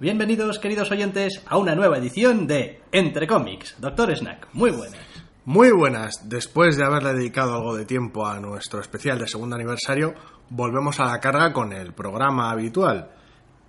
Bienvenidos, 0.00 0.58
queridos 0.58 0.90
oyentes, 0.90 1.42
a 1.46 1.58
una 1.58 1.74
nueva 1.74 1.98
edición 1.98 2.46
de 2.46 2.80
Entre 2.90 3.26
Cómics. 3.26 3.76
Doctor 3.78 4.16
Snack, 4.16 4.48
muy 4.54 4.70
buenas. 4.70 4.98
Muy 5.44 5.70
buenas. 5.72 6.26
Después 6.26 6.78
de 6.78 6.84
haberle 6.84 7.12
dedicado 7.12 7.54
algo 7.54 7.76
de 7.76 7.84
tiempo 7.84 8.26
a 8.26 8.40
nuestro 8.40 8.80
especial 8.80 9.18
de 9.18 9.28
segundo 9.28 9.56
aniversario, 9.56 10.14
volvemos 10.48 10.98
a 11.00 11.04
la 11.04 11.20
carga 11.20 11.52
con 11.52 11.74
el 11.74 11.92
programa 11.92 12.50
habitual. 12.50 13.10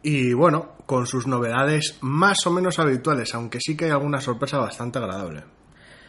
Y 0.03 0.31
bueno, 0.33 0.77
con 0.85 1.05
sus 1.05 1.27
novedades 1.27 1.97
más 1.99 2.47
o 2.47 2.51
menos 2.51 2.79
habituales, 2.79 3.35
aunque 3.35 3.59
sí 3.59 3.75
que 3.75 3.85
hay 3.85 3.91
alguna 3.91 4.21
sorpresa 4.21 4.57
bastante 4.57 4.99
agradable. 4.99 5.43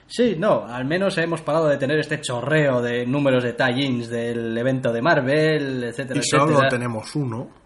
Sí, 0.07 0.37
no, 0.39 0.67
al 0.67 0.85
menos 0.85 1.19
hemos 1.19 1.41
parado 1.41 1.67
de 1.69 1.79
tener 1.79 1.99
este 1.99 2.21
chorreo 2.21 2.81
de 2.81 3.07
números 3.07 3.43
de 3.43 3.55
tie-ins 3.57 4.09
del 4.09 4.57
evento 4.57 4.93
de 4.93 5.03
Marvel, 5.03 5.83
etcétera, 5.85 6.21
Y 6.21 6.23
solo 6.23 6.45
etcétera. 6.45 6.69
tenemos 6.69 7.17
uno. 7.17 7.62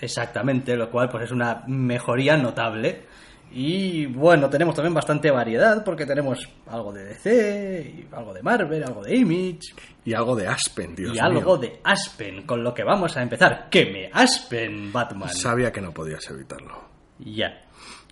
Exactamente, 0.00 0.76
lo 0.76 0.90
cual 0.90 1.08
pues 1.08 1.24
es 1.24 1.30
una 1.30 1.64
mejoría 1.66 2.36
notable. 2.36 3.06
Y 3.50 4.06
bueno, 4.06 4.50
tenemos 4.50 4.74
también 4.74 4.92
bastante 4.92 5.30
variedad 5.30 5.82
porque 5.82 6.04
tenemos 6.04 6.46
algo 6.66 6.92
de 6.92 7.04
DC, 7.04 7.94
y 7.96 8.14
algo 8.14 8.34
de 8.34 8.42
Marvel, 8.42 8.84
algo 8.84 9.02
de 9.02 9.16
Image 9.16 9.72
Y 10.04 10.12
algo 10.12 10.36
de 10.36 10.46
Aspen, 10.46 10.94
Dios 10.94 11.16
y 11.16 11.18
algo 11.18 11.56
mío. 11.56 11.70
de 11.70 11.80
Aspen, 11.82 12.42
con 12.42 12.62
lo 12.62 12.74
que 12.74 12.84
vamos 12.84 13.16
a 13.16 13.22
empezar. 13.22 13.68
¡Que 13.70 13.86
me 13.86 14.10
Aspen, 14.12 14.92
Batman! 14.92 15.30
Sabía 15.30 15.72
que 15.72 15.80
no 15.80 15.92
podías 15.92 16.28
evitarlo. 16.30 16.88
Ya, 17.20 17.62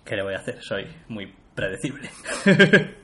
¿qué 0.03 0.15
le 0.15 0.23
voy 0.23 0.33
a 0.33 0.37
hacer? 0.37 0.57
Soy 0.61 0.87
muy 1.07 1.31
predecible. 1.53 2.09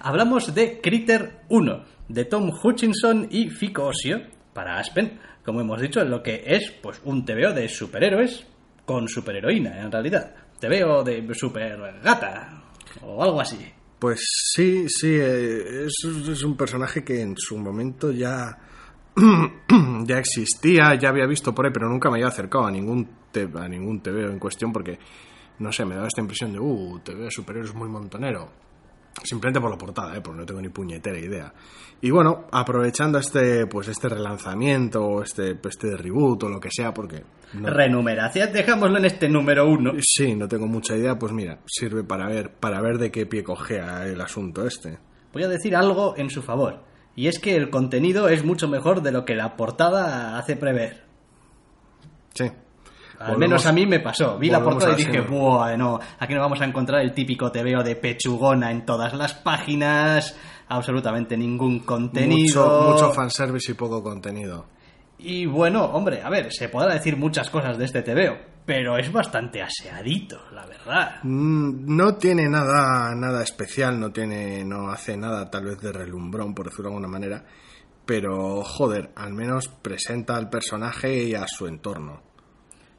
Hablamos 0.00 0.54
de 0.54 0.80
Critter 0.80 1.40
1, 1.48 1.84
de 2.08 2.24
Tom 2.26 2.50
Hutchinson 2.62 3.28
y 3.30 3.48
Fico 3.48 3.86
Osio, 3.86 4.20
para 4.52 4.78
Aspen, 4.78 5.18
como 5.50 5.62
hemos 5.62 5.80
dicho, 5.80 6.00
en 6.00 6.10
lo 6.10 6.22
que 6.22 6.44
es 6.46 6.70
pues 6.80 7.00
un 7.04 7.24
TVO 7.24 7.52
de 7.52 7.68
superhéroes 7.68 8.46
con 8.84 9.08
superheroína, 9.08 9.80
en 9.80 9.90
realidad. 9.90 10.32
TVO 10.60 11.02
de 11.02 11.26
super 11.34 11.76
gata, 12.00 12.62
o 13.02 13.20
algo 13.20 13.40
así. 13.40 13.58
Pues 13.98 14.20
sí, 14.54 14.88
sí, 14.88 15.08
eh, 15.10 15.86
es, 15.86 16.04
es 16.04 16.44
un 16.44 16.56
personaje 16.56 17.02
que 17.02 17.20
en 17.20 17.34
su 17.36 17.58
momento 17.58 18.12
ya, 18.12 18.56
ya 20.04 20.18
existía, 20.20 20.94
ya 20.94 21.08
había 21.08 21.26
visto 21.26 21.52
por 21.52 21.66
ahí, 21.66 21.72
pero 21.72 21.88
nunca 21.88 22.10
me 22.10 22.18
había 22.18 22.28
acercado 22.28 22.66
a 22.66 22.70
ningún, 22.70 23.08
te, 23.32 23.48
a 23.52 23.68
ningún 23.68 24.00
TVO 24.00 24.30
en 24.30 24.38
cuestión 24.38 24.72
porque, 24.72 25.00
no 25.58 25.72
sé, 25.72 25.84
me 25.84 25.96
daba 25.96 26.06
esta 26.06 26.20
impresión 26.20 26.52
de, 26.52 26.60
uh, 26.60 27.00
TV 27.00 27.24
de 27.24 27.30
superhéroes 27.32 27.74
muy 27.74 27.88
montonero. 27.88 28.52
Simplemente 29.22 29.60
por 29.60 29.70
la 29.70 29.76
portada, 29.76 30.16
¿eh? 30.16 30.20
porque 30.20 30.40
no 30.40 30.46
tengo 30.46 30.60
ni 30.60 30.68
puñetera 30.68 31.18
idea. 31.18 31.52
Y 32.00 32.10
bueno, 32.10 32.46
aprovechando 32.50 33.18
este 33.18 33.66
pues 33.66 33.88
este 33.88 34.08
relanzamiento, 34.08 35.22
este, 35.22 35.58
este 35.62 35.96
reboot 35.96 36.44
o 36.44 36.48
lo 36.48 36.58
que 36.58 36.70
sea, 36.70 36.94
porque 36.94 37.22
no, 37.52 37.68
Renumeración, 37.68 38.52
dejámoslo 38.52 38.98
en 38.98 39.04
este 39.04 39.28
número 39.28 39.68
1. 39.68 39.92
sí, 40.00 40.34
no 40.34 40.48
tengo 40.48 40.66
mucha 40.66 40.96
idea, 40.96 41.18
pues 41.18 41.32
mira, 41.32 41.58
sirve 41.66 42.04
para 42.04 42.28
ver, 42.28 42.52
para 42.52 42.80
ver 42.80 42.98
de 42.98 43.10
qué 43.10 43.26
pie 43.26 43.44
cojea 43.44 44.06
el 44.06 44.20
asunto 44.20 44.66
este. 44.66 44.98
Voy 45.32 45.42
a 45.42 45.48
decir 45.48 45.76
algo 45.76 46.14
en 46.16 46.30
su 46.30 46.42
favor, 46.42 46.82
y 47.14 47.26
es 47.26 47.38
que 47.38 47.56
el 47.56 47.68
contenido 47.68 48.28
es 48.28 48.44
mucho 48.44 48.68
mejor 48.68 49.02
de 49.02 49.12
lo 49.12 49.24
que 49.24 49.34
la 49.34 49.56
portada 49.56 50.38
hace 50.38 50.56
prever. 50.56 51.04
Sí. 52.34 52.50
Al 53.20 53.36
menos 53.38 53.66
a 53.66 53.72
mí 53.72 53.86
me 53.86 54.00
pasó. 54.00 54.38
Vi 54.38 54.48
la 54.50 54.62
portada 54.62 54.92
y 54.94 54.96
dije, 55.04 55.20
¡buah! 55.20 55.76
No, 55.76 56.00
aquí 56.18 56.34
no 56.34 56.40
vamos 56.40 56.60
a 56.60 56.64
encontrar 56.64 57.02
el 57.02 57.12
típico 57.12 57.52
TVO 57.52 57.82
de 57.82 57.94
pechugona 57.96 58.70
en 58.70 58.86
todas 58.86 59.12
las 59.14 59.34
páginas, 59.34 60.36
absolutamente 60.68 61.36
ningún 61.36 61.80
contenido. 61.80 62.64
Mucho, 62.66 62.90
mucho 62.92 63.12
fanservice 63.12 63.72
y 63.72 63.74
poco 63.74 64.02
contenido. 64.02 64.66
Y 65.18 65.44
bueno, 65.44 65.84
hombre, 65.84 66.22
a 66.22 66.30
ver, 66.30 66.50
se 66.50 66.70
podrá 66.70 66.94
decir 66.94 67.16
muchas 67.18 67.50
cosas 67.50 67.76
de 67.76 67.84
este 67.84 68.00
TVO, 68.02 68.38
pero 68.64 68.96
es 68.96 69.12
bastante 69.12 69.60
aseadito, 69.60 70.40
la 70.54 70.64
verdad. 70.64 71.16
Mm, 71.22 71.94
No 71.94 72.14
tiene 72.14 72.48
nada, 72.48 73.14
nada 73.14 73.42
especial, 73.42 74.00
no 74.00 74.10
tiene, 74.10 74.64
no 74.64 74.88
hace 74.90 75.18
nada 75.18 75.50
tal 75.50 75.66
vez 75.66 75.78
de 75.80 75.92
relumbrón, 75.92 76.54
por 76.54 76.66
decirlo 76.70 76.88
de 76.88 76.94
alguna 76.96 77.08
manera, 77.12 77.44
pero 78.06 78.62
joder, 78.64 79.10
al 79.14 79.34
menos 79.34 79.68
presenta 79.68 80.36
al 80.36 80.48
personaje 80.48 81.24
y 81.24 81.34
a 81.34 81.46
su 81.46 81.66
entorno. 81.66 82.22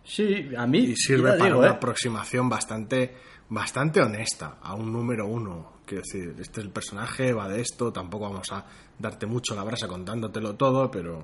Sí, 0.04 0.50
a 0.58 0.66
mí 0.68 0.80
Y 0.80 0.96
sirve 0.96 1.32
para 1.34 1.46
digo, 1.46 1.60
una 1.60 1.68
¿eh? 1.68 1.72
aproximación 1.72 2.50
bastante, 2.50 3.16
bastante 3.50 4.02
honesta 4.02 4.58
a 4.62 4.74
un 4.76 4.92
número 4.92 5.28
uno. 5.28 5.74
Quiero 5.86 6.04
decir, 6.04 6.36
este 6.40 6.62
es 6.62 6.66
el 6.66 6.72
personaje, 6.72 7.34
va 7.34 7.48
de 7.48 7.62
esto, 7.62 7.92
tampoco 7.92 8.30
vamos 8.30 8.52
a 8.52 8.66
darte 8.98 9.26
mucho 9.26 9.56
la 9.56 9.64
brasa 9.64 9.88
contándotelo 9.88 10.56
todo, 10.56 10.90
pero 10.90 11.24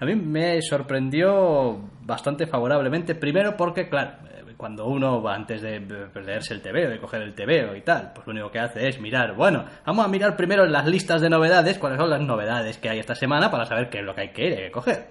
A 0.00 0.04
mí 0.04 0.14
me 0.14 0.60
sorprendió 0.62 1.78
bastante 2.02 2.46
favorablemente, 2.46 3.14
primero 3.14 3.56
porque, 3.56 3.88
claro, 3.88 4.12
eh, 4.30 4.54
cuando 4.56 4.86
uno 4.86 5.20
va 5.22 5.34
antes 5.34 5.60
de 5.62 5.80
leerse 6.24 6.54
el 6.54 6.62
TVO, 6.62 6.90
de 6.90 7.00
coger 7.00 7.22
el 7.22 7.34
TVO 7.34 7.74
y 7.76 7.82
tal, 7.82 8.12
pues 8.14 8.26
lo 8.26 8.32
único 8.32 8.50
que 8.50 8.60
hace 8.60 8.88
es 8.88 9.00
mirar, 9.00 9.34
bueno, 9.34 9.64
vamos 9.84 10.04
a 10.04 10.08
mirar 10.08 10.36
primero 10.36 10.64
en 10.64 10.72
las 10.72 10.86
listas 10.86 11.20
de 11.20 11.28
novedades, 11.28 11.78
cuáles 11.78 11.98
son 11.98 12.10
las 12.10 12.20
novedades 12.20 12.78
que 12.78 12.88
hay 12.88 13.00
esta 13.00 13.14
semana 13.16 13.50
para 13.50 13.64
saber 13.64 13.88
qué 13.90 13.98
es 13.98 14.04
lo 14.04 14.14
que 14.14 14.20
hay 14.22 14.32
que 14.32 14.46
ir, 14.46 14.52
hay 14.52 14.64
que 14.66 14.70
coger. 14.70 15.08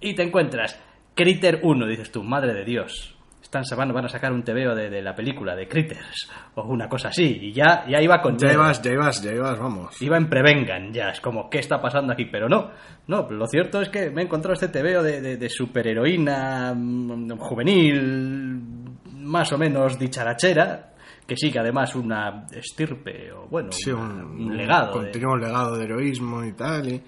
Y 0.00 0.14
te 0.14 0.22
encuentras 0.22 0.78
Critter 1.14 1.60
1, 1.62 1.86
dices 1.86 2.10
tú, 2.10 2.22
madre 2.22 2.54
de 2.54 2.64
Dios. 2.64 3.16
Esta 3.42 3.62
semana 3.64 3.92
van 3.92 4.06
a 4.06 4.08
sacar 4.08 4.32
un 4.32 4.42
TVO 4.44 4.74
de, 4.74 4.88
de 4.88 5.02
la 5.02 5.14
película, 5.14 5.54
de 5.54 5.68
Critters, 5.68 6.30
o 6.54 6.62
una 6.62 6.88
cosa 6.88 7.08
así, 7.08 7.38
y 7.42 7.52
ya, 7.52 7.84
ya 7.86 8.00
iba 8.00 8.22
con 8.22 8.38
ya 8.38 8.50
ibas, 8.50 8.80
ya 8.80 8.92
ibas, 8.92 9.22
ya 9.22 9.32
ibas, 9.34 9.58
vamos. 9.58 10.00
Iba 10.00 10.16
en 10.16 10.26
prevengan 10.30 10.90
ya, 10.90 11.10
es 11.10 11.20
como, 11.20 11.50
¿qué 11.50 11.58
está 11.58 11.78
pasando 11.78 12.14
aquí? 12.14 12.24
Pero 12.32 12.48
no, 12.48 12.70
no, 13.08 13.28
lo 13.30 13.46
cierto 13.46 13.82
es 13.82 13.90
que 13.90 14.08
me 14.10 14.22
he 14.22 14.24
encontrado 14.24 14.54
este 14.54 14.68
TVO 14.68 15.02
de, 15.02 15.20
de, 15.20 15.36
de 15.36 15.48
superheroína 15.50 16.72
mm, 16.74 17.36
juvenil, 17.38 18.62
más 19.16 19.52
o 19.52 19.58
menos 19.58 19.98
dicharachera, 19.98 20.94
que 21.26 21.36
sigue 21.36 21.58
además 21.58 21.94
una 21.94 22.46
estirpe, 22.52 23.32
o 23.32 23.48
bueno, 23.48 23.70
Sí, 23.72 23.90
un, 23.90 24.00
un 24.00 24.56
legado. 24.56 24.94
de- 24.98 25.10
continuo 25.10 25.36
legado 25.36 25.76
de 25.76 25.84
heroísmo 25.84 26.42
y 26.44 26.52
tal. 26.54 26.88
Y 26.88 27.02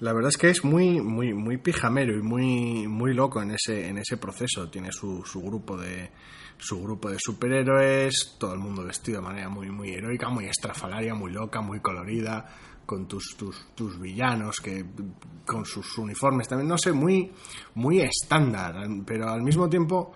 la 0.00 0.12
verdad 0.12 0.28
es 0.28 0.36
que 0.36 0.50
es 0.50 0.64
muy, 0.64 1.00
muy, 1.00 1.34
muy 1.34 1.56
pijamero 1.56 2.16
y 2.16 2.22
muy, 2.22 2.86
muy 2.86 3.14
loco 3.14 3.42
en 3.42 3.52
ese, 3.52 3.88
en 3.88 3.98
ese 3.98 4.16
proceso. 4.16 4.68
Tiene 4.70 4.92
su, 4.92 5.24
su 5.24 5.40
grupo 5.42 5.76
de 5.76 6.10
su 6.58 6.82
grupo 6.82 7.10
de 7.10 7.18
superhéroes, 7.20 8.36
todo 8.38 8.52
el 8.52 8.58
mundo 8.58 8.84
vestido 8.84 9.20
de 9.20 9.26
manera 9.26 9.48
muy, 9.48 9.70
muy 9.70 9.90
heroica, 9.90 10.28
muy 10.28 10.46
estrafalaria, 10.46 11.14
muy 11.14 11.32
loca, 11.32 11.60
muy 11.60 11.80
colorida, 11.80 12.46
con 12.84 13.06
tus, 13.06 13.36
tus, 13.36 13.74
tus 13.74 14.00
villanos, 14.00 14.56
que 14.56 14.84
con 15.46 15.64
sus 15.64 15.98
uniformes 15.98 16.48
también, 16.48 16.68
no 16.68 16.78
sé, 16.78 16.90
muy, 16.92 17.30
muy 17.74 18.00
estándar, 18.00 18.74
pero 19.06 19.28
al 19.28 19.42
mismo 19.42 19.68
tiempo 19.68 20.12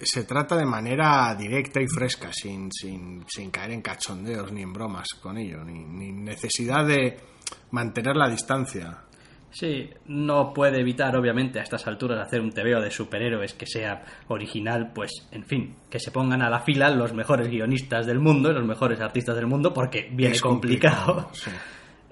se 0.00 0.24
trata 0.24 0.56
de 0.56 0.64
manera 0.64 1.34
directa 1.34 1.82
y 1.82 1.86
fresca, 1.86 2.30
sin, 2.32 2.70
sin, 2.72 3.24
sin 3.28 3.50
caer 3.50 3.72
en 3.72 3.82
cachondeos 3.82 4.52
ni 4.52 4.62
en 4.62 4.72
bromas 4.72 5.08
con 5.20 5.36
ello, 5.36 5.64
ni, 5.64 5.84
ni 5.84 6.12
necesidad 6.12 6.86
de 6.86 7.18
mantener 7.70 8.16
la 8.16 8.28
distancia. 8.28 8.98
Sí, 9.50 9.88
no 10.06 10.52
puede 10.52 10.80
evitar, 10.80 11.16
obviamente, 11.16 11.58
a 11.58 11.62
estas 11.62 11.86
alturas 11.86 12.20
hacer 12.20 12.40
un 12.42 12.52
TVO 12.52 12.80
de 12.82 12.90
superhéroes 12.90 13.54
que 13.54 13.66
sea 13.66 14.04
original, 14.28 14.92
pues, 14.94 15.26
en 15.32 15.44
fin, 15.44 15.74
que 15.88 15.98
se 15.98 16.10
pongan 16.10 16.42
a 16.42 16.50
la 16.50 16.60
fila 16.60 16.90
los 16.90 17.14
mejores 17.14 17.48
guionistas 17.48 18.04
del 18.06 18.18
mundo, 18.18 18.50
y 18.50 18.54
los 18.54 18.66
mejores 18.66 19.00
artistas 19.00 19.34
del 19.36 19.46
mundo, 19.46 19.72
porque 19.72 20.10
viene 20.12 20.34
Es 20.34 20.42
complicado. 20.42 21.30
sí. 21.32 21.50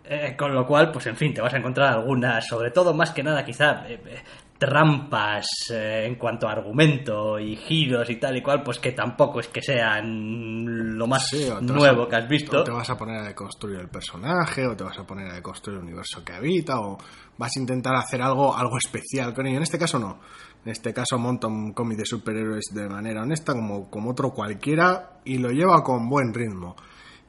Eh, 0.09 0.37
con 0.39 0.55
lo 0.55 0.65
cual, 0.65 0.93
pues, 0.93 1.05
en 1.09 1.17
fin, 1.17 1.35
te 1.35 1.41
vas 1.41 1.53
a 1.53 1.57
encontrar 1.57 1.93
algunas, 1.95 2.47
sobre 2.47 2.71
todo, 2.71 2.95
más 2.95 3.11
que 3.11 3.25
nada, 3.25 3.45
quizá, 3.45 3.85
eh, 3.89 3.99
trampas 4.59 5.47
eh, 5.71 6.05
en 6.07 6.17
cuanto 6.17 6.49
a 6.49 6.53
argumento 6.53 7.39
y 7.39 7.57
giros 7.57 8.09
y 8.11 8.17
tal 8.17 8.37
y 8.37 8.43
cual, 8.43 8.63
pues 8.63 8.79
que 8.79 8.93
tampoco 8.93 9.41
es 9.41 9.49
que 9.49 9.63
sean 9.63 10.97
lo 10.99 11.07
más 11.07 11.29
Sí, 11.29 11.49
nuevo 11.61 12.05
a- 12.05 12.09
que 12.09 12.17
has 12.17 12.29
visto. 12.29 12.61
O 12.61 12.65
te 12.65 12.71
vas 12.71 12.89
a 12.91 12.97
poner 12.97 13.17
a 13.21 13.25
deconstruir 13.25 13.79
el 13.81 13.89
personaje, 13.89 14.67
o 14.67 14.77
te 14.77 14.85
vas 14.85 14.99
a 14.99 15.07
poner 15.07 15.31
a 15.31 15.35
deconstruir 15.35 15.79
el 15.79 15.85
universo 15.85 16.25
que 16.25 16.33
habita, 16.33 16.81
o 16.81 16.99
vas 17.39 17.53
a 17.57 17.61
intentar 17.61 17.95
hacer 17.97 18.23
algo, 18.23 18.57
algo 18.57 18.79
especial 18.79 19.35
con 19.35 19.47
ello. 19.47 19.57
En 19.59 19.63
este 19.63 19.79
caso 19.79 19.99
no. 19.99 20.21
En 20.65 20.73
este 20.73 20.93
caso 20.93 21.17
monta 21.19 21.47
un 21.47 21.73
cómic 21.73 21.99
de 21.99 22.07
superhéroes 22.07 22.65
de 22.75 22.89
manera 22.89 23.23
honesta, 23.23 23.53
como, 23.53 23.89
como 23.91 24.11
otro 24.11 24.31
cualquiera, 24.33 25.21
y 25.25 25.39
lo 25.39 25.51
lleva 25.51 25.83
con 25.85 26.09
buen 26.09 26.35
ritmo. 26.35 26.75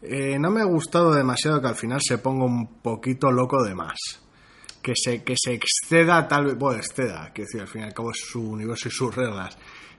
Eh, 0.01 0.37
no 0.39 0.49
me 0.51 0.61
ha 0.61 0.65
gustado 0.65 1.13
demasiado 1.13 1.61
que 1.61 1.67
al 1.67 1.75
final 1.75 1.99
se 2.01 2.17
ponga 2.19 2.45
un 2.45 2.81
poquito 2.81 3.31
loco 3.31 3.63
de 3.63 3.75
más. 3.75 3.97
Que 4.87 4.93
se, 4.95 5.21
que 5.21 5.35
se 5.35 5.53
exceda, 5.53 6.25
tal 6.29 6.45
vez, 6.45 6.57
bueno, 6.57 6.79
exceda, 6.79 7.29
quiero 7.33 7.45
decir, 7.45 7.59
al 7.59 7.67
fin 7.67 7.81
y 7.81 7.83
al 7.83 7.93
cabo 7.93 8.11
es 8.11 8.21
su 8.21 8.51
universo 8.51 8.87
y 8.87 8.91
sus 8.91 9.13
reglas, 9.13 9.57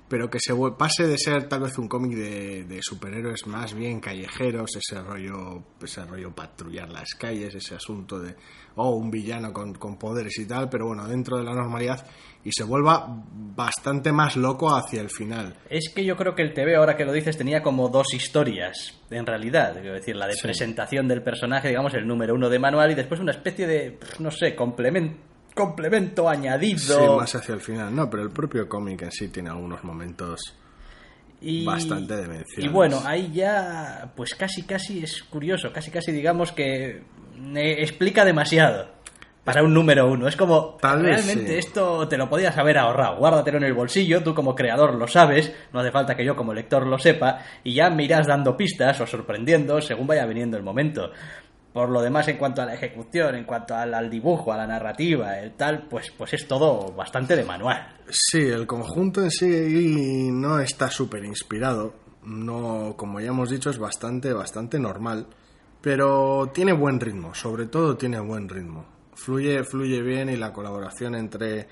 pero 0.09 0.31
que 0.31 0.39
se 0.41 0.55
pase 0.79 1.07
de 1.07 1.19
ser 1.19 1.49
tal 1.49 1.61
vez 1.61 1.77
un 1.79 1.87
cómic 1.89 2.17
de, 2.17 2.65
de 2.65 2.81
superhéroes 2.83 3.47
más 3.47 3.75
bien 3.75 4.01
callejeros, 4.01 4.71
ese 4.77 5.01
rollo, 5.03 5.63
ese 5.83 6.05
rollo 6.05 6.35
patrullar 6.35 6.89
las 6.91 7.09
calles, 7.19 7.55
ese 7.55 7.75
asunto 7.75 8.19
de, 8.19 8.35
oh, 8.77 8.91
un 8.97 9.11
villano 9.11 9.53
con, 9.53 9.75
con 9.75 9.99
poderes 9.99 10.39
y 10.39 10.47
tal, 10.47 10.69
pero 10.69 10.87
bueno, 10.87 11.07
dentro 11.07 11.37
de 11.37 11.45
la 11.45 11.53
normalidad, 11.55 12.07
y 12.45 12.51
se 12.53 12.65
vuelva 12.65 13.07
bastante 13.55 14.13
más 14.13 14.37
loco 14.37 14.75
hacia 14.75 15.01
el 15.01 15.11
final. 15.11 15.57
Es 15.69 15.91
que 15.95 16.05
yo 16.05 16.17
creo 16.17 16.35
que 16.35 16.43
el 16.43 16.55
TV, 16.55 16.77
ahora 16.77 16.97
que 16.97 17.05
lo 17.05 17.13
dices, 17.13 17.37
tenía 17.37 17.63
como 17.63 17.89
dos 17.89 18.07
historias, 18.15 18.99
en 19.11 19.27
realidad. 19.27 19.75
Quiero 19.75 19.95
decir, 19.95 20.17
la 20.17 20.27
de 20.27 20.35
Sí. 20.35 20.41
presentación 20.43 21.09
del 21.09 21.23
personaje, 21.23 21.69
digamos, 21.69 21.93
el 21.95 22.07
número 22.07 22.35
uno 22.35 22.49
de 22.49 22.59
manual, 22.59 22.91
y 22.93 22.95
después 22.95 23.21
una 23.21 23.33
especie 23.33 23.67
de, 23.67 23.99
no 24.21 24.31
sé, 24.31 24.55
complemento, 24.55 25.19
complemento 25.59 26.29
añadido. 26.29 26.79
Sí, 26.79 27.17
más 27.17 27.35
hacia 27.35 27.55
el 27.55 27.61
final. 27.61 27.95
No, 27.95 28.09
pero 28.09 28.23
el 28.23 28.31
propio 28.31 28.69
cómic 28.69 29.03
en 29.03 29.11
sí 29.11 29.29
tiene 29.29 29.51
algunos 29.51 29.83
momentos 29.83 30.41
Y, 31.41 31.65
bastante 31.65 32.17
demenciales. 32.17 32.65
Y 32.65 32.69
bueno, 32.69 33.03
ahí 33.05 33.33
ya, 33.33 34.13
pues 34.15 34.37
casi, 34.37 34.63
casi 34.63 35.03
es 35.03 35.25
curioso, 35.25 35.73
casi, 35.73 35.91
casi 35.91 36.13
digamos 36.13 36.53
que 36.53 37.03
explica 37.55 38.25
demasiado 38.25 38.99
para 39.43 39.63
un 39.65 39.75
número 39.75 40.07
uno. 40.09 40.29
Es 40.29 40.37
como, 40.37 40.77
Tal 40.81 41.03
realmente 41.03 41.53
sí. 41.55 41.59
esto 41.59 42.07
te 42.07 42.19
lo 42.19 42.29
podías 42.29 42.57
haber 42.57 42.79
ahorrado. 42.79 43.17
Guárdatelo 43.17 43.57
en 43.57 43.65
el 43.65 43.73
bolsillo, 43.73 44.23
tú 44.23 44.35
como 44.35 44.55
creador 44.55 44.95
lo 44.95 45.09
sabes, 45.09 45.53
no 45.73 45.81
hace 45.81 45.91
falta 45.91 46.15
que 46.15 46.25
yo 46.25 46.37
como 46.37 46.53
lector 46.55 46.87
lo 46.87 46.99
sepa, 46.99 47.41
y 47.65 47.75
ya 47.75 47.91
me 47.91 48.05
irás 48.05 48.27
dando 48.27 48.57
pistas 48.57 49.01
o 49.01 49.07
sorprendiendo 49.07 49.81
según 49.81 50.07
vaya 50.07 50.27
viniendo 50.27 50.57
el 50.57 50.63
momento. 50.63 51.11
Por 51.73 51.91
lo 51.91 52.01
demás, 52.01 52.27
en 52.29 52.39
cuanto 52.39 52.63
a 52.63 52.67
la 52.67 52.75
ejecución, 52.75 53.35
en 53.37 53.45
cuanto 53.45 53.75
al, 53.75 53.93
al 53.95 54.09
dibujo, 54.11 54.53
a 54.53 54.57
la 54.57 54.67
narrativa, 54.67 55.39
el 55.39 55.53
tal, 55.53 55.87
pues, 55.89 56.11
pues 56.17 56.33
es 56.35 56.49
todo 56.49 56.93
bastante 56.93 57.37
de 57.37 57.45
manual. 57.45 57.95
Sí, 58.09 58.41
el 58.41 58.67
conjunto 58.67 59.23
en 59.23 59.31
sí 59.31 60.31
no 60.33 60.59
está 60.61 60.91
súper 60.91 61.25
inspirado. 61.25 61.95
No, 62.25 62.95
como 62.97 63.21
ya 63.21 63.29
hemos 63.29 63.51
dicho, 63.51 63.71
es 63.71 63.79
bastante, 63.79 64.33
bastante 64.33 64.79
normal. 64.79 65.27
Pero 65.81 66.51
tiene 66.53 66.73
buen 66.73 66.99
ritmo, 66.99 67.35
sobre 67.35 67.67
todo 67.67 67.97
tiene 67.97 68.19
buen 68.19 68.49
ritmo. 68.49 68.85
Fluye, 69.15 69.63
fluye 69.63 70.03
bien 70.03 70.29
y 70.31 70.37
la 70.37 70.53
colaboración 70.53 71.15
entre, 71.15 71.69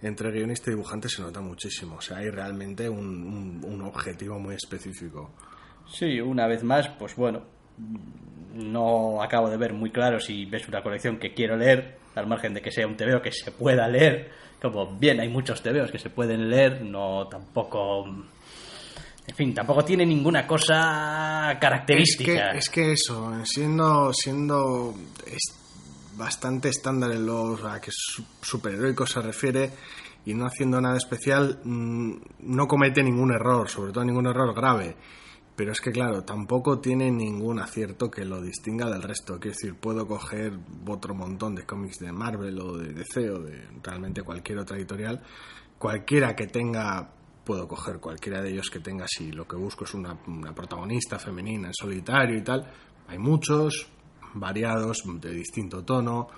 entre 0.00 0.30
guionista 0.30 0.70
y 0.70 0.74
dibujante 0.74 1.08
se 1.08 1.20
nota 1.22 1.40
muchísimo. 1.40 1.96
O 1.96 2.00
sea, 2.00 2.18
hay 2.18 2.30
realmente 2.30 2.88
un, 2.88 2.98
un- 3.06 3.60
un 3.64 3.82
objetivo 3.82 4.38
muy 4.38 4.54
específico. 4.54 5.30
Sí, 5.92 6.20
una 6.20 6.46
vez 6.46 6.62
más, 6.64 6.88
pues 6.98 7.14
bueno, 7.16 7.42
no 8.54 9.22
acabo 9.22 9.48
de 9.50 9.56
ver 9.56 9.72
muy 9.72 9.90
claro 9.90 10.18
si 10.20 10.44
ves 10.46 10.66
una 10.68 10.82
colección 10.82 11.18
que 11.18 11.32
quiero 11.34 11.56
leer, 11.56 11.98
al 12.14 12.26
margen 12.26 12.54
de 12.54 12.60
que 12.60 12.70
sea 12.70 12.86
un 12.86 12.96
TVO 12.96 13.22
que 13.22 13.32
se 13.32 13.50
pueda 13.52 13.86
leer, 13.88 14.30
como 14.60 14.98
bien 14.98 15.20
hay 15.20 15.28
muchos 15.28 15.62
TVOs 15.62 15.90
que 15.90 15.98
se 15.98 16.10
pueden 16.10 16.50
leer, 16.50 16.82
no 16.82 17.26
tampoco... 17.28 18.04
En 19.26 19.36
fin, 19.36 19.54
tampoco 19.54 19.84
tiene 19.84 20.04
ninguna 20.04 20.44
cosa 20.46 21.50
Es 21.52 21.54
que, 21.54 21.60
característica. 21.60 22.50
es 22.50 22.68
que 22.68 22.92
eso, 22.92 23.32
siendo, 23.44 24.12
siendo 24.12 24.92
bastante 26.16 26.68
estándar 26.68 27.12
en 27.12 27.26
lo 27.26 27.56
a 27.68 27.80
que 27.80 27.90
su- 27.92 28.24
superheroico 28.42 29.06
se 29.06 29.22
refiere 29.22 29.70
y 30.26 30.34
no 30.34 30.46
haciendo 30.46 30.80
nada 30.80 30.96
especial, 30.96 31.60
mm, 31.64 32.12
no 32.40 32.66
comete 32.66 33.02
ningún 33.02 33.32
error, 33.32 33.68
sobre 33.68 33.92
todo 33.92 34.04
ningún 34.04 34.26
error 34.26 34.52
grave. 34.54 34.96
Pero 35.56 35.72
es 35.72 35.80
que, 35.80 35.90
claro, 35.90 36.22
tampoco 36.24 36.80
tiene 36.80 37.10
ningún 37.10 37.58
acierto 37.58 38.10
que 38.10 38.24
lo 38.24 38.40
distinga 38.40 38.88
del 38.90 39.02
resto. 39.02 39.38
Quiero 39.38 39.56
decir, 39.56 39.74
puedo 39.74 40.06
coger 40.06 40.58
otro 40.86 41.14
montón 41.14 41.54
de 41.54 41.66
cómics 41.66 41.98
de 41.98 42.12
Marvel 42.12 42.58
o 42.60 42.78
de 42.78 42.94
DC 42.94 43.30
o 43.30 43.40
de 43.40 43.68
realmente 43.82 44.22
cualquier 44.22 44.58
otra 44.58 44.78
editorial. 44.78 45.22
Cualquiera 45.78 46.34
que 46.34 46.46
tenga, 46.46 47.12
puedo 47.44 47.68
coger 47.68 48.00
cualquiera 48.00 48.40
de 48.40 48.52
ellos 48.52 48.70
que 48.70 48.80
tenga, 48.80 49.06
si 49.06 49.32
lo 49.32 49.46
que 49.46 49.56
busco 49.56 49.84
es 49.84 49.92
una, 49.92 50.18
una 50.26 50.54
protagonista 50.54 51.18
femenina 51.18 51.68
en 51.68 51.74
solitario 51.74 52.38
y 52.38 52.42
tal. 52.42 52.66
Hay 53.08 53.18
muchos, 53.18 53.88
variados, 54.34 55.02
de 55.20 55.30
distinto 55.30 55.84
tono. 55.84 56.28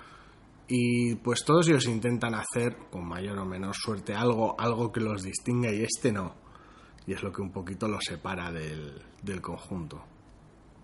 Y 0.67 1.15
pues 1.15 1.43
todos 1.45 1.67
ellos 1.67 1.85
intentan 1.87 2.35
hacer, 2.35 2.77
con 2.89 3.07
mayor 3.07 3.37
o 3.37 3.45
menor 3.45 3.75
suerte, 3.75 4.13
algo, 4.13 4.59
algo 4.59 4.91
que 4.91 5.01
los 5.01 5.23
distinga 5.23 5.71
y 5.71 5.83
este 5.83 6.11
no. 6.11 6.42
Y 7.07 7.13
es 7.13 7.21
lo 7.23 7.31
que 7.31 7.41
un 7.41 7.51
poquito 7.51 7.87
los 7.87 8.03
separa 8.03 8.51
del, 8.51 8.93
del 9.21 9.41
conjunto. 9.41 10.01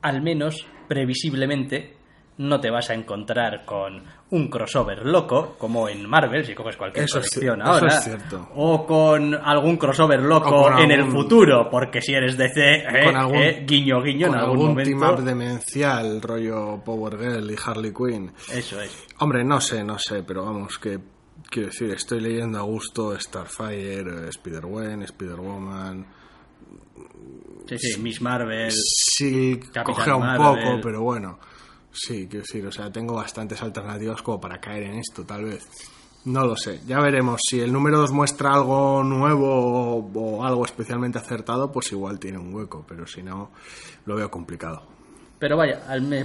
Al 0.02 0.22
menos, 0.22 0.66
previsiblemente, 0.88 1.96
no 2.38 2.60
te 2.62 2.70
vas 2.70 2.90
a 2.90 2.94
encontrar 2.94 3.66
con 3.66 4.02
un 4.32 4.48
crossover 4.50 5.06
loco, 5.06 5.56
como 5.58 5.90
en 5.90 6.08
Marvel, 6.08 6.46
si 6.46 6.54
coges 6.56 6.78
cualquier 6.78 7.04
Eso 7.06 7.20
es 7.20 7.30
colección 7.30 7.60
cier- 7.60 7.64
eso 7.64 7.72
ahora, 7.74 7.88
es 7.98 8.04
cierto. 8.04 8.50
o 8.56 8.86
con 8.86 9.34
algún 9.36 9.76
crossover 9.76 10.22
loco 10.22 10.78
en 10.80 10.92
el 10.92 11.06
futuro, 11.12 11.70
porque 11.70 12.02
si 12.02 12.14
eres 12.14 12.38
DC, 12.38 12.76
eh, 12.76 13.04
con 13.06 13.18
algún, 13.18 13.36
eh, 13.38 13.66
guiño, 13.68 14.02
guiño, 14.02 14.28
con 14.28 14.36
en 14.36 14.42
algún, 14.42 14.52
algún 14.60 14.68
momento. 14.70 14.90
team 14.90 15.14
up 15.14 15.22
demencial, 15.24 16.22
rollo 16.22 16.82
Power 16.84 17.18
Girl 17.18 17.52
y 17.52 17.56
Harley 17.66 17.92
Quinn. 17.94 18.32
Eso 18.54 18.80
es. 18.82 19.06
Hombre, 19.20 19.44
no 19.44 19.60
sé, 19.60 19.84
no 19.84 19.98
sé, 20.00 20.24
pero 20.24 20.46
vamos, 20.46 20.78
que 20.78 20.98
quiero 21.50 21.70
decir, 21.70 21.92
estoy 21.92 22.22
leyendo 22.22 22.60
a 22.60 22.62
gusto 22.62 23.18
Starfire, 23.20 24.30
Spider-Gwen, 24.30 25.04
Spider-Woman. 25.04 26.06
Sí, 27.68 27.78
sí, 27.78 28.00
Miss 28.02 28.22
Marvel. 28.22 28.72
Sí, 28.72 29.60
cogea 29.86 30.16
un 30.16 30.22
Marvel. 30.22 30.64
poco, 30.64 30.82
pero 30.82 31.02
bueno. 31.02 31.40
Sí, 31.92 32.28
quiero 32.28 32.46
decir, 32.46 32.66
o 32.66 32.72
sea, 32.72 32.92
tengo 32.92 33.16
bastantes 33.16 33.62
alternativas 33.62 34.22
como 34.22 34.40
para 34.40 34.60
caer 34.60 34.84
en 34.84 34.96
esto, 35.00 35.26
tal 35.26 35.46
vez. 35.46 35.68
No 36.26 36.46
lo 36.46 36.56
sé, 36.56 36.82
ya 36.86 37.00
veremos. 37.00 37.42
Si 37.48 37.60
el 37.60 37.72
número 37.72 37.98
2 38.00 38.12
muestra 38.12 38.54
algo 38.54 39.04
nuevo 39.04 39.98
o, 39.98 40.12
o 40.14 40.46
algo 40.46 40.66
especialmente 40.66 41.18
acertado, 41.18 41.72
pues 41.72 41.92
igual 41.92 42.20
tiene 42.20 42.38
un 42.38 42.54
hueco, 42.54 42.86
pero 42.88 43.08
si 43.08 43.24
no, 43.24 43.52
lo 44.06 44.16
veo 44.16 44.30
complicado. 44.30 44.99
Pero 45.40 45.56
vaya, 45.56 45.80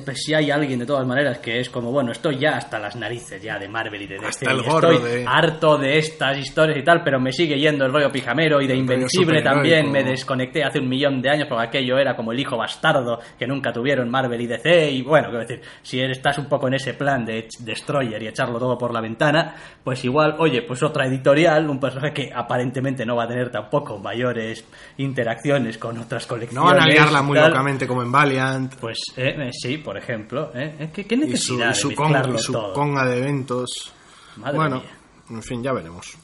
pues 0.04 0.18
si 0.24 0.34
hay 0.34 0.50
alguien 0.50 0.80
de 0.80 0.86
todas 0.86 1.06
maneras 1.06 1.38
que 1.38 1.60
es 1.60 1.70
como, 1.70 1.92
bueno, 1.92 2.10
estoy 2.10 2.36
ya 2.36 2.56
hasta 2.56 2.80
las 2.80 2.96
narices 2.96 3.40
ya 3.40 3.58
de 3.60 3.68
Marvel 3.68 4.02
y 4.02 4.06
de 4.08 4.16
DC. 4.16 4.26
Hasta 4.26 4.50
el 4.50 4.56
y 4.58 4.60
estoy 4.68 4.98
de- 4.98 5.24
harto 5.26 5.78
de 5.78 5.98
estas 5.98 6.36
historias 6.36 6.78
y 6.78 6.82
tal, 6.82 7.04
pero 7.04 7.20
me 7.20 7.30
sigue 7.32 7.56
yendo 7.56 7.84
el 7.86 7.92
rollo 7.92 8.10
pijamero 8.10 8.60
y 8.60 8.66
de 8.66 8.72
El 8.72 8.80
Invencible 8.80 9.40
también. 9.40 9.92
Me 9.92 10.02
desconecté 10.02 10.64
hace 10.64 10.80
un 10.80 10.88
millón 10.88 11.22
de 11.22 11.30
años 11.30 11.46
porque 11.48 11.64
aquello 11.68 11.96
era 11.96 12.16
como 12.16 12.32
el 12.32 12.40
hijo 12.40 12.56
bastardo 12.56 13.20
que 13.38 13.46
nunca 13.46 13.72
tuvieron 13.72 14.10
Marvel 14.10 14.40
y 14.40 14.48
DC. 14.48 14.90
Y 14.90 15.02
bueno, 15.02 15.28
quiero 15.28 15.44
decir, 15.46 15.60
si 15.82 16.00
estás 16.00 16.36
un 16.38 16.46
poco 16.46 16.66
en 16.66 16.74
ese 16.74 16.94
plan 16.94 17.24
de 17.24 17.46
Destroyer 17.60 18.20
y 18.20 18.26
echarlo 18.26 18.58
todo 18.58 18.76
por 18.76 18.92
la 18.92 19.00
ventana, 19.00 19.54
pues 19.84 20.04
igual, 20.04 20.34
oye, 20.38 20.62
pues 20.62 20.82
otra 20.82 21.06
editorial, 21.06 21.70
un 21.70 21.78
personaje 21.78 22.12
que 22.12 22.32
aparentemente 22.34 23.06
no 23.06 23.14
va 23.14 23.24
a 23.24 23.28
tener 23.28 23.50
tampoco 23.52 23.96
mayores 23.98 24.64
interacciones 24.96 25.78
con 25.78 25.98
otras 25.98 26.26
colecciones. 26.26 26.54
No 26.64 26.64
van 26.74 26.82
a 26.82 26.86
liarla 26.86 27.22
muy 27.22 27.38
locamente 27.38 27.86
como 27.86 28.02
en 28.02 28.10
Valiant. 28.10 28.74
Pues 28.80 29.03
eh, 29.16 29.34
eh, 29.38 29.50
sí, 29.52 29.78
por 29.78 29.96
ejemplo. 29.96 30.50
¿eh? 30.54 30.90
¿Qué 30.92 31.02
Y 31.02 31.16
su, 31.36 31.56
necesidad 31.56 31.70
y 31.70 31.74
su 31.74 31.88
de 31.90 31.94
con- 31.94 32.06
mezclarlo 32.12 32.34
y 32.36 32.38
su 32.38 32.52
todo? 32.52 32.72
conga 32.72 33.04
de 33.06 33.18
eventos. 33.18 33.92
Madre 34.36 34.56
bueno, 34.56 34.76
mía. 34.80 34.90
en 35.30 35.42
fin, 35.42 35.62
ya 35.62 35.72
veremos. 35.72 36.16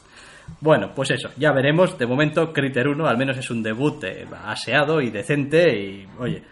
Bueno, 0.60 0.92
pues 0.94 1.10
eso, 1.12 1.30
ya 1.36 1.52
veremos. 1.52 1.96
De 1.96 2.06
momento, 2.06 2.52
Critter 2.52 2.88
1 2.88 3.06
al 3.06 3.16
menos 3.16 3.36
es 3.38 3.50
un 3.50 3.62
debut 3.62 4.02
eh, 4.04 4.26
aseado 4.44 5.00
y 5.00 5.10
decente 5.10 5.78
y, 5.78 6.08
oye, 6.18 6.42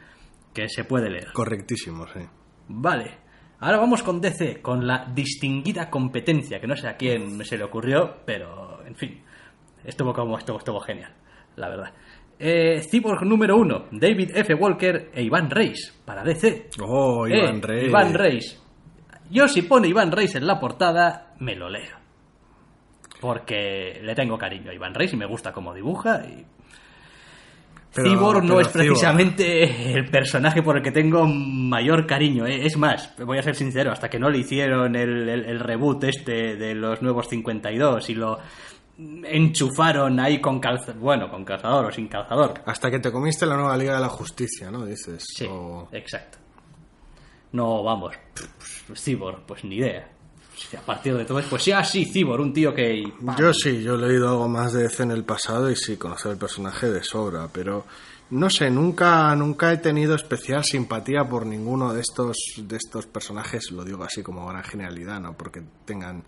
que 0.54 0.68
se 0.68 0.84
puede 0.84 1.10
leer. 1.10 1.32
Correctísimo, 1.32 2.06
sí. 2.14 2.20
Vale. 2.68 3.18
Ahora 3.60 3.78
vamos 3.78 4.04
con 4.04 4.20
DC, 4.20 4.62
con 4.62 4.86
la 4.86 5.04
distinguida 5.12 5.90
competencia, 5.90 6.60
que 6.60 6.68
no 6.68 6.76
sé 6.76 6.86
a 6.86 6.96
quién 6.96 7.44
se 7.44 7.58
le 7.58 7.64
ocurrió, 7.64 8.18
pero, 8.24 8.84
en 8.86 8.94
fin, 8.94 9.20
estuvo 9.84 10.12
como 10.14 10.38
estuvo, 10.38 10.58
estuvo 10.58 10.78
genial, 10.78 11.12
la 11.56 11.68
verdad. 11.68 11.92
Eh, 12.40 12.80
Cyborg 12.88 13.22
número 13.24 13.56
1, 13.56 13.86
David 13.92 14.30
F. 14.36 14.54
Walker 14.54 15.10
e 15.12 15.22
Iván 15.22 15.50
Reis, 15.50 15.92
para 16.04 16.22
DC. 16.22 16.68
Oh, 16.80 17.26
Eh, 17.26 17.36
Iván 17.38 17.60
Rey. 17.62 17.86
Iván 17.86 18.14
Reis. 18.14 18.62
Yo 19.30 19.48
si 19.48 19.62
pone 19.62 19.88
Iván 19.88 20.12
Reis 20.12 20.34
en 20.36 20.46
la 20.46 20.58
portada, 20.60 21.34
me 21.40 21.54
lo 21.56 21.68
leo. 21.68 21.96
Porque 23.20 24.00
le 24.02 24.14
tengo 24.14 24.38
cariño 24.38 24.70
a 24.70 24.74
Iván 24.74 24.94
Reis 24.94 25.12
y 25.12 25.16
me 25.16 25.26
gusta 25.26 25.52
cómo 25.52 25.74
dibuja. 25.74 26.22
Y... 26.26 26.44
Pero- 27.94 28.08
Cyborg 28.10 28.44
no 28.44 28.60
es 28.60 28.68
Cyborg. 28.68 28.86
precisamente 28.86 29.92
el 29.94 30.04
personaje 30.08 30.62
por 30.62 30.76
el 30.76 30.82
que 30.82 30.92
tengo 30.92 31.26
mayor 31.26 32.06
cariño. 32.06 32.46
¿eh? 32.46 32.64
Es 32.64 32.76
más, 32.76 33.14
voy 33.24 33.38
a 33.38 33.42
ser 33.42 33.56
sincero, 33.56 33.90
hasta 33.90 34.08
que 34.08 34.20
no 34.20 34.30
le 34.30 34.38
hicieron 34.38 34.94
el, 34.94 35.28
el- 35.28 35.44
el 35.46 35.58
reboot 35.60 36.04
este 36.04 36.54
de 36.56 36.74
los 36.76 37.02
nuevos 37.02 37.28
52 37.28 38.08
y 38.10 38.14
lo 38.14 38.38
enchufaron 38.98 40.18
ahí 40.20 40.40
con 40.40 40.58
calzador, 40.60 40.96
bueno, 40.96 41.30
con 41.30 41.44
calzador 41.44 41.86
o 41.86 41.90
sin 41.92 42.08
calzador, 42.08 42.60
Hasta 42.66 42.90
que 42.90 42.98
te 42.98 43.12
comiste 43.12 43.46
la 43.46 43.56
nueva 43.56 43.76
Liga 43.76 43.94
de 43.94 44.00
la 44.00 44.08
Justicia, 44.08 44.70
¿no? 44.70 44.84
Dices. 44.84 45.24
Sí, 45.26 45.46
O- 45.48 45.88
exacto. 45.92 46.38
No, 47.52 47.82
vamos, 47.82 48.14
Cibor, 48.94 49.42
pues 49.46 49.64
ni 49.64 49.76
idea. 49.76 50.10
A 50.76 50.80
partir 50.80 51.16
de 51.16 51.24
todo, 51.24 51.40
pues 51.48 51.64
ya 51.64 51.84
sí, 51.84 52.04
Cibor, 52.04 52.40
un 52.40 52.52
tío 52.52 52.74
que... 52.74 53.04
Yo 53.38 53.54
sí, 53.54 53.80
yo 53.82 53.94
he 53.94 53.98
leído 54.08 54.28
algo 54.28 54.48
más 54.48 54.72
de 54.72 54.82
DC 54.82 55.04
en 55.04 55.12
el 55.12 55.24
pasado 55.24 55.70
y 55.70 55.76
sí, 55.76 55.96
conocer 55.96 56.32
el 56.32 56.38
personaje 56.38 56.90
de 56.90 57.02
sobra, 57.04 57.48
pero 57.52 57.86
no 58.30 58.50
sé, 58.50 58.68
nunca, 58.68 59.34
nunca 59.36 59.72
he 59.72 59.76
tenido 59.78 60.16
especial 60.16 60.64
simpatía 60.64 61.24
por 61.24 61.46
ninguno 61.46 61.94
de 61.94 62.00
estos, 62.00 62.36
de 62.58 62.76
estos 62.76 63.06
personajes, 63.06 63.70
lo 63.70 63.84
digo 63.84 64.02
así 64.02 64.22
como 64.22 64.46
gran 64.48 64.64
generalidad, 64.64 65.20
no 65.20 65.34
porque 65.34 65.62
tengan 65.86 66.24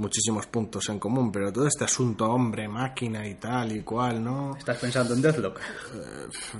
muchísimos 0.00 0.46
puntos 0.46 0.88
en 0.88 0.98
común, 0.98 1.30
pero 1.30 1.52
todo 1.52 1.66
este 1.66 1.84
asunto 1.84 2.24
hombre, 2.24 2.66
máquina 2.66 3.26
y 3.26 3.34
tal 3.34 3.72
y 3.72 3.82
cual, 3.82 4.24
¿no? 4.24 4.56
¿Estás 4.56 4.78
pensando 4.78 5.14
en 5.14 5.22
Deathlock? 5.22 5.60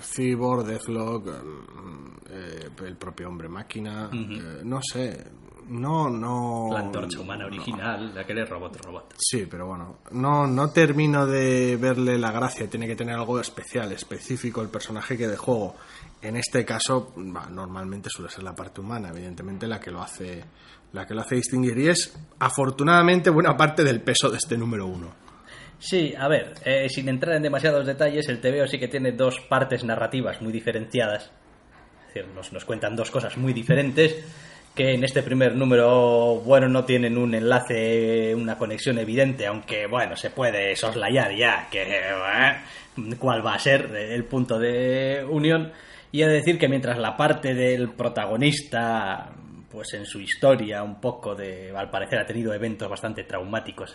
Cyborg, 0.01 0.67
Deathlock, 0.67 1.27
mm, 1.27 2.17
eh, 2.31 2.69
el 2.87 2.97
propio 2.97 3.29
hombre 3.29 3.49
máquina, 3.49 4.11
eh, 4.13 4.61
no 4.63 4.81
sé, 4.83 5.25
no, 5.71 6.11
no... 6.11 6.69
La 6.73 6.81
antorcha 6.81 7.21
humana 7.21 7.47
original, 7.47 8.13
la 8.13 8.27
que 8.27 8.33
eres 8.33 8.49
robot, 8.49 8.77
robot. 8.85 9.15
Sí, 9.17 9.47
pero 9.49 9.69
bueno, 9.69 9.99
no, 10.11 10.47
no 10.47 10.71
termino 10.71 11.27
de 11.27 11.77
verle 11.77 12.19
la 12.19 12.33
gracia. 12.33 12.69
Tiene 12.69 12.89
que 12.89 12.97
tener 12.97 13.15
algo 13.15 13.39
especial, 13.39 13.93
específico 13.93 14.63
el 14.63 14.69
personaje 14.69 15.17
que 15.17 15.29
de 15.29 15.37
juego. 15.37 15.77
En 16.23 16.37
este 16.37 16.65
caso, 16.65 17.15
normalmente 17.17 18.11
suele 18.11 18.31
ser 18.31 18.43
la 18.43 18.55
parte 18.55 18.81
humana, 18.81 19.09
evidentemente 19.09 19.67
la 19.67 19.81
que 19.81 19.91
lo 19.91 20.03
hace, 20.03 20.45
la 20.93 21.07
que 21.07 21.15
lo 21.15 21.23
hace 21.23 21.37
distinguir. 21.37 21.79
Y 21.79 21.89
es 21.89 22.19
afortunadamente 22.39 23.31
buena 23.31 23.57
parte 23.57 23.85
del 23.85 24.03
peso 24.03 24.29
de 24.29 24.37
este 24.37 24.59
número 24.59 24.87
uno. 24.87 25.15
Sí, 25.79 26.15
a 26.19 26.29
ver, 26.29 26.53
eh, 26.65 26.89
sin 26.91 27.09
entrar 27.09 27.37
en 27.37 27.43
demasiados 27.43 27.87
detalles, 27.87 28.29
el 28.29 28.41
TVO 28.41 28.67
sí 28.67 28.79
que 28.79 28.89
tiene 28.89 29.13
dos 29.13 29.41
partes 29.41 29.83
narrativas 29.83 30.43
muy 30.43 30.53
diferenciadas. 30.53 31.31
Es 32.09 32.15
decir, 32.15 32.27
nos, 32.35 32.53
nos 32.53 32.67
cuentan 32.67 32.95
dos 32.95 33.11
cosas 33.11 33.39
muy 33.39 33.55
diferentes 33.55 34.23
que 34.75 34.93
en 34.93 35.03
este 35.05 35.23
primer 35.23 35.57
número, 35.57 36.43
bueno, 36.45 36.69
no 36.69 36.85
tienen 36.85 37.19
un 37.19 37.35
enlace, 37.35 38.35
una 38.35 38.57
conexión 38.57 38.99
evidente, 38.99 39.47
aunque, 39.47 39.87
bueno, 39.87 40.17
se 40.17 40.31
puede 40.31 40.77
soslayar 40.77 41.35
ya 41.35 41.69
que 41.71 41.83
eh, 41.83 43.17
cuál 43.19 43.45
va 43.45 43.55
a 43.55 43.59
ser 43.59 43.95
el 43.95 44.25
punto 44.25 44.59
de 44.59 45.25
unión. 45.29 45.73
Y 46.13 46.23
he 46.23 46.27
de 46.27 46.35
decir 46.35 46.59
que 46.59 46.69
mientras 46.69 46.99
la 46.99 47.17
parte 47.17 47.55
del 47.55 47.91
protagonista 47.91 49.33
pues 49.71 49.95
en 49.95 50.05
su 50.05 50.21
historia 50.21 50.83
un 50.83 51.01
poco 51.01 51.35
de 51.35 51.73
al 51.77 51.91
parecer 51.91 52.19
ha 52.19 52.27
tenido 52.27 52.53
eventos 52.53 52.89
bastante 52.89 53.25
traumáticos 53.25 53.95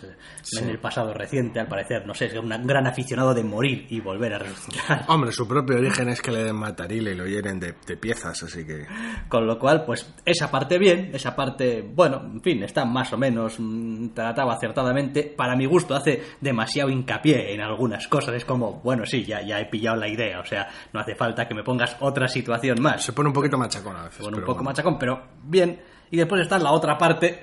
en 0.58 0.68
el 0.68 0.78
pasado 0.78 1.12
reciente 1.12 1.60
al 1.60 1.68
parecer 1.68 2.06
no 2.06 2.14
sé 2.14 2.26
es 2.26 2.34
un 2.34 2.48
gran 2.66 2.86
aficionado 2.86 3.34
de 3.34 3.44
morir 3.44 3.86
y 3.90 4.00
volver 4.00 4.34
a 4.34 4.38
resucitar 4.38 5.04
hombre 5.08 5.32
su 5.32 5.46
propio 5.46 5.76
origen 5.76 6.08
es 6.08 6.20
que 6.22 6.30
le 6.30 6.44
den 6.44 6.56
matarile 6.56 7.12
y 7.12 7.14
lo 7.14 7.26
hieren 7.26 7.60
de, 7.60 7.74
de, 7.86 7.96
piezas 7.96 8.42
así 8.42 8.66
que 8.66 8.86
con 9.28 9.46
lo 9.46 9.58
cual 9.58 9.84
pues 9.84 10.14
esa 10.24 10.50
parte 10.50 10.78
bien 10.78 11.10
esa 11.12 11.34
parte 11.34 11.82
bueno 11.82 12.22
en 12.24 12.40
fin 12.40 12.62
está 12.62 12.84
más 12.84 13.12
o 13.12 13.18
menos 13.18 13.56
mmm, 13.58 14.08
tratado 14.08 14.50
acertadamente. 14.50 15.34
Para 15.36 15.56
mi 15.56 15.66
gusto 15.66 15.94
hace 15.94 16.22
demasiado 16.40 16.90
hincapié 16.90 17.54
en 17.54 17.60
algunas 17.60 18.06
cosas. 18.08 18.34
Es 18.34 18.44
como 18.44 18.80
bueno 18.82 19.04
sí 19.06 19.24
ya, 19.24 19.42
ya 19.42 19.60
he 19.60 19.66
pillado 19.66 19.96
la 19.96 20.08
idea 20.08 20.40
o 20.40 20.44
sea 20.44 20.68
no 20.92 21.00
hace 21.00 21.14
falta 21.14 21.46
que 21.46 21.54
me 21.54 21.62
pongas 21.62 21.96
otra 22.00 22.28
situación 22.28 22.80
más. 22.80 23.04
Se 23.04 23.12
pone 23.12 23.28
un 23.28 23.34
poquito 23.34 23.58
machacón 23.58 23.96
a 23.96 24.04
veces 24.04 24.18
se 24.18 24.22
pone 24.22 24.36
un 24.38 24.42
poco 24.42 24.54
bueno. 24.54 24.70
machacón 24.70 24.98
pero 24.98 25.22
bien 25.42 25.65
y 26.10 26.16
después 26.16 26.42
está 26.42 26.58
la 26.58 26.72
otra 26.72 26.96
parte, 26.96 27.42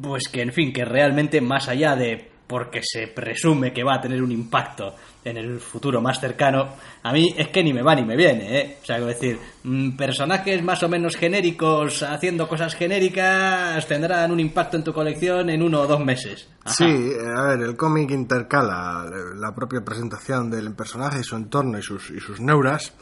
pues 0.00 0.28
que 0.28 0.42
en 0.42 0.52
fin, 0.52 0.72
que 0.72 0.84
realmente 0.84 1.40
más 1.40 1.68
allá 1.68 1.96
de 1.96 2.30
porque 2.50 2.80
se 2.82 3.06
presume 3.06 3.72
que 3.72 3.84
va 3.84 3.94
a 3.94 4.00
tener 4.00 4.20
un 4.20 4.32
impacto 4.32 4.96
en 5.24 5.36
el 5.36 5.60
futuro 5.60 6.00
más 6.00 6.18
cercano, 6.18 6.70
a 7.04 7.12
mí 7.12 7.32
es 7.36 7.46
que 7.48 7.62
ni 7.62 7.72
me 7.72 7.80
va 7.80 7.94
ni 7.94 8.02
me 8.02 8.16
viene, 8.16 8.58
¿eh? 8.58 8.78
O 8.82 8.84
sea, 8.84 8.98
es 8.98 9.06
decir, 9.06 9.38
mm, 9.62 9.90
personajes 9.92 10.60
más 10.60 10.82
o 10.82 10.88
menos 10.88 11.14
genéricos 11.14 12.02
haciendo 12.02 12.48
cosas 12.48 12.74
genéricas 12.74 13.86
tendrán 13.86 14.32
un 14.32 14.40
impacto 14.40 14.76
en 14.76 14.82
tu 14.82 14.92
colección 14.92 15.48
en 15.48 15.62
uno 15.62 15.82
o 15.82 15.86
dos 15.86 16.04
meses. 16.04 16.48
Sí, 16.66 16.84
a 16.84 17.42
ver, 17.44 17.60
el 17.60 17.76
cómic 17.76 18.10
intercala 18.10 19.04
la 19.36 19.54
propia 19.54 19.82
presentación 19.84 20.50
del 20.50 20.74
personaje 20.74 21.22
su 21.22 21.36
entorno 21.36 21.78
y 21.78 21.82
sus, 21.82 22.10
y 22.10 22.18
sus 22.18 22.40
neuras 22.40 22.92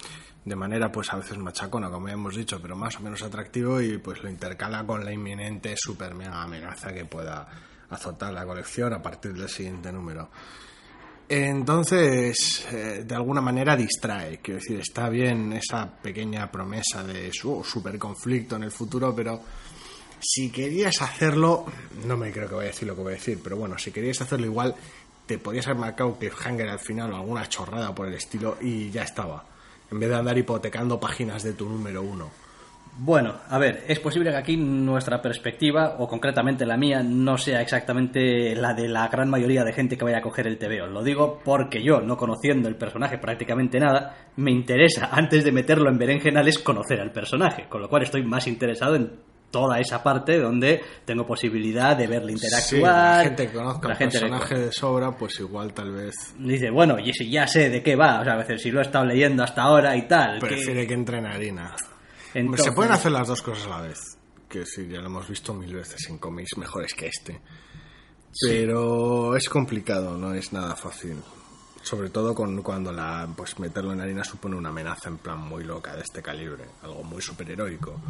de 0.48 0.56
manera 0.56 0.90
pues 0.90 1.12
a 1.12 1.16
veces 1.16 1.36
machacona, 1.38 1.90
como 1.90 2.08
ya 2.08 2.14
hemos 2.14 2.34
dicho, 2.34 2.60
pero 2.60 2.74
más 2.74 2.96
o 2.96 3.00
menos 3.00 3.22
atractivo 3.22 3.80
y 3.80 3.98
pues 3.98 4.22
lo 4.22 4.30
intercala 4.30 4.84
con 4.84 5.04
la 5.04 5.12
inminente 5.12 5.74
super 5.76 6.14
mega 6.14 6.42
amenaza 6.42 6.92
que 6.92 7.04
pueda 7.04 7.46
azotar 7.90 8.32
la 8.32 8.46
colección 8.46 8.92
a 8.94 9.02
partir 9.02 9.34
del 9.34 9.48
siguiente 9.48 9.92
número. 9.92 10.30
Entonces, 11.28 12.66
eh, 12.72 13.04
de 13.06 13.14
alguna 13.14 13.42
manera 13.42 13.76
distrae, 13.76 14.38
quiero 14.38 14.60
decir, 14.60 14.80
está 14.80 15.10
bien 15.10 15.52
esa 15.52 15.86
pequeña 15.86 16.50
promesa 16.50 17.04
de 17.04 17.30
su 17.32 17.62
super 17.62 17.98
conflicto 17.98 18.56
en 18.56 18.62
el 18.62 18.70
futuro, 18.70 19.14
pero 19.14 19.42
si 20.18 20.50
querías 20.50 21.02
hacerlo, 21.02 21.66
no 22.06 22.16
me 22.16 22.32
creo 22.32 22.48
que 22.48 22.54
vaya 22.54 22.68
a 22.68 22.72
decir 22.72 22.88
lo 22.88 22.96
que 22.96 23.02
voy 23.02 23.12
a 23.12 23.16
decir, 23.16 23.40
pero 23.44 23.58
bueno, 23.58 23.76
si 23.76 23.92
querías 23.92 24.22
hacerlo 24.22 24.46
igual, 24.46 24.74
te 25.26 25.38
podías 25.38 25.66
haber 25.66 25.80
marcado 25.80 26.18
cliffhanger 26.18 26.70
al 26.70 26.78
final 26.78 27.12
o 27.12 27.16
alguna 27.16 27.46
chorrada 27.46 27.94
por 27.94 28.08
el 28.08 28.14
estilo 28.14 28.56
y 28.62 28.90
ya 28.90 29.02
estaba 29.02 29.44
en 29.90 30.00
vez 30.00 30.08
de 30.08 30.16
andar 30.16 30.36
hipotecando 30.36 30.98
páginas 31.00 31.42
de 31.42 31.52
tu 31.52 31.68
número 31.68 32.02
uno. 32.02 32.30
Bueno, 33.00 33.32
a 33.48 33.58
ver, 33.58 33.84
es 33.86 34.00
posible 34.00 34.30
que 34.30 34.36
aquí 34.36 34.56
nuestra 34.56 35.22
perspectiva, 35.22 35.94
o 36.00 36.08
concretamente 36.08 36.66
la 36.66 36.76
mía, 36.76 37.00
no 37.00 37.38
sea 37.38 37.60
exactamente 37.60 38.56
la 38.56 38.74
de 38.74 38.88
la 38.88 39.06
gran 39.06 39.30
mayoría 39.30 39.62
de 39.62 39.72
gente 39.72 39.96
que 39.96 40.04
vaya 40.04 40.18
a 40.18 40.22
coger 40.22 40.48
el 40.48 40.58
TVO. 40.58 40.88
Lo 40.88 41.04
digo 41.04 41.38
porque 41.44 41.80
yo, 41.80 42.00
no 42.00 42.16
conociendo 42.16 42.68
el 42.68 42.74
personaje 42.74 43.18
prácticamente 43.18 43.78
nada, 43.78 44.16
me 44.34 44.50
interesa, 44.50 45.10
antes 45.12 45.44
de 45.44 45.52
meterlo 45.52 45.88
en 45.88 45.98
berenjenales, 45.98 46.58
conocer 46.58 47.00
al 47.00 47.12
personaje. 47.12 47.66
Con 47.68 47.82
lo 47.82 47.88
cual 47.88 48.02
estoy 48.02 48.24
más 48.24 48.48
interesado 48.48 48.96
en 48.96 49.12
toda 49.50 49.78
esa 49.80 50.02
parte 50.02 50.38
donde 50.38 50.82
tengo 51.04 51.26
posibilidad 51.26 51.96
de 51.96 52.06
verle 52.06 52.32
interactuar. 52.32 52.62
Sí, 52.62 52.80
la 52.80 53.24
gente 53.24 53.46
que 53.46 53.52
conozca 53.54 53.92
el 53.92 53.98
personaje 53.98 54.54
de 54.58 54.72
sobra, 54.72 55.16
pues 55.16 55.40
igual 55.40 55.72
tal 55.72 55.92
vez. 55.92 56.34
Dice, 56.38 56.70
bueno, 56.70 56.98
y 56.98 57.12
si 57.12 57.30
ya 57.30 57.46
sé 57.46 57.70
de 57.70 57.82
qué 57.82 57.96
va, 57.96 58.20
o 58.20 58.24
sea, 58.24 58.34
a 58.34 58.38
veces 58.38 58.62
si 58.62 58.70
lo 58.70 58.80
he 58.80 58.82
estado 58.82 59.04
leyendo 59.04 59.42
hasta 59.42 59.62
ahora 59.62 59.96
y 59.96 60.06
tal. 60.06 60.38
Prefiere 60.38 60.82
que, 60.82 60.88
que 60.88 60.94
entre 60.94 61.18
en 61.18 61.26
harina. 61.26 61.74
Entonces... 62.34 62.66
Se 62.66 62.72
pueden 62.72 62.92
hacer 62.92 63.12
las 63.12 63.28
dos 63.28 63.42
cosas 63.42 63.66
a 63.66 63.70
la 63.70 63.80
vez. 63.82 63.98
Que 64.48 64.64
sí, 64.64 64.88
ya 64.88 65.00
lo 65.00 65.06
hemos 65.06 65.28
visto 65.28 65.52
mil 65.52 65.74
veces 65.74 66.08
en 66.08 66.18
cómics 66.18 66.56
mejores 66.56 66.94
que 66.94 67.06
este. 67.06 67.40
Pero 68.40 69.32
sí. 69.32 69.38
es 69.38 69.48
complicado, 69.48 70.16
no 70.16 70.32
es 70.34 70.52
nada 70.52 70.74
fácil. 70.74 71.16
Sobre 71.82 72.10
todo 72.10 72.34
con, 72.34 72.62
cuando 72.62 72.92
la, 72.92 73.28
pues 73.36 73.58
meterlo 73.58 73.92
en 73.92 74.00
harina 74.00 74.24
supone 74.24 74.56
una 74.56 74.68
amenaza 74.70 75.08
en 75.08 75.18
plan 75.18 75.38
muy 75.38 75.64
loca 75.64 75.94
de 75.94 76.02
este 76.02 76.22
calibre, 76.22 76.64
algo 76.82 77.02
muy 77.02 77.22
superheroico. 77.22 78.00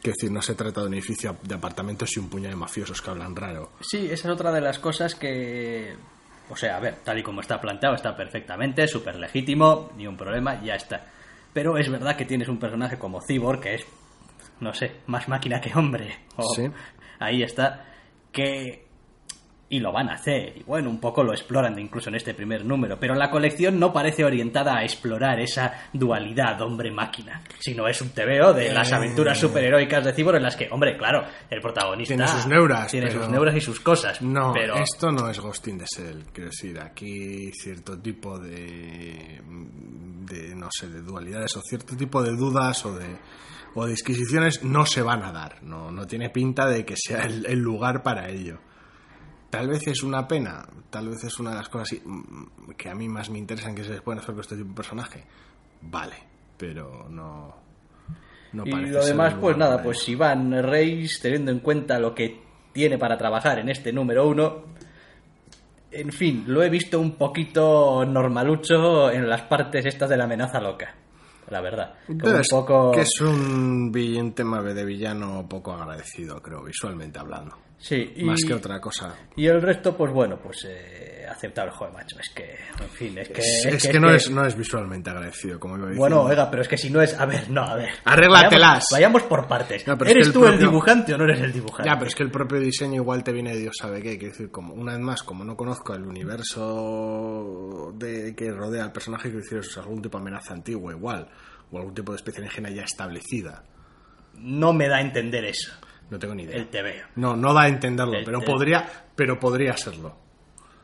Quiero 0.00 0.14
decir, 0.16 0.30
no 0.30 0.42
se 0.42 0.54
trata 0.54 0.80
de 0.82 0.86
un 0.86 0.94
edificio 0.94 1.36
de 1.42 1.54
apartamentos 1.54 2.16
y 2.16 2.20
un 2.20 2.28
puñado 2.28 2.50
de 2.50 2.56
mafiosos 2.56 3.02
que 3.02 3.10
hablan 3.10 3.34
raro. 3.34 3.72
Sí, 3.80 4.06
esa 4.06 4.28
es 4.28 4.34
otra 4.34 4.52
de 4.52 4.60
las 4.60 4.78
cosas 4.78 5.14
que... 5.14 5.96
O 6.50 6.56
sea, 6.56 6.76
a 6.76 6.80
ver, 6.80 6.96
tal 7.04 7.18
y 7.18 7.22
como 7.22 7.40
está 7.40 7.60
planteado, 7.60 7.94
está 7.94 8.16
perfectamente, 8.16 8.86
súper 8.86 9.16
legítimo, 9.16 9.90
ni 9.96 10.06
un 10.06 10.16
problema, 10.16 10.62
ya 10.62 10.76
está. 10.76 11.06
Pero 11.52 11.76
es 11.76 11.90
verdad 11.90 12.16
que 12.16 12.24
tienes 12.24 12.48
un 12.48 12.58
personaje 12.58 12.98
como 12.98 13.20
Cyborg, 13.20 13.60
que 13.60 13.74
es, 13.74 13.86
no 14.60 14.72
sé, 14.72 14.92
más 15.06 15.28
máquina 15.28 15.60
que 15.60 15.72
hombre. 15.74 16.16
O, 16.36 16.54
sí. 16.54 16.70
Ahí 17.18 17.42
está. 17.42 17.84
Que 18.32 18.87
y 19.70 19.80
lo 19.80 19.92
van 19.92 20.08
a 20.08 20.14
hacer. 20.14 20.56
Y 20.56 20.62
bueno, 20.62 20.88
un 20.88 20.98
poco 20.98 21.22
lo 21.22 21.32
exploran 21.32 21.78
incluso 21.78 22.08
en 22.08 22.14
este 22.14 22.34
primer 22.34 22.64
número. 22.64 22.98
Pero 22.98 23.14
la 23.14 23.30
colección 23.30 23.78
no 23.78 23.92
parece 23.92 24.24
orientada 24.24 24.78
a 24.78 24.82
explorar 24.82 25.40
esa 25.40 25.88
dualidad 25.92 26.60
hombre-máquina, 26.62 27.42
sino 27.58 27.86
es 27.86 28.00
un 28.00 28.10
tebeo 28.10 28.52
de 28.54 28.72
las 28.72 28.92
aventuras 28.92 29.38
superheroicas 29.38 30.04
de 30.04 30.12
Cibor 30.12 30.36
en 30.36 30.42
las 30.42 30.56
que, 30.56 30.68
hombre, 30.70 30.96
claro, 30.96 31.24
el 31.50 31.60
protagonista 31.60 32.14
tiene 32.14 32.28
sus 32.28 32.46
neuras, 32.46 32.90
tiene 32.90 33.10
sus 33.10 33.28
neuras 33.28 33.54
y 33.56 33.60
sus 33.60 33.80
cosas. 33.80 34.22
No, 34.22 34.52
pero... 34.52 34.76
esto 34.76 35.12
no 35.12 35.28
es 35.28 35.38
Ghost 35.38 35.68
in 35.68 35.78
the 35.78 35.84
Shell. 35.84 36.24
Quiero 36.32 36.50
decir, 36.50 36.80
aquí 36.80 37.50
cierto 37.52 37.98
tipo 37.98 38.38
de, 38.38 39.40
de, 39.44 40.54
no 40.54 40.68
sé, 40.70 40.88
de 40.88 41.02
dualidades 41.02 41.56
o 41.56 41.62
cierto 41.62 41.94
tipo 41.96 42.22
de 42.22 42.34
dudas 42.34 42.84
o 42.86 42.94
de 42.94 43.18
o 43.74 43.84
de 43.84 43.92
disquisiciones 43.92 44.64
no 44.64 44.86
se 44.86 45.02
van 45.02 45.22
a 45.22 45.30
dar. 45.30 45.62
No, 45.62 45.90
no 45.92 46.06
tiene 46.06 46.30
pinta 46.30 46.66
de 46.66 46.84
que 46.84 46.94
sea 46.96 47.24
el, 47.24 47.44
el 47.46 47.58
lugar 47.58 48.02
para 48.02 48.28
ello. 48.28 48.58
Tal 49.50 49.68
vez 49.68 49.86
es 49.86 50.02
una 50.02 50.28
pena, 50.28 50.66
tal 50.90 51.08
vez 51.08 51.24
es 51.24 51.38
una 51.38 51.50
de 51.50 51.56
las 51.56 51.68
cosas 51.68 51.98
que 52.76 52.88
a 52.88 52.94
mí 52.94 53.08
más 53.08 53.30
me 53.30 53.38
interesan 53.38 53.74
que 53.74 53.82
se 53.82 54.00
pueden 54.02 54.20
hacer 54.20 54.34
con 54.34 54.42
este 54.42 54.56
tipo 54.56 54.68
de 54.68 54.74
personaje. 54.74 55.24
Vale, 55.80 56.16
pero 56.56 57.06
no. 57.08 57.54
no 58.52 58.66
y 58.66 58.70
lo 58.70 59.04
demás, 59.04 59.34
pues 59.40 59.56
nada, 59.56 59.82
pues 59.82 60.06
Iván 60.08 60.62
Reis, 60.62 61.20
teniendo 61.20 61.50
en 61.50 61.60
cuenta 61.60 61.98
lo 61.98 62.14
que 62.14 62.42
tiene 62.72 62.98
para 62.98 63.16
trabajar 63.16 63.58
en 63.58 63.70
este 63.70 63.92
número 63.92 64.28
uno, 64.28 64.64
en 65.90 66.12
fin, 66.12 66.44
lo 66.46 66.62
he 66.62 66.68
visto 66.68 67.00
un 67.00 67.12
poquito 67.12 68.04
normalucho 68.04 69.10
en 69.10 69.28
las 69.28 69.42
partes 69.42 69.86
estas 69.86 70.10
de 70.10 70.16
la 70.18 70.24
amenaza 70.24 70.60
loca. 70.60 70.94
La 71.50 71.60
verdad. 71.60 71.94
Como 72.06 72.36
un 72.36 72.42
poco... 72.50 72.92
Que 72.92 73.02
es 73.02 73.20
un, 73.20 73.92
un 73.94 74.32
tema 74.34 74.62
de 74.62 74.84
villano 74.84 75.46
poco 75.48 75.72
agradecido, 75.72 76.40
creo, 76.42 76.62
visualmente 76.62 77.18
hablando. 77.18 77.56
Sí, 77.80 78.12
y, 78.16 78.24
más 78.24 78.40
que 78.44 78.54
otra 78.54 78.80
cosa. 78.80 79.14
Y 79.36 79.46
el 79.46 79.62
resto, 79.62 79.96
pues 79.96 80.12
bueno, 80.12 80.36
pues 80.42 80.66
eh, 80.68 81.24
aceptable, 81.30 81.70
joder, 81.72 81.94
macho. 81.94 82.18
Es 82.18 82.30
que, 82.30 82.56
en 82.82 82.88
fin, 82.88 83.16
es 83.18 83.28
que. 83.28 83.40
Es, 83.40 83.66
es, 83.66 83.74
es 83.74 83.82
que, 83.84 83.92
que, 83.92 84.00
no, 84.00 84.10
es, 84.10 84.28
no 84.30 84.44
es 84.44 84.56
visualmente 84.56 85.10
agradecido, 85.10 85.60
como 85.60 85.76
iba 85.76 85.86
diciendo. 85.86 86.00
Bueno, 86.00 86.22
oiga, 86.22 86.50
pero 86.50 86.62
es 86.62 86.68
que 86.68 86.76
si 86.76 86.90
no 86.90 87.00
es. 87.00 87.14
A 87.18 87.24
ver, 87.24 87.48
no, 87.48 87.62
a 87.62 87.76
ver. 87.76 87.90
Arréglatelas. 88.04 88.86
Vayamos, 88.90 88.90
vayamos 88.90 89.22
por 89.22 89.46
partes. 89.46 89.86
No, 89.86 89.94
¿Eres 90.04 90.26
el 90.26 90.32
tú 90.32 90.40
propio... 90.40 90.54
el 90.54 90.60
dibujante 90.60 91.14
o 91.14 91.18
no 91.18 91.24
eres 91.24 91.40
el 91.40 91.52
dibujante? 91.52 91.88
Ya, 91.88 91.96
pero 91.96 92.08
es 92.08 92.16
que 92.16 92.24
el 92.24 92.32
propio 92.32 92.58
diseño 92.58 92.96
igual 92.96 93.22
te 93.22 93.32
viene 93.32 93.52
de 93.52 93.60
Dios 93.60 93.76
sabe 93.80 94.02
qué. 94.02 94.18
Quiero 94.18 94.32
decir, 94.32 94.50
como, 94.50 94.74
una 94.74 94.94
vez 94.94 95.00
más, 95.00 95.22
como 95.22 95.44
no 95.44 95.56
conozco 95.56 95.94
el 95.94 96.04
universo 96.04 97.92
de 97.94 98.34
que 98.34 98.50
rodea 98.50 98.82
al 98.82 98.92
personaje, 98.92 99.30
quiero 99.30 99.38
decir, 99.38 99.58
es 99.58 99.78
algún 99.78 100.02
tipo 100.02 100.18
de 100.18 100.22
amenaza 100.22 100.52
antigua, 100.52 100.92
igual. 100.92 101.28
O 101.70 101.78
algún 101.78 101.94
tipo 101.94 102.12
de 102.12 102.16
especie 102.16 102.38
alienígena 102.38 102.70
ya 102.70 102.82
establecida. 102.82 103.64
No 104.34 104.72
me 104.72 104.88
da 104.88 104.96
a 104.96 105.00
entender 105.00 105.44
eso. 105.44 105.72
No 106.10 106.18
tengo 106.18 106.34
ni 106.34 106.44
idea. 106.44 106.56
El 106.56 106.68
TVO. 106.68 107.08
No, 107.16 107.36
no 107.36 107.52
da 107.52 107.62
a 107.62 107.68
entenderlo, 107.68 108.14
el 108.14 108.24
pero 108.24 108.40
podría, 108.40 108.88
pero 109.14 109.38
podría 109.38 109.76
serlo. 109.76 110.16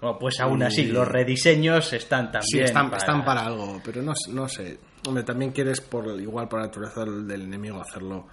Bueno, 0.01 0.19
pues 0.19 0.39
aún 0.41 0.63
así, 0.63 0.83
y... 0.83 0.87
los 0.89 1.09
rediseños 1.09 1.93
están 1.95 2.31
también. 2.31 2.43
Sí, 2.47 2.61
están 2.61 2.91
para... 2.91 2.99
están 2.99 3.25
para 3.25 3.47
algo, 3.47 3.81
pero 3.83 4.03
no, 4.03 4.13
no 4.31 4.49
sé. 4.49 4.79
Hombre, 5.07 5.23
también 5.23 5.53
quieres, 5.53 5.81
por 5.81 6.21
igual 6.21 6.49
por 6.49 6.61
la 6.61 6.67
naturaleza 6.67 7.05
del, 7.05 7.27
del 7.27 7.43
enemigo, 7.43 7.81
hacerlo 7.81 8.27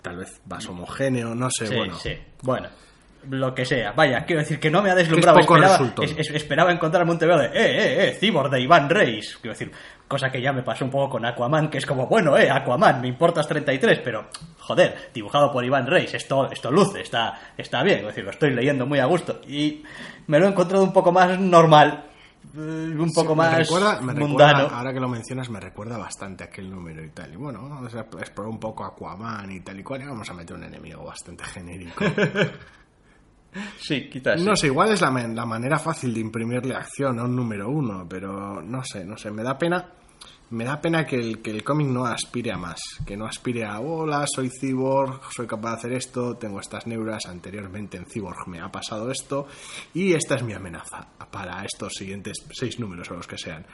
tal 0.00 0.16
vez 0.18 0.40
más 0.46 0.66
homogéneo, 0.68 1.34
no 1.34 1.48
sé, 1.50 1.66
sí, 1.66 1.74
bueno. 1.76 1.98
Sí, 1.98 2.12
bueno. 2.42 2.68
Lo 3.30 3.54
que 3.54 3.64
sea. 3.64 3.92
Vaya, 3.92 4.24
quiero 4.24 4.40
decir 4.40 4.58
que 4.58 4.70
no 4.70 4.82
me 4.82 4.90
ha 4.90 4.94
deslumbrado. 4.94 5.38
Es 5.38 5.44
esperaba, 5.46 5.92
es- 6.02 6.14
es- 6.18 6.30
esperaba 6.34 6.72
encontrarme 6.72 7.12
un 7.12 7.18
TVO 7.18 7.38
de, 7.38 7.46
eh, 7.46 7.50
eh, 7.54 8.08
eh, 8.08 8.16
Cyborg 8.18 8.50
de 8.50 8.60
Iván 8.60 8.88
Reis. 8.90 9.38
Quiero 9.40 9.52
decir, 9.54 9.70
cosa 10.08 10.30
que 10.30 10.40
ya 10.42 10.52
me 10.52 10.62
pasó 10.62 10.84
un 10.84 10.90
poco 10.90 11.10
con 11.10 11.24
Aquaman, 11.24 11.68
que 11.70 11.78
es 11.78 11.86
como, 11.86 12.06
bueno, 12.06 12.36
eh, 12.36 12.50
Aquaman, 12.50 13.00
me 13.00 13.08
importas 13.08 13.46
33, 13.48 14.00
pero, 14.04 14.26
joder, 14.58 15.10
dibujado 15.14 15.50
por 15.52 15.64
Iván 15.64 15.86
Reis, 15.86 16.12
esto, 16.14 16.50
esto 16.50 16.70
luce, 16.70 17.00
está, 17.00 17.38
está 17.56 17.82
bien. 17.82 17.96
Quiero 17.98 18.08
decir, 18.08 18.24
lo 18.24 18.30
estoy 18.30 18.50
leyendo 18.50 18.86
muy 18.86 18.98
a 18.98 19.06
gusto. 19.06 19.40
Y 19.46 19.82
me 20.26 20.38
lo 20.38 20.46
he 20.46 20.48
encontrado 20.50 20.82
un 20.84 20.92
poco 20.92 21.12
más 21.12 21.38
normal, 21.38 22.06
eh, 22.54 22.58
un 22.58 23.12
poco 23.14 23.32
Sí, 23.32 23.38
más 23.38 23.52
me 23.52 23.58
recuerda, 23.60 24.00
me 24.00 24.14
mundano. 24.14 24.52
recuerda, 24.58 24.78
ahora 24.78 24.92
que 24.92 25.00
lo 25.00 25.08
mencionas, 25.08 25.48
me 25.48 25.60
recuerda 25.60 25.96
bastante 25.96 26.42
a 26.44 26.46
aquel 26.48 26.68
número 26.68 27.02
y 27.04 27.10
tal. 27.10 27.32
Y 27.32 27.36
bueno, 27.36 27.62
vamos 27.68 27.94
a 27.94 28.00
explorar 28.00 28.50
un 28.50 28.58
poco 28.60 28.84
Aquaman 28.84 29.50
y 29.52 29.60
tal 29.60 29.78
y 29.78 29.82
cual. 29.84 30.02
Y 30.02 30.06
vamos 30.06 30.28
a 30.28 30.34
meter 30.34 30.56
un 30.56 30.64
enemigo 30.64 31.04
bastante 31.04 31.44
genérico. 31.44 32.04
Sí, 33.78 34.08
quizás. 34.08 34.40
sí. 34.40 34.46
No 34.46 34.56
sé, 34.56 34.68
igual 34.68 34.92
es 34.92 35.00
la, 35.00 35.10
la 35.10 35.46
manera 35.46 35.78
fácil 35.78 36.14
de 36.14 36.20
imprimirle 36.20 36.74
acción 36.74 37.18
a 37.18 37.24
un 37.24 37.36
número 37.36 37.68
uno, 37.68 38.06
pero 38.08 38.62
no 38.62 38.82
sé, 38.84 39.04
no 39.04 39.16
sé, 39.16 39.30
me 39.30 39.42
da 39.42 39.58
pena. 39.58 39.92
Me 40.50 40.64
da 40.64 40.78
pena 40.82 41.06
que 41.06 41.16
el, 41.16 41.40
que 41.40 41.50
el 41.50 41.64
cómic 41.64 41.86
no 41.86 42.04
aspire 42.04 42.52
a 42.52 42.58
más, 42.58 42.78
que 43.06 43.16
no 43.16 43.24
aspire 43.24 43.64
a, 43.64 43.80
hola, 43.80 44.26
soy 44.26 44.50
cyborg, 44.50 45.22
soy 45.34 45.46
capaz 45.46 45.70
de 45.70 45.76
hacer 45.76 45.92
esto, 45.94 46.36
tengo 46.36 46.60
estas 46.60 46.86
neuras, 46.86 47.24
anteriormente 47.24 47.96
en 47.96 48.04
cyborg 48.04 48.46
me 48.48 48.60
ha 48.60 48.70
pasado 48.70 49.10
esto, 49.10 49.46
y 49.94 50.12
esta 50.12 50.34
es 50.34 50.42
mi 50.42 50.52
amenaza 50.52 51.08
para 51.30 51.64
estos 51.64 51.94
siguientes 51.94 52.44
seis 52.52 52.78
números 52.78 53.10
o 53.10 53.14
los 53.14 53.26
que 53.26 53.38
sean. 53.38 53.64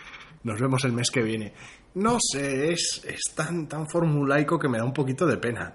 Nos 0.45 0.61
vemos 0.61 0.85
el 0.85 0.93
mes 0.93 1.11
que 1.11 1.21
viene. 1.21 1.53
No 1.95 2.19
sé, 2.21 2.71
es, 2.71 3.03
es 3.05 3.35
tan, 3.35 3.67
tan 3.67 3.89
formulaico 3.89 4.57
que 4.57 4.69
me 4.69 4.79
da 4.79 4.85
un 4.85 4.93
poquito 4.93 5.27
de 5.27 5.37
pena. 5.37 5.75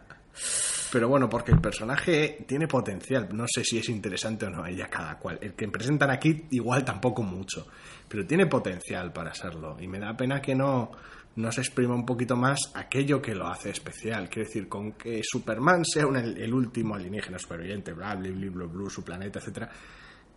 Pero 0.93 1.09
bueno, 1.09 1.27
porque 1.27 1.51
el 1.51 1.59
personaje 1.59 2.45
tiene 2.47 2.67
potencial. 2.67 3.27
No 3.33 3.45
sé 3.47 3.63
si 3.63 3.79
es 3.79 3.89
interesante 3.89 4.45
o 4.45 4.51
no, 4.51 4.63
ella 4.63 4.88
cada 4.91 5.17
cual. 5.17 5.39
El 5.41 5.53
que 5.53 5.67
presentan 5.67 6.12
aquí 6.12 6.45
igual 6.51 6.85
tampoco 6.85 7.23
mucho. 7.23 7.65
Pero 8.07 8.27
tiene 8.27 8.45
potencial 8.45 9.12
para 9.12 9.33
serlo. 9.33 9.75
Y 9.81 9.88
me 9.88 9.97
da 9.97 10.15
pena 10.15 10.39
que 10.39 10.53
no, 10.53 10.91
no 11.38 11.51
se 11.51 11.62
exprima 11.62 11.95
un 11.95 12.05
poquito 12.05 12.35
más 12.35 12.59
aquello 12.75 13.19
que 13.19 13.33
lo 13.33 13.47
hace 13.47 13.71
especial. 13.71 14.29
Quiero 14.29 14.47
decir, 14.47 14.69
con 14.69 14.91
que 14.91 15.21
Superman 15.23 15.83
sea 15.83 16.03
el, 16.03 16.53
último 16.53 16.93
alienígena 16.93 17.39
superviviente, 17.39 17.93
bla, 17.93 18.13
bla, 18.13 18.89
su 18.91 19.03
planeta, 19.03 19.39
etcétera 19.39 19.71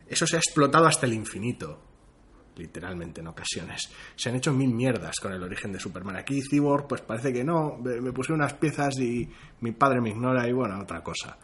Eso 0.08 0.26
se 0.26 0.36
ha 0.36 0.38
explotado 0.38 0.86
hasta 0.86 1.04
el 1.04 1.12
infinito 1.12 1.95
literalmente 2.56 3.20
en 3.20 3.28
ocasiones. 3.28 3.90
Se 4.14 4.28
han 4.28 4.36
hecho 4.36 4.52
mil 4.52 4.72
mierdas 4.72 5.20
con 5.20 5.32
el 5.32 5.42
origen 5.42 5.72
de 5.72 5.80
Superman. 5.80 6.16
Aquí 6.16 6.40
Cyborg, 6.42 6.86
pues 6.88 7.00
parece 7.02 7.32
que 7.32 7.44
no, 7.44 7.78
me 7.78 8.12
pusieron 8.12 8.40
unas 8.40 8.54
piezas 8.54 8.98
y 8.98 9.28
mi 9.60 9.72
padre 9.72 10.00
me 10.00 10.10
ignora 10.10 10.48
y 10.48 10.52
bueno, 10.52 10.78
otra 10.80 11.02
cosa. 11.02 11.38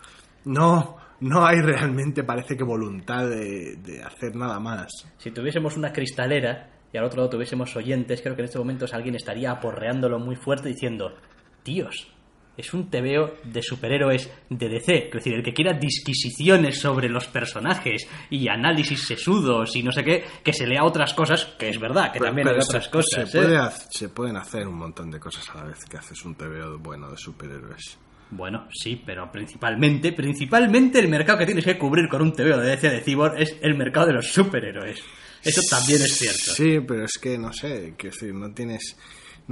No, 0.45 0.97
no 1.21 1.47
hay 1.47 1.61
realmente, 1.61 2.25
parece 2.25 2.57
que 2.57 2.64
voluntad 2.64 3.28
de, 3.28 3.76
de 3.76 4.02
hacer 4.02 4.35
nada 4.35 4.59
más. 4.59 4.90
Si 5.19 5.31
tuviésemos 5.31 5.76
una 5.76 5.92
cristalera 5.92 6.71
y 6.92 6.99
al 6.99 7.04
otro 7.04 7.19
lado 7.19 7.31
tuviésemos 7.31 7.75
oyentes, 7.76 8.21
creo 8.21 8.35
que 8.35 8.42
en 8.42 8.47
este 8.47 8.59
momento 8.59 8.87
alguien 8.92 9.14
estaría 9.14 9.50
aporreándolo 9.50 10.19
muy 10.19 10.37
fuerte 10.37 10.69
diciendo, 10.69 11.14
tíos, 11.62 12.12
es 12.56 12.75
un 12.75 12.90
tebeo 12.90 13.35
de 13.44 13.62
superhéroes 13.62 14.30
de 14.49 14.68
DC. 14.68 15.06
Es 15.09 15.12
decir, 15.12 15.35
el 15.35 15.42
que 15.42 15.54
quiera 15.54 15.73
disquisiciones 15.73 16.78
sobre 16.78 17.09
los 17.09 17.26
personajes 17.26 18.06
y 18.30 18.49
análisis 18.49 19.06
sesudos 19.06 19.75
y 19.76 19.82
no 19.82 19.92
sé 19.92 20.04
qué, 20.04 20.25
que 20.42 20.52
se 20.52 20.66
lea 20.66 20.85
otras 20.85 21.14
cosas, 21.14 21.44
que 21.59 21.68
es 21.68 21.80
verdad, 21.80 22.12
que 22.12 22.21
también 22.21 22.49
hay 22.49 22.54
otras 22.54 22.85
se, 22.85 22.90
cosas. 22.90 23.30
Se, 23.30 23.38
¿eh? 23.38 23.42
puede 23.42 23.71
se 23.90 24.09
pueden 24.09 24.37
hacer 24.37 24.66
un 24.66 24.76
montón 24.76 25.11
de 25.11 25.18
cosas 25.18 25.49
a 25.50 25.59
la 25.59 25.64
vez 25.64 25.85
que 25.85 25.97
haces 25.97 26.25
un 26.25 26.35
TVO 26.35 26.78
bueno 26.78 27.11
de 27.11 27.16
superhéroes. 27.16 27.99
Bueno, 28.30 28.66
sí, 28.73 29.02
pero 29.04 29.30
principalmente, 29.30 30.12
principalmente 30.12 30.99
el 30.99 31.09
mercado 31.09 31.40
que 31.40 31.47
tienes 31.47 31.66
que 31.66 31.76
cubrir 31.76 32.09
con 32.09 32.23
un 32.23 32.32
tebeo 32.32 32.59
de 32.59 32.71
DC 32.71 32.88
de 32.88 33.00
Cyborg 33.02 33.38
es 33.38 33.56
el 33.61 33.75
mercado 33.75 34.06
de 34.06 34.14
los 34.14 34.32
superhéroes. 34.32 35.02
Eso 35.44 35.61
también 35.68 36.00
es 36.00 36.16
cierto. 36.16 36.54
Sí, 36.54 36.80
pero 36.87 37.04
es 37.04 37.18
que 37.21 37.37
no 37.37 37.52
sé, 37.52 37.94
quiero 37.99 38.14
decir, 38.14 38.35
no 38.35 38.52
tienes. 38.54 38.97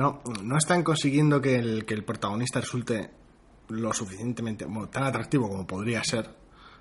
No, 0.00 0.23
no 0.42 0.57
están 0.57 0.83
consiguiendo 0.83 1.42
que 1.42 1.57
el, 1.57 1.85
que 1.85 1.92
el 1.92 2.04
protagonista 2.04 2.59
resulte 2.59 3.11
lo 3.69 3.92
suficientemente. 3.92 4.64
bueno, 4.64 4.88
tan 4.88 5.02
atractivo 5.02 5.47
como 5.47 5.66
podría 5.66 6.02
ser 6.02 6.26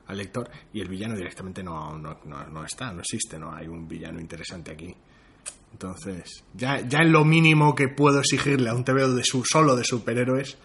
al 0.08 0.18
lector 0.18 0.50
y 0.72 0.80
el 0.80 0.88
villano 0.88 1.18
directamente 1.18 1.62
no, 1.62 1.98
no, 1.98 2.22
no, 2.24 2.48
no 2.48 2.64
está, 2.64 2.94
no 2.94 3.02
existe, 3.02 3.38
no 3.38 3.54
hay 3.54 3.68
un 3.68 3.90
villano 3.90 4.22
interesante 4.22 4.72
aquí. 4.72 4.96
Entonces, 5.74 6.46
ya, 6.54 6.80
ya 6.80 7.00
en 7.00 7.12
lo 7.12 7.26
mínimo 7.26 7.76
que 7.76 7.90
puedo 7.90 8.20
exigirle 8.20 8.70
a 8.70 8.74
un 8.74 8.86
TVO 8.86 9.14
de 9.14 9.26
su, 9.26 9.44
solo 9.44 9.76
de 9.76 9.84
superhéroes, 9.84 10.58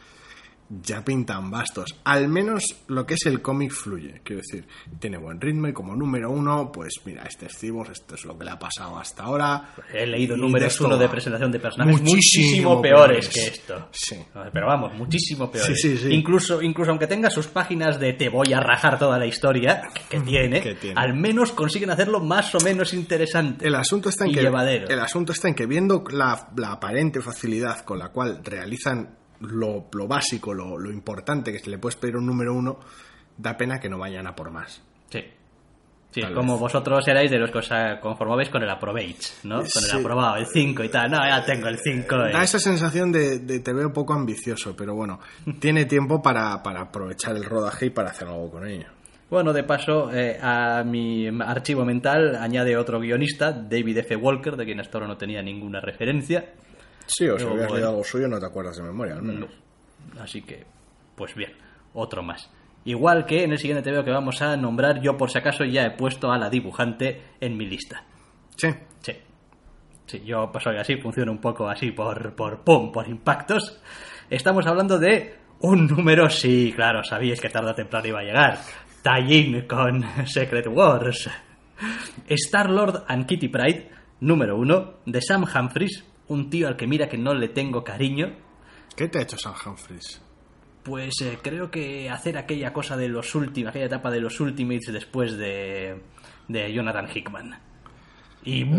ya 0.69 1.05
pintan 1.05 1.51
bastos. 1.51 1.95
Al 2.05 2.29
menos 2.29 2.65
lo 2.89 3.05
que 3.07 3.15
es 3.15 3.27
el 3.27 3.43
cómic 3.43 3.71
fluye. 3.73 4.21
Quiero 4.25 4.41
decir, 4.43 4.67
tiene 4.99 5.19
buen 5.19 5.41
ritmo 5.41 5.69
y 5.69 5.73
como 5.73 5.95
número 5.95 6.31
uno, 6.31 6.71
pues 6.73 6.95
mira, 7.05 7.25
este 7.25 7.47
es 7.47 7.59
Cyborg, 7.59 7.91
esto 7.93 8.15
es 8.15 8.25
lo 8.25 8.37
que 8.39 8.45
le 8.45 8.51
ha 8.51 8.59
pasado 8.59 8.99
hasta 8.99 9.25
ahora. 9.25 9.75
He 9.93 10.07
leído 10.07 10.37
números 10.37 10.81
uno 10.81 10.97
de 10.97 11.09
presentación 11.09 11.53
de 11.53 11.61
personajes 11.61 12.01
Muchísimo 12.01 12.15
muchísimo 12.77 12.83
peores 12.83 13.29
peores. 13.29 13.29
que 13.29 13.47
esto. 13.47 13.89
Sí. 13.93 14.17
Pero 14.53 14.67
vamos, 14.67 14.95
muchísimo 14.95 15.51
peores. 15.51 15.81
Sí, 15.81 15.97
sí, 15.97 15.99
sí. 15.99 16.15
Incluso, 16.15 16.63
incluso 16.63 16.91
aunque 16.91 17.07
tenga 17.07 17.31
sus 17.31 17.47
páginas 17.47 18.01
de 18.01 18.13
te 18.15 18.29
voy 18.29 18.53
a 18.53 18.61
rajar 18.61 18.99
toda 18.99 19.19
la 19.19 19.27
historia 19.27 19.83
que 20.09 20.21
tiene, 20.21 20.61
Que 20.61 20.75
tiene. 20.75 21.01
al 21.01 21.15
menos 21.15 21.53
consiguen 21.53 21.91
hacerlo 21.91 22.21
más 22.21 22.55
o 22.55 22.59
menos 22.61 22.95
interesante. 22.95 23.67
El 23.67 23.75
asunto 23.75 24.09
está 24.09 24.25
en 24.25 24.31
y 24.31 24.35
que 24.35 24.41
llevadero. 24.43 24.89
el 24.89 25.01
asunto 25.01 25.33
está 25.33 25.49
en 25.49 25.55
que 25.55 25.67
viendo 25.67 26.05
la, 26.11 26.49
la 26.57 26.73
aparente 26.73 27.21
facilidad 27.21 27.81
con 27.85 27.99
la 27.99 28.09
cual 28.09 28.41
realizan 28.43 29.19
lo, 29.41 29.87
lo 29.93 30.07
básico, 30.09 30.55
lo, 30.55 30.79
lo 30.79 30.91
importante 30.91 31.53
que 31.53 31.59
se 31.59 31.71
le 31.71 31.79
puede 31.79 31.97
pedir 31.97 32.17
un 32.17 32.27
número 32.27 32.55
uno, 32.55 32.79
da 33.37 33.57
pena 33.57 33.79
que 33.81 33.89
no 33.89 33.99
vayan 33.99 34.27
a 34.27 34.35
por 34.35 34.51
más. 34.51 34.83
Sí. 35.11 35.21
Sí, 36.13 36.21
Tal 36.21 36.33
como 36.33 36.53
vez. 36.53 36.61
vosotros 36.61 37.09
erais 37.09 37.29
de 37.29 37.39
los 37.39 37.51
que 37.51 37.59
os 37.59 37.73
ah, 37.73 37.99
conformabais 38.01 38.49
con 38.49 38.63
el 38.63 38.71
aprovech, 38.71 39.43
¿no? 39.43 39.57
Con 39.57 39.67
Sí. 39.67 39.91
el 39.93 39.99
aprobado, 40.01 40.37
el 40.37 40.47
5 40.47 40.85
y 40.85 40.89
tal. 40.89 41.11
No, 41.11 41.19
ya 41.27 41.45
tengo 41.45 41.67
el 41.67 41.77
5. 41.79 42.17
Da 42.33 42.45
esa 42.45 42.61
sensación 42.61 43.11
de, 43.11 43.41
de 43.41 43.59
te 43.59 43.73
veo 43.73 43.93
poco 43.93 44.13
ambicioso, 44.15 44.77
pero 44.77 44.95
bueno, 44.95 45.19
tiene 45.61 45.87
tiempo 45.87 46.23
para, 46.23 46.63
para 46.63 46.83
aprovechar 46.83 47.35
el 47.35 47.43
rodaje 47.45 47.87
y 47.87 47.91
para 47.91 48.11
hacer 48.11 48.29
algo 48.29 48.49
con 48.49 48.65
ello. 48.65 48.87
Bueno, 49.29 49.53
de 49.53 49.65
paso, 49.65 50.13
eh, 50.13 50.39
a 50.41 50.85
mi 50.85 51.27
archivo 51.43 51.85
mental 51.85 52.37
añade 52.37 52.77
otro 52.77 53.01
guionista, 53.01 53.51
David 53.51 53.99
F. 53.99 54.15
Walker, 54.15 54.55
de 54.57 54.65
quien 54.67 54.79
hasta 54.79 54.99
ahora 54.99 55.09
no 55.09 55.17
tenía 55.17 55.43
ninguna 55.43 55.81
referencia. 55.81 56.53
Sí, 57.07 57.29
o 57.29 57.39
si 57.39 57.45
hubieras 57.45 57.73
leído 57.73 57.89
algo 57.91 58.05
suyo 58.05 58.29
no 58.29 58.39
te 58.39 58.47
acuerdas 58.47 58.77
de 58.77 58.83
memoria, 58.83 59.15
al 59.15 59.23
menos. 59.23 59.51
Así 60.19 60.43
que, 60.43 60.65
pues 61.15 61.35
bien, 61.35 61.53
otro 61.93 62.23
más. 62.23 62.51
Igual 62.85 63.25
que 63.25 63.45
en 63.45 63.53
el 63.53 63.59
siguiente 63.59 63.91
TVO 63.91 64.05
que 64.05 64.11
vamos 64.11 64.43
a 64.43 64.57
nombrar, 64.57 65.01
yo 65.01 65.17
por 65.17 65.31
si 65.31 65.39
acaso 65.39 65.65
ya 65.65 65.85
he 65.85 65.91
puesto 65.93 66.31
a 66.31 66.39
la 66.39 66.51
dibujante 66.51 67.23
en 67.41 67.57
mi 67.57 67.67
lista. 67.67 68.05
Sí, 68.57 68.69
Sí. 69.01 69.13
Sí, 70.07 70.23
yo 70.25 70.51
pues 70.53 70.63
soy 70.65 70.77
así, 70.77 70.97
funciona 70.97 71.33
un 71.33 71.41
poco 71.41 71.67
así 71.67 71.91
por, 71.91 72.35
por 72.35 72.63
pum, 72.63 72.93
por 72.93 73.09
impactos. 73.09 73.81
Estamos 74.29 74.67
hablando 74.67 74.99
de 74.99 75.35
un 75.61 75.87
número, 75.87 76.29
sí, 76.29 76.73
claro, 76.77 77.03
sabíais 77.03 77.41
que 77.41 77.49
tarde 77.49 77.71
o 77.71 77.75
temprano 77.75 78.07
iba 78.09 78.21
a 78.21 78.23
llegar. 78.23 78.59
Tie-in 79.03 79.67
con 79.67 80.05
Secret 80.27 80.67
Wars. 80.67 81.31
Star-Lord 82.29 83.05
and 83.09 83.27
Kitty 83.27 83.49
Pride, 83.49 83.91
número 84.21 84.57
uno, 84.57 85.01
de 85.07 85.21
Sam 85.23 85.45
Humphries, 85.45 86.05
un 86.29 86.51
tío 86.51 86.69
al 86.69 86.77
que 86.77 86.87
mira 86.87 87.09
que 87.09 87.19
no 87.19 87.35
le 87.35 87.49
tengo 87.49 87.83
cariño, 87.85 88.33
¿qué 88.97 89.09
te 89.09 89.19
ha 89.19 89.23
hecho 89.23 89.37
Sam 89.39 89.55
Humphries? 89.67 90.21
pues 90.83 91.15
eh, 91.23 91.39
creo 91.43 91.71
que 91.71 92.11
hacer 92.11 92.37
aquella 92.37 92.73
cosa 92.75 92.95
de 92.97 93.09
los 93.09 93.35
últimos, 93.35 93.71
aquella 93.71 93.87
etapa 93.87 94.11
de 94.11 94.21
los 94.21 94.39
Ultimates 94.39 94.93
después 94.93 95.37
de, 95.39 96.03
de 96.47 96.73
Jonathan 96.75 97.09
Hickman. 97.15 97.59
Y 98.45 98.65
No, 98.65 98.79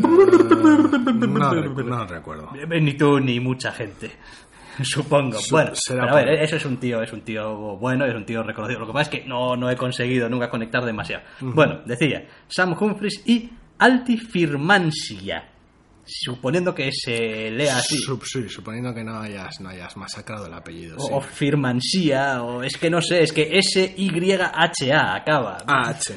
recu- 1.51 1.83
no 1.83 2.05
recuerdo. 2.05 2.51
ni 2.79 2.93
tú 2.93 3.19
ni 3.19 3.39
mucha 3.39 3.71
gente. 3.71 4.11
Supongo. 4.83 5.39
Su- 5.39 5.55
bueno, 5.55 5.71
pero 5.87 6.03
a 6.03 6.15
ver, 6.15 6.29
eso 6.43 6.57
es 6.57 6.65
un 6.65 6.77
tío, 6.77 7.01
es 7.01 7.11
un 7.11 7.21
tío 7.21 7.75
bueno, 7.77 8.05
es 8.05 8.13
un 8.13 8.23
tío 8.25 8.43
reconocido. 8.43 8.81
Lo 8.81 8.85
que 8.87 8.93
pasa 8.93 9.09
es 9.11 9.21
que 9.21 9.27
no, 9.27 9.55
no 9.55 9.71
he 9.71 9.75
conseguido 9.75 10.29
nunca 10.29 10.49
conectar 10.51 10.85
demasiado. 10.85 11.23
Bueno, 11.39 11.79
decía, 11.85 12.27
Sam 12.47 12.75
Humphries 12.79 13.23
y 13.25 13.49
Altifirmansia. 13.79 15.49
Suponiendo 16.05 16.73
que 16.75 16.89
se 16.91 17.49
lea 17.51 17.77
así. 17.77 17.97
Sí, 18.23 18.47
suponiendo 18.49 18.93
que 18.93 19.03
no 19.03 19.17
hayas, 19.19 19.59
no 19.59 19.69
hayas 19.69 19.97
masacrado 19.97 20.45
el 20.47 20.53
apellido. 20.53 20.97
sí. 20.99 21.07
O, 21.11 21.17
o 21.17 21.21
Firmansia, 21.21 22.43
o 22.43 22.61
es 22.63 22.77
que 22.77 22.89
no 22.89 23.01
sé, 23.01 23.23
es 23.23 23.33
que 23.33 23.57
S-Y-H-A 23.57 25.15
acaba. 25.15 25.57
Ah, 25.67 25.93
sí. 25.99 26.13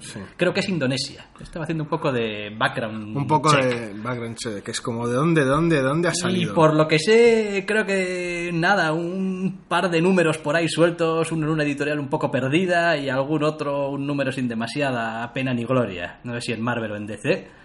sí. 0.00 0.18
Creo 0.36 0.52
que 0.54 0.60
es 0.60 0.68
Indonesia. 0.68 1.26
Estaba 1.40 1.64
haciendo 1.64 1.84
un 1.84 1.90
poco 1.90 2.12
de 2.12 2.54
background. 2.56 3.16
Un 3.16 3.26
poco 3.26 3.50
check. 3.52 3.64
de 3.64 3.92
background 4.00 4.36
check, 4.36 4.62
que 4.62 4.70
es 4.70 4.80
como 4.80 5.08
de 5.08 5.14
dónde, 5.14 5.40
de 5.42 5.46
dónde, 5.50 5.76
de 5.76 5.82
dónde 5.82 6.08
ha 6.08 6.12
Y 6.12 6.14
salido. 6.20 6.54
por 6.54 6.74
lo 6.74 6.86
que 6.86 6.98
sé, 7.00 7.64
creo 7.66 7.84
que 7.84 8.50
nada, 8.54 8.92
un 8.92 9.64
par 9.68 9.90
de 9.90 10.00
números 10.00 10.38
por 10.38 10.54
ahí 10.56 10.68
sueltos, 10.68 11.32
uno 11.32 11.46
en 11.46 11.52
una 11.52 11.64
editorial 11.64 11.98
un 11.98 12.08
poco 12.08 12.30
perdida 12.30 12.96
y 12.96 13.08
algún 13.08 13.42
otro, 13.42 13.90
un 13.90 14.06
número 14.06 14.30
sin 14.30 14.46
demasiada 14.48 15.32
pena 15.32 15.52
ni 15.52 15.64
gloria. 15.64 16.20
No 16.24 16.32
sé 16.34 16.40
si 16.40 16.52
en 16.52 16.60
Marvel 16.62 16.92
o 16.92 16.96
en 16.96 17.06
DC. 17.06 17.61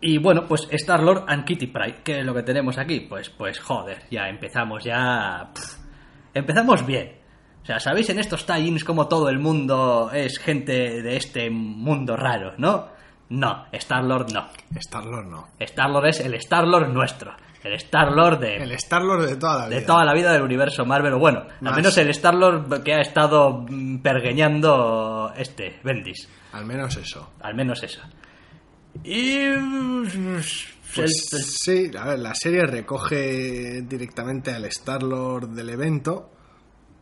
Y 0.00 0.18
bueno, 0.18 0.46
pues 0.46 0.68
Star-Lord 0.70 1.24
and 1.28 1.44
Kitty 1.44 1.68
Pryde, 1.68 2.02
que 2.02 2.20
es 2.20 2.24
lo 2.24 2.34
que 2.34 2.42
tenemos 2.42 2.78
aquí. 2.78 3.00
Pues, 3.00 3.30
pues 3.30 3.58
joder, 3.60 4.02
ya 4.10 4.28
empezamos 4.28 4.84
ya... 4.84 5.50
pff, 5.54 5.78
empezamos 6.34 6.84
bien. 6.86 7.16
O 7.62 7.66
sea, 7.66 7.80
¿sabéis 7.80 8.10
en 8.10 8.20
estos 8.20 8.46
tie-ins 8.46 8.84
cómo 8.84 9.08
todo 9.08 9.28
el 9.28 9.38
mundo 9.38 10.10
es 10.12 10.38
gente 10.38 11.02
de 11.02 11.16
este 11.16 11.50
mundo 11.50 12.16
raro, 12.16 12.52
no? 12.58 12.88
No, 13.28 13.66
Star-Lord 13.72 14.32
no. 14.32 14.46
Star-Lord 14.76 15.26
no. 15.26 15.48
Star-Lord 15.58 16.06
es 16.06 16.20
el 16.20 16.34
Star-Lord 16.34 16.92
nuestro. 16.92 17.34
El 17.64 17.72
Star-Lord 17.72 18.38
de, 18.38 18.56
El 18.58 18.72
Star-Lord 18.72 19.26
de 19.26 19.36
toda 19.36 19.58
la 19.58 19.66
vida. 19.66 19.80
de 19.80 19.84
toda 19.84 20.04
la 20.04 20.14
vida 20.14 20.32
del 20.32 20.42
universo 20.42 20.86
Marvel. 20.86 21.16
Bueno, 21.16 21.46
al 21.64 21.74
menos 21.74 21.98
el 21.98 22.10
Star-Lord 22.10 22.84
que 22.84 22.94
ha 22.94 23.00
estado 23.00 23.64
mm, 23.68 23.98
pergueñando 23.98 25.32
este, 25.36 25.80
Bendis. 25.82 26.28
Al 26.52 26.64
menos 26.64 26.96
eso. 26.96 27.32
Al 27.40 27.56
menos 27.56 27.82
eso. 27.82 28.00
Y... 29.04 29.38
Pues 30.94 31.32
el- 31.32 31.42
sí, 31.44 31.90
a 31.98 32.04
ver, 32.06 32.18
la 32.20 32.34
serie 32.34 32.62
recoge 32.64 33.82
directamente 33.82 34.50
al 34.52 34.64
Star-Lord 34.66 35.48
del 35.50 35.70
evento. 35.70 36.30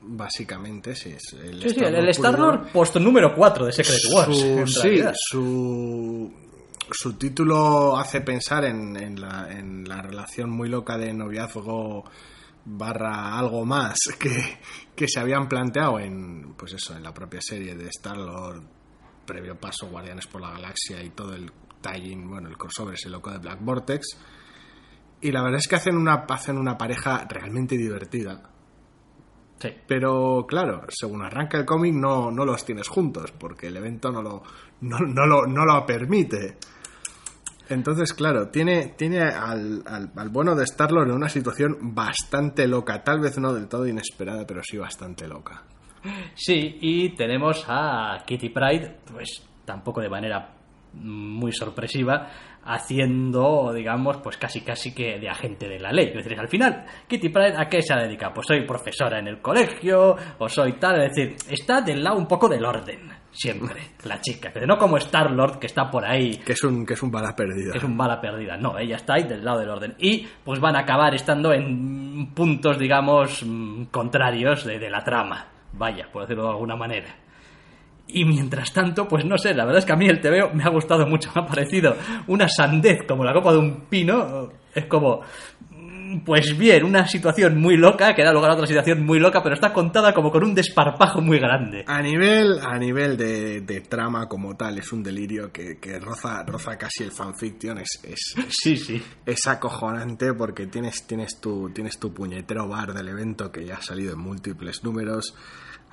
Básicamente, 0.02 0.94
sí. 0.96 1.10
Es 1.10 1.32
el 1.34 1.62
Sí, 1.62 1.70
sí, 1.70 1.80
el, 1.84 2.08
Star-Lord 2.08 2.68
puesto 2.72 2.98
número 3.00 3.34
4 3.34 3.66
de 3.66 3.72
Secret 3.72 4.00
Wars. 4.12 4.36
Su- 4.36 4.44
en 4.58 4.68
sí, 4.68 5.02
su, 5.14 6.32
su 6.90 7.12
título 7.14 7.96
hace 7.96 8.20
pensar 8.20 8.64
en, 8.64 8.96
en 8.96 9.20
la, 9.20 9.48
en 9.50 9.88
la 9.88 10.02
relación 10.02 10.50
muy 10.50 10.68
loca 10.68 10.98
de 10.98 11.12
noviazgo 11.14 12.04
barra 12.66 13.38
algo 13.38 13.64
más 13.64 13.96
que, 14.18 14.58
que 14.96 15.06
se 15.08 15.20
habían 15.20 15.48
planteado 15.48 16.00
en 16.00 16.54
pues 16.56 16.72
eso 16.72 16.96
en 16.96 17.02
la 17.02 17.12
propia 17.14 17.40
serie 17.42 17.74
de 17.74 17.88
Star 17.88 18.16
Lord 18.16 18.62
previo 19.26 19.54
paso 19.58 19.86
Guardianes 19.88 20.26
por 20.26 20.40
la 20.40 20.50
Galaxia 20.50 21.02
y 21.02 21.10
todo 21.10 21.34
el 21.34 21.50
tie-in 21.84 22.28
bueno 22.28 22.48
el 22.48 22.56
crossover 22.56 22.94
ese 22.94 23.10
loco 23.10 23.30
de 23.30 23.38
Black 23.38 23.58
Vortex 23.60 24.06
y 25.20 25.30
la 25.30 25.42
verdad 25.42 25.58
es 25.58 25.68
que 25.68 25.76
hacen 25.76 25.96
una 25.96 26.24
hacen 26.28 26.56
una 26.56 26.76
pareja 26.78 27.26
realmente 27.28 27.76
divertida 27.76 28.50
Sí. 29.56 29.68
pero 29.86 30.44
claro, 30.46 30.82
según 30.88 31.22
arranca 31.22 31.56
el 31.56 31.64
cómic 31.64 31.94
no, 31.94 32.30
no 32.30 32.44
los 32.44 32.64
tienes 32.66 32.88
juntos, 32.88 33.32
porque 33.32 33.68
el 33.68 33.76
evento 33.76 34.10
no 34.10 34.20
lo, 34.20 34.42
no, 34.82 34.98
no 34.98 35.26
lo, 35.26 35.46
no 35.46 35.64
lo 35.64 35.86
permite. 35.86 36.58
Entonces, 37.70 38.12
claro, 38.12 38.48
tiene, 38.48 38.88
tiene 38.98 39.22
al, 39.22 39.82
al, 39.86 40.12
al 40.14 40.28
bueno 40.28 40.54
de 40.54 40.64
Star-Lord 40.64 41.08
en 41.08 41.14
una 41.14 41.30
situación 41.30 41.94
bastante 41.94 42.66
loca, 42.68 43.02
tal 43.02 43.20
vez 43.20 43.38
no 43.38 43.54
del 43.54 43.68
todo 43.68 43.86
inesperada, 43.86 44.44
pero 44.46 44.60
sí 44.62 44.76
bastante 44.76 45.26
loca. 45.26 45.62
Sí, 46.34 46.76
y 46.82 47.14
tenemos 47.14 47.64
a 47.66 48.22
Kitty 48.26 48.50
Pride, 48.50 48.98
pues 49.10 49.46
tampoco 49.64 50.02
de 50.02 50.10
manera 50.10 50.56
muy 50.94 51.52
sorpresiva, 51.52 52.28
haciendo, 52.64 53.72
digamos, 53.74 54.18
pues 54.18 54.36
casi 54.36 54.62
casi 54.62 54.94
que 54.94 55.18
de 55.18 55.28
agente 55.28 55.68
de 55.68 55.78
la 55.78 55.92
ley. 55.92 56.08
Es 56.08 56.24
decir, 56.24 56.38
al 56.38 56.48
final, 56.48 56.84
Kitty 57.06 57.28
Pride, 57.28 57.54
¿a 57.56 57.68
qué 57.68 57.82
se 57.82 57.94
dedica? 57.94 58.32
Pues 58.32 58.46
soy 58.46 58.66
profesora 58.66 59.18
en 59.18 59.28
el 59.28 59.40
colegio, 59.40 60.16
o 60.38 60.48
soy 60.48 60.74
tal, 60.74 61.02
es 61.02 61.14
decir, 61.14 61.36
está 61.48 61.80
del 61.80 62.02
lado 62.02 62.16
un 62.16 62.26
poco 62.26 62.48
del 62.48 62.64
orden, 62.64 63.10
siempre, 63.30 63.82
la 64.04 64.20
chica. 64.20 64.50
Pero 64.52 64.66
no 64.66 64.78
como 64.78 64.96
Star-Lord, 64.96 65.58
que 65.58 65.66
está 65.66 65.90
por 65.90 66.04
ahí 66.04 66.38
Que 66.38 66.52
es 66.52 66.64
un, 66.64 66.86
que 66.86 66.94
es 66.94 67.02
un 67.02 67.10
bala 67.10 67.34
perdida. 67.36 67.72
que 67.72 67.78
es 67.78 67.84
un 67.84 67.96
bala 67.96 68.20
perdida. 68.20 68.56
No, 68.56 68.78
ella 68.78 68.96
está 68.96 69.14
ahí 69.14 69.24
del 69.24 69.44
lado 69.44 69.60
del 69.60 69.70
orden. 69.70 69.94
Y 69.98 70.26
pues 70.42 70.60
van 70.60 70.76
a 70.76 70.80
acabar 70.80 71.14
estando 71.14 71.52
en 71.52 72.32
puntos, 72.34 72.78
digamos, 72.78 73.44
mm, 73.44 73.84
contrarios 73.86 74.64
de, 74.64 74.78
de 74.78 74.90
la 74.90 75.04
trama. 75.04 75.48
Vaya, 75.72 76.08
por 76.10 76.22
decirlo 76.22 76.44
de 76.44 76.50
alguna 76.50 76.76
manera. 76.76 77.23
Y 78.06 78.24
mientras 78.24 78.72
tanto, 78.72 79.08
pues 79.08 79.24
no 79.24 79.36
sé, 79.38 79.54
la 79.54 79.64
verdad 79.64 79.80
es 79.80 79.86
que 79.86 79.92
a 79.92 79.96
mí 79.96 80.06
el 80.06 80.20
TVO 80.20 80.52
me 80.54 80.62
ha 80.62 80.68
gustado 80.68 81.06
mucho. 81.06 81.30
Me 81.34 81.42
ha 81.42 81.46
parecido 81.46 81.96
una 82.28 82.48
sandez 82.48 83.02
como 83.08 83.24
la 83.24 83.32
copa 83.32 83.52
de 83.52 83.58
un 83.58 83.86
pino. 83.88 84.50
Es 84.74 84.86
como, 84.86 85.22
mm, 85.70 86.20
pues 86.20 86.56
bien, 86.56 86.84
una 86.84 87.08
situación 87.08 87.58
muy 87.60 87.76
loca 87.76 88.14
que 88.14 88.22
da 88.22 88.32
lugar 88.32 88.50
a 88.50 88.54
otra 88.54 88.66
situación 88.66 89.04
muy 89.04 89.18
loca, 89.18 89.42
pero 89.42 89.54
está 89.54 89.72
contada 89.72 90.12
como 90.12 90.30
con 90.30 90.44
un 90.44 90.54
desparpajo 90.54 91.20
muy 91.22 91.38
grande. 91.38 91.82
A 91.88 92.02
nivel, 92.02 92.58
a 92.62 92.78
nivel 92.78 93.16
de, 93.16 93.62
de 93.62 93.80
trama 93.80 94.28
como 94.28 94.54
tal, 94.54 94.78
es 94.78 94.92
un 94.92 95.02
delirio 95.02 95.50
que, 95.50 95.78
que 95.80 95.98
roza, 95.98 96.44
roza 96.44 96.76
casi 96.76 97.02
el 97.04 97.10
fanfiction. 97.10 97.78
Es, 97.78 98.00
es, 98.04 98.34
Sí, 98.48 98.76
sí. 98.76 99.02
es 99.26 99.46
acojonante 99.46 100.34
porque 100.34 100.66
tienes, 100.66 101.04
tienes, 101.06 101.40
tu, 101.40 101.70
tienes 101.70 101.98
tu 101.98 102.12
puñetero 102.12 102.68
bar 102.68 102.92
del 102.92 103.08
evento 103.08 103.50
que 103.50 103.64
ya 103.64 103.76
ha 103.76 103.82
salido 103.82 104.12
en 104.12 104.20
múltiples 104.20 104.84
números, 104.84 105.34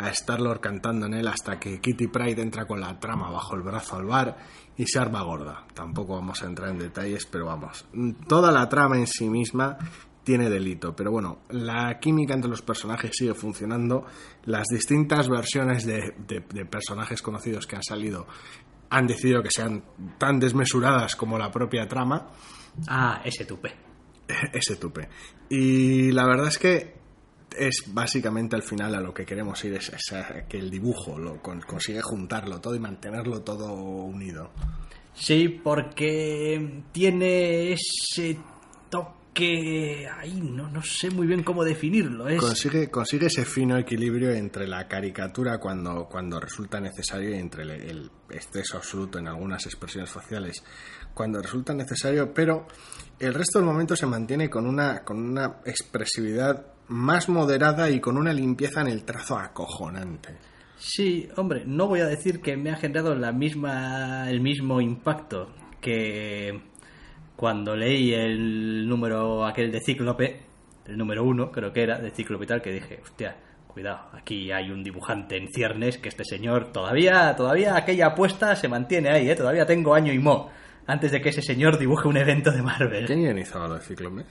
a 0.02 0.10
Star-Lord 0.10 0.60
cantando 0.60 1.06
en 1.06 1.14
él 1.14 1.28
hasta 1.28 1.60
que 1.60 1.80
Kitty 1.80 2.08
Pride 2.08 2.42
entra 2.42 2.66
con 2.66 2.80
la 2.82 3.00
trama 3.00 3.30
bajo 3.30 3.56
el 3.56 3.62
brazo 3.62 3.96
al 3.98 4.06
bar 4.06 4.38
y 4.78 4.86
se 4.86 5.00
arma 5.00 5.22
gorda. 5.24 5.66
Tampoco 5.74 6.16
vamos 6.16 6.42
a 6.44 6.48
entrar 6.48 6.70
en 6.70 6.80
detalles, 6.80 7.26
pero 7.26 7.46
vamos, 7.46 7.86
toda 8.28 8.52
la 8.52 8.68
trama 8.70 8.98
en 8.98 9.08
sí 9.08 9.30
misma 9.30 9.78
tiene 10.24 10.50
delito, 10.50 10.96
pero 10.96 11.12
bueno, 11.12 11.40
la 11.50 11.98
química 12.00 12.34
entre 12.36 12.50
los 12.50 12.62
personajes 12.62 13.12
sigue 13.14 13.34
funcionando, 13.34 14.06
las 14.46 14.68
distintas 14.68 15.28
versiones 15.28 15.86
de, 15.86 16.14
de- 16.28 16.42
de 16.42 16.66
personajes 16.66 17.22
conocidos 17.24 17.66
que 17.66 17.76
han 17.76 17.84
salido 17.84 18.28
han 18.92 19.08
decidido 19.08 19.42
que 19.42 19.50
sean 19.50 19.84
tan 20.20 20.38
desmesuradas 20.40 21.16
como 21.16 21.38
la 21.40 21.50
propia 21.52 21.88
trama, 21.88 22.28
Ah, 22.88 23.22
ese 23.26 23.46
tupe. 23.46 23.74
ese 24.54 24.76
tupe. 24.76 25.10
Y 25.50 26.12
la 26.12 26.26
verdad 26.26 26.48
es 26.48 26.58
que 26.60 27.01
es 27.58 27.84
básicamente 27.88 28.56
al 28.56 28.64
final 28.64 28.96
a 28.96 29.02
lo 29.02 29.14
que 29.14 29.26
queremos 29.26 29.64
ir, 29.66 29.74
es, 29.74 29.90
es 29.90 30.14
a 30.14 30.48
que 30.48 30.58
el 30.60 30.70
dibujo 30.70 31.18
lo 31.18 31.42
con- 31.42 31.62
consigue 31.62 32.02
juntarlo 32.02 32.60
todo 32.62 32.76
y 32.76 32.80
mantenerlo 32.80 33.42
todo 33.42 33.74
unido. 33.74 34.52
Sí, 35.14 35.60
porque 35.64 36.84
tiene 36.92 37.74
ese 37.74 38.38
toque 38.90 40.08
ahí, 40.10 40.40
no, 40.42 40.70
no 40.70 40.82
sé 40.84 41.10
muy 41.10 41.28
bien 41.28 41.44
cómo 41.44 41.64
definirlo. 41.64 42.28
Es, 42.28 42.40
Consigue, 42.40 42.90
consigue 42.90 43.28
ese 43.28 43.46
fino 43.46 43.78
equilibrio 43.78 44.32
entre 44.32 44.68
la 44.68 44.88
caricatura 44.88 45.58
cuando, 45.60 46.08
cuando 46.10 46.40
resulta 46.40 46.80
necesario 46.80 47.30
y 47.32 47.40
entre 47.40 47.64
el, 47.64 47.72
el 47.72 48.12
exceso 48.30 48.78
absoluto 48.78 49.20
en 49.20 49.28
algunas 49.28 49.66
expresiones 49.66 50.10
faciales 50.10 50.64
cuando 51.14 51.42
resulta 51.42 51.74
necesario, 51.74 52.34
pero 52.34 52.68
el 53.20 53.34
resto 53.34 53.60
del 53.60 53.66
momento 53.68 53.96
se 53.96 54.06
mantiene 54.06 54.50
con 54.50 54.66
una, 54.66 55.04
con 55.04 55.18
una 55.22 55.58
expresividad 55.66 56.66
más 56.92 57.30
moderada 57.30 57.90
y 57.90 58.00
con 58.00 58.18
una 58.18 58.34
limpieza 58.34 58.82
en 58.82 58.88
el 58.88 59.04
trazo 59.04 59.38
acojonante. 59.38 60.36
Sí, 60.78 61.30
hombre, 61.38 61.64
no 61.66 61.88
voy 61.88 62.02
a 62.02 62.06
decir 62.06 62.42
que 62.42 62.58
me 62.58 62.72
ha 62.72 62.76
generado 62.76 63.16
la 63.16 63.32
misma, 63.32 64.30
el 64.30 64.42
mismo 64.42 64.82
impacto 64.82 65.54
que 65.80 66.60
cuando 67.36 67.76
leí 67.76 68.14
el 68.14 68.88
número 68.88 69.46
aquel 69.46 69.72
de 69.72 69.80
Cíclope, 69.80 70.42
el 70.86 70.98
número 70.98 71.24
uno 71.24 71.52
creo 71.52 71.72
que 71.72 71.84
era, 71.84 71.98
de 71.98 72.12
Cíclope 72.12 72.44
y 72.44 72.48
tal, 72.48 72.62
que 72.62 72.74
dije, 72.74 73.00
hostia, 73.02 73.38
cuidado, 73.68 74.10
aquí 74.14 74.52
hay 74.52 74.70
un 74.70 74.84
dibujante 74.84 75.38
en 75.38 75.48
ciernes 75.48 75.98
que 75.98 76.10
este 76.10 76.26
señor 76.26 76.74
todavía, 76.74 77.34
todavía 77.36 77.78
aquella 77.78 78.08
apuesta 78.08 78.56
se 78.56 78.68
mantiene 78.68 79.10
ahí, 79.10 79.30
¿eh? 79.30 79.36
todavía 79.36 79.66
tengo 79.66 79.94
año 79.94 80.12
y 80.12 80.20
mo 80.20 80.50
antes 80.88 81.12
de 81.12 81.22
que 81.22 81.30
ese 81.30 81.42
señor 81.42 81.78
dibuje 81.78 82.08
un 82.08 82.18
evento 82.18 82.52
de 82.52 82.62
Marvel. 82.62 83.06
¿Quién 83.06 83.22
guionizaba 83.22 83.68
lo 83.68 83.76
de 83.76 83.82
Cíclope? 83.82 84.26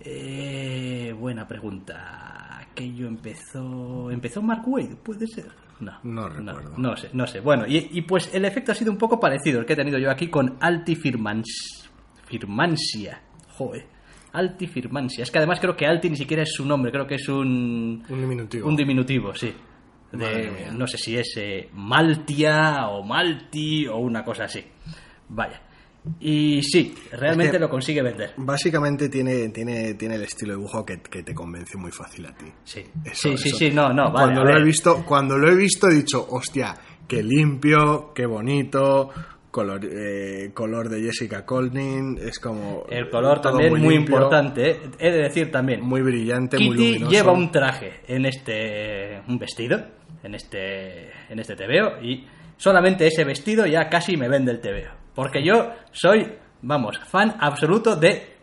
Eh, 0.00 1.14
buena 1.18 1.46
pregunta. 1.46 2.58
Aquello 2.58 3.06
empezó. 3.06 4.10
¿Empezó 4.10 4.42
Mark 4.42 4.62
Wade? 4.66 4.96
¿Puede 4.96 5.26
ser? 5.26 5.46
No. 5.80 5.92
No 6.02 6.28
recuerdo. 6.28 6.74
No, 6.76 6.96
sé, 6.96 7.10
no 7.12 7.26
sé. 7.26 7.40
Bueno, 7.40 7.64
y, 7.66 7.88
y 7.92 8.02
pues 8.02 8.34
el 8.34 8.44
efecto 8.44 8.72
ha 8.72 8.74
sido 8.74 8.90
un 8.92 8.98
poco 8.98 9.18
parecido 9.20 9.60
el 9.60 9.66
que 9.66 9.72
he 9.74 9.76
tenido 9.76 9.98
yo 9.98 10.10
aquí 10.10 10.28
con 10.28 10.56
Altifirmans... 10.60 11.90
Firmansia. 12.26 13.20
Joder. 13.56 13.86
Altifirmansia. 14.32 15.24
Es 15.24 15.30
que 15.30 15.38
además 15.38 15.58
creo 15.60 15.76
que 15.76 15.86
Alti 15.86 16.08
ni 16.10 16.16
siquiera 16.16 16.44
es 16.44 16.52
su 16.52 16.64
nombre, 16.64 16.92
creo 16.92 17.06
que 17.06 17.16
es 17.16 17.28
un. 17.28 18.04
Un 18.08 18.20
diminutivo. 18.20 18.68
Un 18.68 18.76
diminutivo, 18.76 19.34
sí. 19.34 19.52
De- 20.12 20.68
no 20.72 20.86
sé 20.86 20.96
si 20.98 21.16
es 21.16 21.34
eh, 21.36 21.68
Maltia 21.72 22.88
o 22.88 23.02
Malti 23.02 23.86
o 23.88 23.96
una 23.96 24.22
cosa 24.24 24.44
así. 24.44 24.64
Vaya. 25.28 25.60
Y 26.18 26.62
sí, 26.62 26.94
realmente 27.12 27.44
Es 27.46 27.52
que- 27.52 27.58
lo 27.58 27.68
consigue 27.68 28.02
vender. 28.02 28.32
Básicamente 28.36 29.08
tiene, 29.08 29.48
tiene, 29.50 29.94
tiene 29.94 30.14
el 30.16 30.22
estilo 30.22 30.52
de 30.52 30.56
dibujo 30.58 30.84
que, 30.84 31.00
que 31.02 31.22
te 31.22 31.34
convence 31.34 31.76
muy 31.76 31.90
fácil 31.92 32.26
a 32.26 32.34
ti. 32.34 32.46
Sí, 32.64 32.84
Eso- 33.04 33.30
sí, 33.30 33.36
sí, 33.36 33.48
eso. 33.50 33.58
sí, 33.58 33.70
no, 33.70 33.92
no, 33.92 34.04
vale, 34.10 34.32
cuando 34.34 34.44
lo 34.44 34.56
he 34.58 34.62
visto, 34.64 35.04
cuando 35.04 35.36
lo 35.38 35.48
he 35.50 35.54
visto 35.54 35.88
he 35.88 35.94
dicho, 35.94 36.26
hostia, 36.30 36.74
qué 37.06 37.22
limpio, 37.22 38.12
qué 38.14 38.24
bonito, 38.24 39.10
color, 39.50 39.80
eh, 39.84 40.52
color 40.54 40.88
de 40.88 41.02
Jessica 41.02 41.44
Colnin, 41.44 42.16
es 42.22 42.38
como 42.38 42.84
El 42.88 43.10
color 43.10 43.40
también 43.40 43.70
muy, 43.70 43.80
limpio, 43.80 44.14
importante, 44.16 44.70
¿eh? 44.70 44.80
he 44.98 45.10
de 45.10 45.22
decir 45.24 45.50
también. 45.50 45.82
muy 45.82 46.00
brillante, 46.02 46.56
muy 46.58 46.70
Kitty 46.76 46.86
luminoso. 46.92 47.10
lleva 47.12 47.32
un 47.32 47.50
traje 47.50 48.00
en 48.06 48.26
este 48.26 49.20
un 49.28 49.38
vestido 49.38 49.82
en 50.22 50.34
este 50.34 51.10
en 51.28 51.38
este 51.40 51.56
TVO 51.56 52.00
y 52.02 52.26
solamente 52.56 53.06
ese 53.06 53.24
vestido 53.24 53.66
ya 53.66 53.88
casi 53.88 54.16
me 54.16 54.28
vende 54.28 54.52
el 54.52 54.60
TVO, 54.60 54.92
porque 55.14 55.44
yo 55.44 55.72
soy, 55.92 56.26
vamos, 56.62 56.98
fan 57.06 57.36
absoluto 57.40 57.96
de 57.96 58.36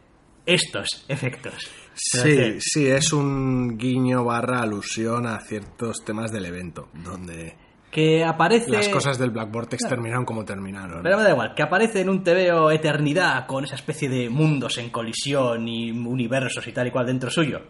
estos 0.45 1.05
efectos. 1.07 1.53
Sí, 1.93 2.59
sí, 2.59 2.87
es 2.87 3.11
un 3.11 3.77
guiño 3.77 4.23
barra 4.23 4.61
alusión 4.61 5.25
a 5.25 5.39
ciertos 5.39 6.05
temas 6.05 6.31
del 6.31 6.45
evento, 6.45 6.89
donde 6.93 7.55
que 7.89 8.23
aparece 8.23 8.69
las 8.69 8.89
cosas 8.89 9.17
del 9.17 9.31
Black 9.31 9.51
Vortex 9.51 9.87
terminaron 9.87 10.25
como 10.25 10.45
terminaron. 10.45 11.01
Pero 11.01 11.17
me 11.17 11.23
da 11.23 11.31
igual, 11.31 11.55
que 11.55 11.63
aparece 11.63 12.01
en 12.01 12.09
un 12.09 12.23
TVO 12.23 12.69
Eternidad 12.69 13.47
con 13.47 13.63
esa 13.63 13.75
especie 13.75 14.09
de 14.09 14.29
mundos 14.29 14.77
en 14.77 14.89
colisión 14.89 15.67
y 15.67 15.91
universos 15.91 16.67
y 16.67 16.71
tal 16.73 16.87
y 16.87 16.91
cual 16.91 17.07
dentro 17.07 17.29
suyo. 17.29 17.61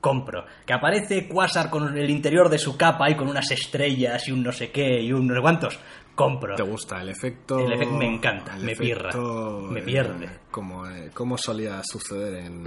compro. 0.00 0.44
Que 0.66 0.74
aparece 0.74 1.28
Quasar 1.28 1.70
con 1.70 1.96
el 1.96 2.10
interior 2.10 2.48
de 2.48 2.58
su 2.58 2.76
capa 2.76 3.10
y 3.10 3.16
con 3.16 3.28
unas 3.28 3.50
estrellas 3.50 4.26
y 4.28 4.32
un 4.32 4.42
no 4.42 4.52
sé 4.52 4.70
qué 4.70 5.00
y 5.00 5.12
un 5.12 5.26
no 5.26 5.34
sé 5.34 5.40
cuántos, 5.40 5.78
compro. 6.24 6.54
¿Te 6.54 6.62
gusta 6.62 7.00
el 7.02 7.08
efecto? 7.10 7.58
El 7.58 7.72
efecto 7.72 7.94
me 7.96 8.06
encanta, 8.14 8.56
el 8.56 8.64
me 8.64 8.76
pierra, 8.76 9.10
me 9.70 9.80
eh, 9.80 9.82
pierde. 9.82 10.28
como, 10.50 10.86
eh, 10.86 11.10
como 11.14 11.36
solía 11.38 11.80
suceder 11.84 12.34
en, 12.44 12.64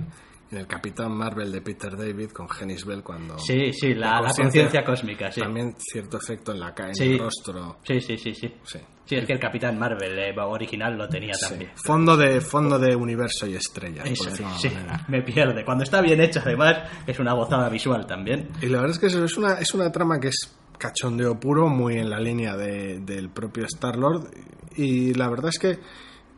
en 0.52 0.58
el 0.58 0.68
Capitán 0.68 1.12
Marvel 1.12 1.52
de 1.52 1.62
Peter 1.62 1.96
David 1.98 2.30
con 2.32 2.48
Genis 2.50 2.86
Bell 2.86 3.02
cuando... 3.04 3.38
Sí, 3.40 3.74
sí, 3.74 3.94
la, 3.96 4.22
la 4.22 4.30
conciencia- 4.32 4.84
cósmica, 4.84 5.32
sí. 5.32 5.42
También 5.42 5.74
cierto 5.78 6.18
efecto 6.18 6.52
en 6.52 6.60
la 6.60 6.74
cara, 6.74 6.90
en 6.90 6.96
Sí. 6.96 7.14
el 7.14 7.20
rostro. 7.20 7.78
Sí, 7.84 8.00
sí, 8.02 8.18
sí, 8.18 8.34
sí. 8.36 8.54
Sí. 8.64 8.80
Sí, 9.06 9.16
es 9.16 9.26
que 9.26 9.34
el 9.34 9.40
Capitán 9.40 9.78
Marvel 9.78 10.18
eh, 10.18 10.34
original 10.40 10.96
lo 10.98 11.10
tenía 11.10 11.34
Sí. 11.34 11.50
también. 11.50 11.72
Fondo 11.76 12.16
de 12.16 12.40
fondo 12.40 12.80
de 12.80 12.96
universo 12.96 13.46
y 13.48 13.56
estrellas, 13.56 14.06
Eso, 14.10 14.30
por 14.30 14.58
sí, 14.58 14.70
manera. 14.70 15.06
me 15.10 15.22
pierde. 15.24 15.66
Cuando 15.66 15.84
está 15.84 16.00
bien 16.02 16.22
hecho, 16.22 16.40
además, 16.40 16.90
es 17.06 17.20
una 17.20 17.34
gozada 17.34 17.68
visual 17.68 18.06
también. 18.06 18.48
Y 18.62 18.68
la 18.68 18.78
verdad 18.82 18.92
es 18.92 19.00
que 19.00 19.08
es 19.08 19.38
una, 19.38 19.54
es 19.56 19.74
una 19.74 19.92
trama 19.92 20.20
que 20.22 20.30
es 20.30 20.56
cachondeo 20.78 21.40
puro, 21.40 21.68
muy 21.70 21.98
en 21.98 22.10
la 22.10 22.20
línea 22.20 22.56
de- 22.58 23.00
del 23.00 23.30
propio 23.30 23.66
Star-Lord. 23.66 24.30
Y 24.76 25.14
la 25.14 25.30
verdad 25.30 25.50
es 25.50 25.60
que 25.60 25.80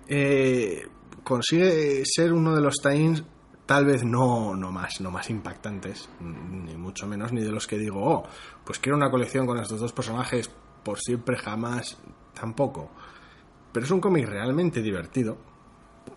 eh, 0.07 0.87
consigue 1.23 2.03
ser 2.05 2.33
uno 2.33 2.55
de 2.55 2.61
los 2.61 2.75
tie 2.75 3.23
tal 3.65 3.85
vez 3.85 4.03
no, 4.03 4.55
no, 4.55 4.71
más, 4.71 5.01
no 5.01 5.09
más 5.09 5.29
impactantes, 5.31 6.07
ni 6.19 6.75
mucho 6.75 7.07
menos, 7.07 7.31
ni 7.33 7.41
de 7.41 7.51
los 7.51 7.65
que 7.65 7.79
digo, 7.79 7.99
oh, 7.99 8.23
pues 8.63 8.77
quiero 8.77 8.95
una 8.95 9.09
colección 9.09 9.47
con 9.47 9.57
estos 9.57 9.79
dos 9.79 9.91
personajes 9.91 10.51
por 10.83 10.99
siempre, 10.99 11.35
jamás, 11.35 11.97
tampoco. 12.35 12.91
Pero 13.73 13.85
es 13.85 13.91
un 13.91 13.99
cómic 13.99 14.27
realmente 14.27 14.83
divertido, 14.83 15.37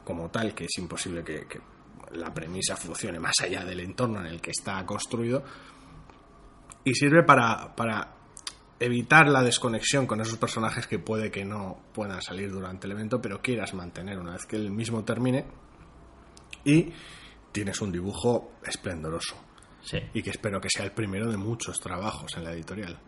como 0.04 0.28
tal, 0.28 0.54
que 0.54 0.64
es 0.64 0.76
imposible 0.78 1.24
que, 1.24 1.46
que 1.46 1.58
la 2.12 2.32
premisa 2.34 2.76
funcione 2.76 3.18
más 3.18 3.34
allá 3.42 3.64
del 3.64 3.80
entorno 3.80 4.20
en 4.20 4.26
el 4.26 4.40
que 4.42 4.50
está 4.50 4.84
construido 4.84 5.42
y 6.88 6.94
sirve 6.94 7.22
para, 7.22 7.74
para 7.76 8.14
evitar 8.80 9.28
la 9.28 9.42
desconexión 9.42 10.06
con 10.06 10.20
esos 10.20 10.38
personajes 10.38 10.86
que 10.86 10.98
puede 10.98 11.30
que 11.30 11.44
no 11.44 11.78
puedan 11.92 12.22
salir 12.22 12.50
durante 12.50 12.86
el 12.86 12.92
evento, 12.92 13.20
pero 13.20 13.40
quieras 13.42 13.74
mantener 13.74 14.18
una 14.18 14.32
vez 14.32 14.46
que 14.46 14.56
el 14.56 14.70
mismo 14.70 15.04
termine 15.04 15.44
y 16.64 16.92
tienes 17.52 17.80
un 17.80 17.92
dibujo 17.92 18.52
esplendoroso 18.64 19.36
Sí. 19.80 19.98
y 20.12 20.22
que 20.22 20.30
espero 20.30 20.60
que 20.60 20.68
sea 20.70 20.84
el 20.84 20.92
primero 20.92 21.30
de 21.30 21.36
muchos 21.36 21.80
trabajos 21.80 22.36
en 22.36 22.44
la 22.44 22.52
editorial. 22.52 22.98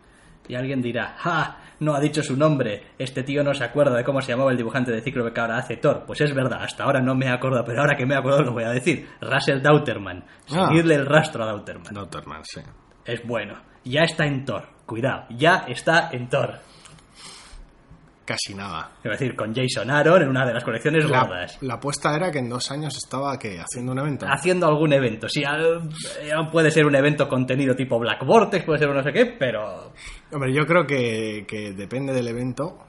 Y 0.47 0.55
alguien 0.55 0.81
dirá, 0.81 1.15
¡ja! 1.19 1.59
No 1.79 1.93
ha 1.93 1.99
dicho 1.99 2.23
su 2.23 2.35
nombre. 2.35 2.93
Este 2.97 3.21
tío 3.23 3.43
no 3.43 3.53
se 3.53 3.63
acuerda 3.63 3.95
de 3.95 4.03
cómo 4.03 4.21
se 4.21 4.31
llamaba 4.31 4.49
el 4.51 4.57
dibujante 4.57 4.91
de 4.91 5.01
Cíclope 5.01 5.31
que 5.31 5.39
ahora 5.39 5.57
hace 5.59 5.77
Thor. 5.77 6.03
Pues 6.07 6.19
es 6.21 6.33
verdad, 6.33 6.63
hasta 6.63 6.83
ahora 6.83 6.99
no 6.99 7.13
me 7.13 7.29
acuerdo, 7.29 7.63
pero 7.63 7.81
ahora 7.81 7.95
que 7.95 8.05
me 8.07 8.15
acuerdo 8.15 8.41
lo 8.41 8.51
voy 8.51 8.63
a 8.63 8.71
decir. 8.71 9.07
Russell 9.21 9.61
Dauterman. 9.61 10.25
Ah. 10.49 10.67
Seguirle 10.67 10.95
el 10.95 11.05
rastro 11.05 11.43
a 11.43 11.47
Dauterman. 11.47 11.93
Dauterman, 11.93 12.43
sí. 12.43 12.61
Es 13.05 13.25
bueno. 13.25 13.61
Ya 13.83 14.01
está 14.03 14.25
en 14.25 14.45
Thor. 14.45 14.67
Cuidado, 14.85 15.25
ya 15.29 15.65
está 15.67 16.09
en 16.11 16.29
Thor. 16.29 16.59
Casi 18.23 18.53
nada. 18.53 18.91
Es 19.03 19.11
decir, 19.11 19.35
con 19.35 19.53
Jason 19.53 19.89
Aaron 19.89 20.21
en 20.21 20.29
una 20.29 20.45
de 20.45 20.53
las 20.53 20.63
colecciones 20.63 21.09
La, 21.09 21.21
gordas. 21.23 21.57
la 21.61 21.73
apuesta 21.73 22.15
era 22.15 22.31
que 22.31 22.37
en 22.39 22.49
dos 22.49 22.69
años 22.71 22.95
estaba 22.95 23.37
que 23.37 23.59
haciendo 23.59 23.91
un 23.91 23.99
evento. 23.99 24.25
Haciendo 24.29 24.67
algún 24.67 24.93
evento. 24.93 25.27
Sí, 25.27 25.43
eh, 25.43 26.31
puede 26.51 26.71
ser 26.71 26.85
un 26.85 26.95
evento 26.95 27.27
contenido 27.27 27.75
tipo 27.75 27.99
Black 27.99 28.23
Vortex, 28.23 28.63
puede 28.63 28.79
ser 28.79 28.89
un 28.89 28.97
no 28.97 29.03
sé 29.03 29.11
qué, 29.11 29.25
pero 29.25 29.91
Hombre, 30.31 30.53
yo 30.53 30.65
creo 30.65 30.85
que, 30.85 31.45
que 31.47 31.73
depende 31.73 32.13
del 32.13 32.27
evento. 32.27 32.85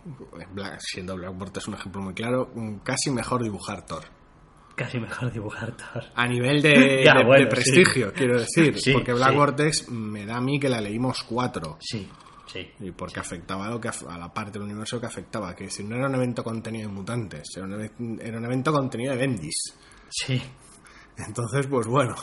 Black- 0.52 0.78
siendo 0.80 1.16
Blackboard 1.16 1.56
es 1.56 1.66
un 1.66 1.74
ejemplo 1.74 2.02
muy 2.02 2.14
claro. 2.14 2.50
Casi 2.84 3.10
mejor 3.10 3.42
dibujar 3.42 3.84
Thor. 3.86 4.04
Casi 4.74 4.98
mejor 4.98 5.32
dibujar 5.32 5.76
Thor. 5.76 6.04
A 6.14 6.26
nivel 6.26 6.60
de, 6.62 7.02
Ya, 7.04 7.12
de- 7.14 7.18
de 7.20 7.24
bueno, 7.24 7.48
prestigio, 7.48 8.08
sí. 8.08 8.14
quiero 8.16 8.38
decir. 8.40 8.78
Sí, 8.78 8.92
porque 8.92 9.12
sí. 9.12 9.16
Black 9.18 9.34
Vortex 9.34 9.88
me 9.90 10.24
da 10.26 10.36
a 10.36 10.40
mí 10.40 10.58
que 10.58 10.68
la 10.68 10.80
leímos 10.80 11.22
cuatro. 11.24 11.76
Sí, 11.80 12.08
sí. 12.46 12.70
Y 12.80 12.90
porque 12.92 13.20
afectaba 13.20 13.66
a, 13.66 13.70
lo 13.70 13.80
que, 13.80 13.88
a 13.88 14.18
la 14.18 14.32
parte 14.32 14.52
del 14.58 14.62
universo 14.62 15.00
que 15.00 15.06
afectaba. 15.06 15.54
Que 15.54 15.70
si 15.70 15.84
no 15.84 15.96
era 15.96 16.08
un 16.08 16.14
evento 16.14 16.42
contenido 16.44 16.88
de 16.88 16.94
mutantes, 16.94 17.48
era 17.56 17.66
un, 17.66 18.18
era 18.20 18.38
un 18.38 18.44
evento 18.44 18.72
contenido 18.72 19.12
de 19.12 19.18
Bendis. 19.18 19.74
Sí. 20.08 20.40
Entonces, 21.16 21.66
pues 21.66 21.86
bueno, 21.86 22.14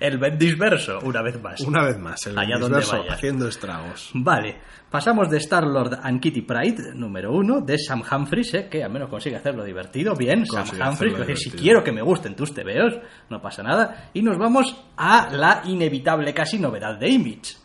El 0.00 0.18
Bendisverso, 0.18 0.98
una 1.02 1.22
vez 1.22 1.40
más. 1.42 1.60
una 1.60 1.84
vez 1.84 1.98
más, 1.98 2.26
el 2.26 2.38
Allá 2.38 2.58
donde 2.58 2.84
vaya. 2.84 3.12
haciendo 3.12 3.48
estragos. 3.48 4.10
Vale, 4.14 4.58
pasamos 4.90 5.30
de 5.30 5.38
Star-Lord 5.38 6.00
and 6.02 6.20
Kitty 6.20 6.42
Pride, 6.42 6.94
número 6.94 7.32
uno, 7.32 7.60
de 7.60 7.78
Sam 7.78 8.02
Humphries, 8.10 8.54
¿eh? 8.54 8.68
que 8.70 8.82
al 8.82 8.90
menos 8.90 9.08
consigue 9.08 9.36
hacerlo 9.36 9.64
divertido. 9.64 10.14
Bien, 10.14 10.44
Consigue 10.46 10.78
Sam 10.78 10.90
Humphries, 10.90 11.26
que 11.26 11.36
si 11.36 11.50
quiero 11.50 11.82
que 11.82 11.92
me 11.92 12.02
gusten 12.02 12.34
tus 12.36 12.52
tebeos, 12.52 12.94
no 13.30 13.40
pasa 13.40 13.62
nada. 13.62 14.10
Y 14.12 14.22
nos 14.22 14.36
vamos 14.38 14.74
a 14.96 15.30
la 15.30 15.62
inevitable 15.64 16.32
casi 16.34 16.58
novedad 16.58 16.98
de 16.98 17.08
Image. 17.08 17.56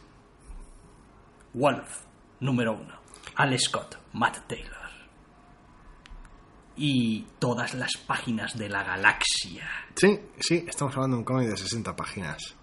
Wolf, 1.54 2.04
número 2.40 2.74
uno. 2.74 3.00
Al 3.36 3.58
Scott, 3.60 3.98
Matt 4.14 4.48
Taylor. 4.48 4.79
Y 6.82 7.26
todas 7.40 7.74
las 7.74 7.92
páginas 8.08 8.58
de 8.58 8.70
la 8.70 8.84
galaxia. 8.84 9.70
Sí, 9.96 10.18
sí, 10.40 10.64
estamos 10.66 10.96
hablando 10.96 11.18
de 11.18 11.20
un 11.20 11.26
cómic 11.26 11.50
de 11.50 11.58
60 11.58 11.94
páginas. 11.94 12.56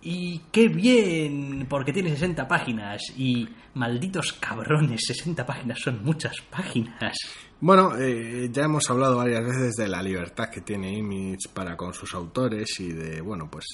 Y 0.00 0.40
qué 0.50 0.68
bien, 0.68 1.66
porque 1.68 1.92
tiene 1.92 2.08
60 2.08 2.48
páginas. 2.48 3.02
Y 3.16 3.46
malditos 3.74 4.32
cabrones, 4.32 5.02
60 5.06 5.44
páginas 5.44 5.78
son 5.78 6.02
muchas 6.02 6.36
páginas. 6.50 7.14
Bueno, 7.60 7.96
eh, 7.98 8.48
ya 8.50 8.64
hemos 8.64 8.88
hablado 8.90 9.18
varias 9.18 9.44
veces 9.44 9.74
de 9.74 9.88
la 9.88 10.02
libertad 10.02 10.48
que 10.48 10.62
tiene 10.62 10.96
Image 10.96 11.50
para 11.52 11.76
con 11.76 11.92
sus 11.92 12.14
autores 12.14 12.80
y 12.80 12.92
de, 12.92 13.20
bueno, 13.20 13.48
pues 13.50 13.66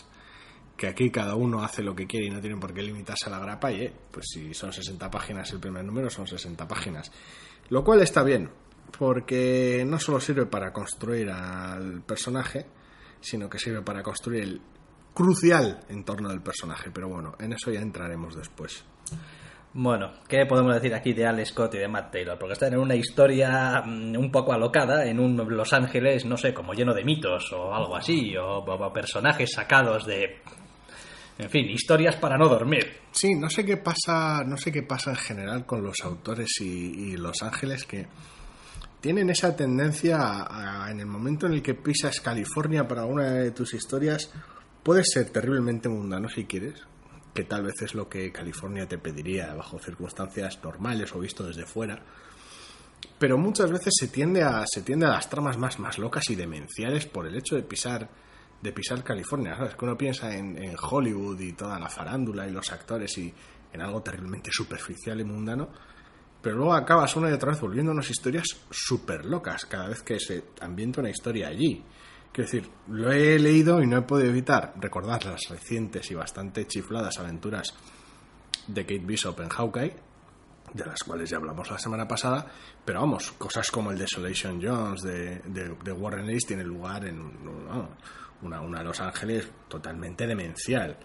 que 0.77 0.87
aquí 0.87 1.11
cada 1.11 1.35
uno 1.35 1.62
hace 1.62 1.83
lo 1.83 1.94
que 1.94 2.07
quiere 2.07 2.27
y 2.27 2.31
no 2.31 2.40
tienen 2.40 2.61
por 2.61 2.74
qué 2.74 2.83
limitarse 2.83 3.27
a 3.27 3.31
la 3.31 3.38
grapa 3.38 3.72
y, 3.72 3.83
eh, 3.83 3.92
pues 4.11 4.27
si 4.29 4.53
son 4.53 4.72
60 4.72 5.11
páginas 5.11 5.51
el 5.53 5.61
primer 5.61 5.85
número, 5.85 6.11
son 6.11 6.27
60 6.27 6.68
páginas. 6.68 7.11
Lo 7.70 7.83
cual 7.83 8.03
está 8.03 8.22
bien, 8.22 8.51
porque 8.96 9.85
no 9.87 9.98
solo 9.98 10.20
sirve 10.20 10.46
para 10.46 10.72
construir 10.72 11.31
al 11.31 12.03
personaje, 12.03 12.66
sino 13.20 13.48
que 13.48 13.59
sirve 13.59 13.83
para 13.83 14.03
construir 14.03 14.42
el 14.44 14.61
crucial 15.14 15.81
entorno 15.88 16.29
del 16.29 16.40
personaje. 16.42 16.90
Pero 16.92 17.09
bueno, 17.09 17.35
en 17.40 17.53
eso 17.53 17.70
ya 17.70 17.81
entraremos 17.81 18.37
después. 18.37 18.85
Bueno, 19.74 20.12
¿qué 20.27 20.46
podemos 20.46 20.74
decir 20.74 20.94
aquí 20.94 21.12
de 21.12 21.27
Al 21.27 21.44
Scott 21.44 21.74
y 21.74 21.79
de 21.79 21.88
Matt 21.88 22.11
Taylor? 22.11 22.38
Porque 22.38 22.55
están 22.55 22.72
en 22.72 22.81
una 22.81 22.94
historia 22.96 23.83
mm, 23.85 24.16
un 24.16 24.31
poco 24.33 24.53
alocada, 24.53 25.05
en 25.05 25.20
un 25.20 25.37
Los 25.55 25.72
Ángeles, 25.72 26.24
no 26.24 26.37
sé, 26.37 26.55
como 26.55 26.72
lleno 26.72 26.94
de 26.94 27.05
mitos 27.05 27.53
o 27.53 27.74
algo 27.74 27.94
así, 27.96 28.35
o, 28.37 28.59
o- 28.59 28.87
o 28.87 28.92
personajes 28.92 29.51
sacados 29.53 30.07
de... 30.07 30.40
En 31.38 31.51
fin, 31.51 31.66
historias 31.70 32.16
para 32.16 32.37
no 32.37 32.48
dormir. 32.48 32.96
Sí, 33.12 33.35
no 33.37 33.48
sé 33.48 33.64
qué 33.64 33.77
pasa, 33.77 34.42
no 34.44 34.57
sé 34.57 34.72
qué 34.72 34.83
pasa 34.83 35.11
en 35.11 35.16
general 35.16 35.66
con 35.66 35.85
los 35.85 36.01
autores 36.03 36.48
y, 36.61 37.11
y 37.12 37.16
Los 37.16 37.42
Ángeles 37.42 37.85
que 37.85 38.09
tienen 39.00 39.30
esa 39.30 39.54
tendencia 39.54 40.18
a, 40.20 40.90
en 40.90 41.00
el 41.00 41.06
momento 41.06 41.46
en 41.46 41.54
el 41.54 41.62
que 41.62 41.74
pisas 41.74 42.20
California 42.20 42.87
para 42.87 43.04
una 43.04 43.30
de 43.30 43.50
tus 43.52 43.74
historias, 43.74 44.30
puedes 44.82 45.11
ser 45.12 45.30
terriblemente 45.30 45.88
mundano 45.88 46.28
si 46.28 46.44
quieres, 46.44 46.80
que 47.34 47.44
tal 47.44 47.62
vez 47.62 47.80
es 47.82 47.94
lo 47.94 48.08
que 48.08 48.32
California 48.32 48.88
te 48.88 48.98
pediría 48.98 49.54
bajo 49.54 49.78
circunstancias 49.78 50.58
normales 50.62 51.14
o 51.14 51.20
visto 51.20 51.46
desde 51.46 51.66
fuera. 51.66 52.02
Pero 53.18 53.38
muchas 53.38 53.70
veces 53.70 53.94
se 53.96 54.08
tiende 54.08 54.42
a, 54.42 54.64
se 54.66 54.82
tiende 54.82 55.06
a 55.06 55.11
las 55.11 55.30
tramas 55.30 55.56
más, 55.56 55.78
más 55.78 55.98
locas 55.98 56.28
y 56.30 56.34
demenciales 56.34 57.06
por 57.06 57.26
el 57.26 57.37
hecho 57.37 57.54
de 57.54 57.62
pisar 57.62 58.08
de 58.61 58.72
pisar 58.72 59.04
California, 59.04 59.56
¿sabes? 59.56 59.76
Que 59.76 59.84
uno 59.84 59.96
piensa 59.96 60.34
en, 60.34 60.61
en 60.61 60.74
Hollywood 60.76 61.38
y 61.38 61.52
toda 61.52 61.78
la 61.78 61.88
farándula 61.88 62.44
y 62.48 62.50
los 62.50 62.72
actores 62.72 63.16
y 63.18 63.32
en 63.72 63.80
algo 63.80 64.02
terriblemente 64.02 64.50
superficial 64.52 65.20
y 65.20 65.24
mundano, 65.24 65.68
pero 66.40 66.57
luego 66.57 66.74
acabas 66.74 67.16
una 67.16 67.31
y 67.31 67.33
otra 67.33 67.51
vez 67.51 67.61
volviendo 67.61 67.90
a 67.90 67.94
unas 67.94 68.11
historias 68.11 68.46
súper 68.70 69.24
locas 69.24 69.66
cada 69.66 69.88
vez 69.88 70.03
que 70.03 70.20
se 70.20 70.44
ambienta 70.61 71.01
una 71.01 71.11
historia 71.11 71.48
allí. 71.48 71.85
Quiero 72.33 72.51
decir, 72.51 72.70
lo 72.88 73.11
he 73.11 73.38
leído 73.38 73.83
y 73.83 73.87
no 73.87 73.98
he 73.98 74.03
podido 74.03 74.31
evitar 74.31 74.74
recordar 74.77 75.24
las 75.24 75.48
recientes 75.48 76.11
y 76.11 76.14
bastante 76.14 76.66
chifladas 76.66 77.18
aventuras 77.18 77.74
de 78.66 78.83
Kate 78.83 79.05
Bishop 79.05 79.40
en 79.40 79.48
Hawkeye, 79.48 79.96
de 80.74 80.85
las 80.85 81.03
cuales 81.03 81.31
ya 81.31 81.38
hablamos 81.38 81.70
la 81.70 81.79
semana 81.79 82.07
pasada, 82.07 82.46
pero 82.85 83.01
vamos, 83.01 83.33
cosas 83.33 83.70
como 83.70 83.90
el 83.90 83.98
Desolation 83.98 84.61
Jones 84.62 85.03
de, 85.03 85.40
de, 85.40 85.92
Warren 85.92 86.29
Ellis 86.29 86.46
tienen 86.46 86.66
lugar 86.66 87.07
en 87.07 87.18
una, 88.42 88.61
una 88.61 88.83
Los 88.83 89.01
Ángeles 89.01 89.51
totalmente 89.66 90.27
demencial. 90.27 90.96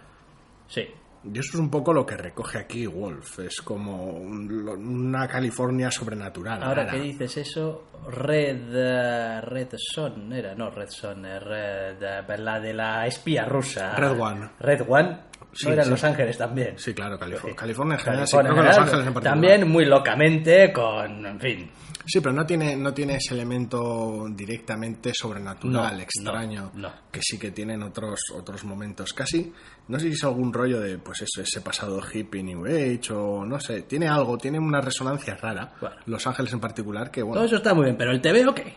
Sí. 0.68 0.86
Y 1.32 1.38
eso 1.38 1.50
es 1.54 1.60
un 1.60 1.70
poco 1.70 1.92
lo 1.92 2.04
que 2.04 2.16
recoge 2.16 2.58
aquí 2.58 2.86
Wolf, 2.86 3.38
es 3.40 3.60
como 3.62 4.04
un- 4.14 4.68
una 4.68 5.26
California 5.26 5.90
sobrenatural. 5.90 6.62
Ahora 6.62 6.86
que 6.86 6.98
dices 7.00 7.36
eso, 7.38 7.84
Red 8.08 8.60
eh, 8.74 9.40
Red 9.40 9.68
Son 9.78 10.32
era, 10.32 10.54
no 10.54 10.70
Red 10.70 10.90
Son, 10.90 11.24
eh, 11.24 11.38
Red, 11.40 12.02
eh, 12.02 12.38
la 12.38 12.60
de 12.60 12.74
la 12.74 13.06
espía 13.06 13.44
rusa. 13.46 13.94
Red 13.96 14.20
One. 14.20 14.50
Red 14.60 14.82
One, 14.86 15.18
Sí, 15.54 15.68
no 15.68 15.82
sí. 15.84 15.90
Los 15.90 16.04
Ángeles 16.04 16.36
también. 16.38 16.78
Sí, 16.78 16.92
claro. 16.94 17.18
California 17.18 17.94
en 17.96 18.00
general, 18.00 18.26
sí, 18.26 18.36
California 18.36 18.52
creo 18.52 18.54
que 18.54 18.60
en 18.60 18.66
Los 18.66 18.74
general, 18.74 18.80
Ángeles 18.82 19.06
en 19.06 19.14
particular. 19.14 19.32
También 19.34 19.68
muy 19.70 19.84
locamente 19.84 20.72
con, 20.72 21.26
en 21.26 21.40
fin, 21.40 21.70
Sí, 22.06 22.20
pero 22.20 22.34
no 22.34 22.44
tiene, 22.44 22.76
no 22.76 22.92
tiene 22.92 23.14
ese 23.16 23.32
elemento 23.32 24.26
directamente 24.28 25.10
sobrenatural, 25.14 25.96
No, 25.96 26.02
extraño, 26.02 26.70
no, 26.74 26.88
no. 26.90 26.94
que 27.10 27.20
sí 27.22 27.38
que 27.38 27.50
tienen 27.50 27.82
otros, 27.82 28.20
otros 28.36 28.62
momentos. 28.64 29.14
Casi, 29.14 29.50
no 29.88 29.98
sé 29.98 30.08
si 30.08 30.12
es 30.12 30.24
algún 30.24 30.52
rollo 30.52 30.80
de, 30.80 30.98
pues 30.98 31.22
eso, 31.22 31.40
ese 31.40 31.62
pasado 31.62 32.02
hippie 32.12 32.42
New 32.42 32.66
Age 32.66 33.10
o 33.14 33.46
no 33.46 33.58
sé, 33.58 33.82
tiene 33.82 34.06
algo, 34.06 34.36
tiene 34.36 34.58
una 34.58 34.82
resonancia 34.82 35.34
rara. 35.36 35.72
Bueno. 35.80 35.96
Los 36.04 36.26
Ángeles 36.26 36.52
en 36.52 36.60
particular, 36.60 37.10
que 37.10 37.22
bueno, 37.22 37.36
todo 37.36 37.46
eso 37.46 37.56
está 37.56 37.72
muy 37.72 37.84
bien, 37.84 37.96
pero 37.96 38.10
el 38.10 38.20
TV, 38.20 38.46
¿o 38.48 38.54
qué? 38.54 38.74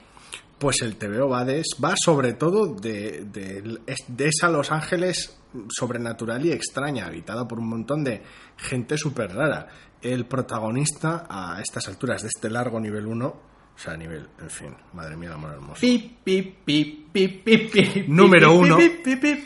Pues 0.57 0.81
el 0.81 0.97
TVO 0.97 1.29
va, 1.29 1.45
de, 1.45 1.61
va 1.83 1.93
sobre 1.95 2.33
todo 2.33 2.73
de, 2.73 3.25
de, 3.31 3.79
de 4.07 4.27
esa 4.27 4.49
Los 4.49 4.71
Ángeles 4.71 5.37
sobrenatural 5.69 6.45
y 6.45 6.51
extraña, 6.51 7.05
habitada 7.05 7.47
por 7.47 7.59
un 7.59 7.69
montón 7.69 8.03
de 8.03 8.23
gente 8.57 8.97
súper 8.97 9.33
rara. 9.33 9.67
El 10.01 10.25
protagonista 10.25 11.25
a 11.29 11.59
estas 11.61 11.87
alturas 11.87 12.21
de 12.21 12.27
este 12.27 12.49
largo 12.49 12.79
nivel 12.79 13.07
1, 13.07 13.27
o 13.27 13.79
sea, 13.79 13.95
nivel, 13.95 14.27
en 14.39 14.49
fin, 14.49 14.75
madre 14.93 15.15
mía, 15.15 15.29
el 15.29 15.35
amor 15.35 15.51
hermoso. 15.53 15.81
Pip, 15.81 16.23
pip, 16.23 16.63
pip, 16.65 17.11
pip, 17.11 17.43
pip, 17.43 17.71
pip, 17.71 18.07
Número 18.07 18.51
pip, 18.51 18.59
uno. 18.59 18.77
pip, 18.77 19.03
pip, 19.03 19.21
pip. 19.21 19.39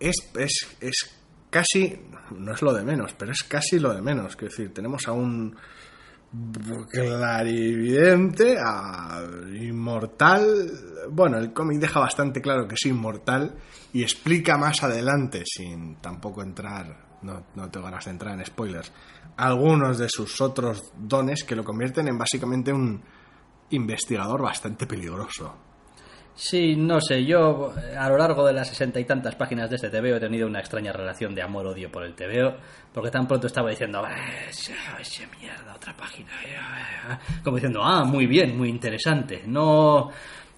es, 0.00 0.16
es, 0.34 0.76
es 0.80 1.20
casi, 1.50 2.00
no 2.36 2.52
es 2.52 2.62
lo 2.62 2.72
de 2.72 2.84
menos, 2.84 3.14
pero 3.14 3.32
es 3.32 3.42
casi 3.42 3.78
lo 3.78 3.92
de 3.92 4.02
menos. 4.02 4.36
Quiero 4.36 4.50
decir, 4.50 4.72
tenemos 4.72 5.06
a 5.08 5.12
un 5.12 5.56
clarividente, 6.90 8.58
inmortal. 9.60 10.70
Bueno, 11.10 11.38
el 11.38 11.52
cómic 11.52 11.78
deja 11.78 12.00
bastante 12.00 12.40
claro 12.40 12.68
que 12.68 12.74
es 12.74 12.86
inmortal 12.86 13.56
y 13.92 14.02
explica 14.02 14.58
más 14.58 14.82
adelante, 14.82 15.42
sin 15.46 15.96
tampoco 15.96 16.42
entrar, 16.42 17.18
no, 17.22 17.46
no 17.54 17.70
tengo 17.70 17.86
ganas 17.86 18.04
de 18.04 18.10
entrar 18.10 18.38
en 18.38 18.44
spoilers, 18.44 18.92
algunos 19.36 19.98
de 19.98 20.08
sus 20.08 20.40
otros 20.40 20.92
dones 20.98 21.44
que 21.44 21.56
lo 21.56 21.64
convierten 21.64 22.08
en 22.08 22.18
básicamente 22.18 22.72
un 22.72 23.02
investigador 23.70 24.42
bastante 24.42 24.86
peligroso. 24.86 25.67
Sí, 26.40 26.76
no 26.76 27.00
sé, 27.00 27.24
yo 27.24 27.72
eh, 27.76 27.96
a 27.96 28.08
lo 28.08 28.16
largo 28.16 28.46
de 28.46 28.52
las 28.52 28.68
sesenta 28.68 29.00
y 29.00 29.04
tantas 29.04 29.34
páginas 29.34 29.68
de 29.70 29.74
este 29.74 29.90
TVO 29.90 30.14
he 30.18 30.20
tenido 30.20 30.46
una 30.46 30.60
extraña 30.60 30.92
relación 30.92 31.34
de 31.34 31.42
amor-odio 31.42 31.90
por 31.90 32.04
el 32.04 32.14
TVO, 32.14 32.54
porque 32.94 33.10
tan 33.10 33.26
pronto 33.26 33.48
estaba 33.48 33.70
diciendo, 33.70 34.06
"Eh, 34.06 34.48
esa 34.48 34.72
esa 35.00 35.24
mierda, 35.36 35.74
otra 35.74 35.96
página, 35.96 36.30
eh, 36.46 36.54
eh", 36.54 37.40
como 37.42 37.56
diciendo, 37.56 37.82
ah, 37.82 38.04
muy 38.04 38.26
bien, 38.26 38.56
muy 38.56 38.68
interesante. 38.68 39.42
No 39.48 40.10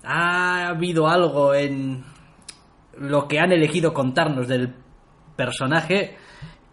ha 0.04 0.68
habido 0.68 1.08
algo 1.08 1.54
en 1.54 2.04
lo 2.98 3.26
que 3.26 3.40
han 3.40 3.50
elegido 3.50 3.94
contarnos 3.94 4.48
del 4.48 4.74
personaje 5.34 6.14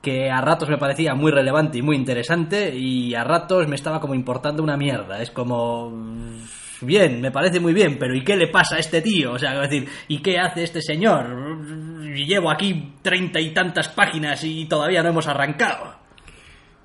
que 0.01 0.29
a 0.29 0.41
ratos 0.41 0.67
me 0.67 0.77
parecía 0.77 1.15
muy 1.15 1.31
relevante 1.31 1.77
y 1.77 1.81
muy 1.81 1.95
interesante 1.95 2.75
y 2.75 3.15
a 3.15 3.23
ratos 3.23 3.69
me 3.69 3.75
estaba 3.77 4.01
como 4.01 4.15
importando 4.15 4.61
una 4.63 4.75
mierda. 4.75 5.21
Es 5.21 5.31
como... 5.31 5.93
Bien, 6.81 7.19
me 7.21 7.31
parece 7.31 7.59
muy 7.59 7.73
bien, 7.73 7.97
pero 7.97 8.15
¿y 8.15 8.23
qué 8.23 8.35
le 8.35 8.47
pasa 8.47 8.75
a 8.75 8.79
este 8.79 9.01
tío? 9.01 9.33
O 9.33 9.39
sea, 9.39 9.59
decir, 9.61 9.87
¿y 10.07 10.21
qué 10.21 10.37
hace 10.37 10.63
este 10.63 10.81
señor? 10.81 11.25
Llevo 12.13 12.51
aquí 12.51 12.93
treinta 13.01 13.39
y 13.39 13.53
tantas 13.53 13.89
páginas 13.89 14.43
y 14.43 14.65
todavía 14.65 15.01
no 15.01 15.09
hemos 15.09 15.27
arrancado. 15.27 15.95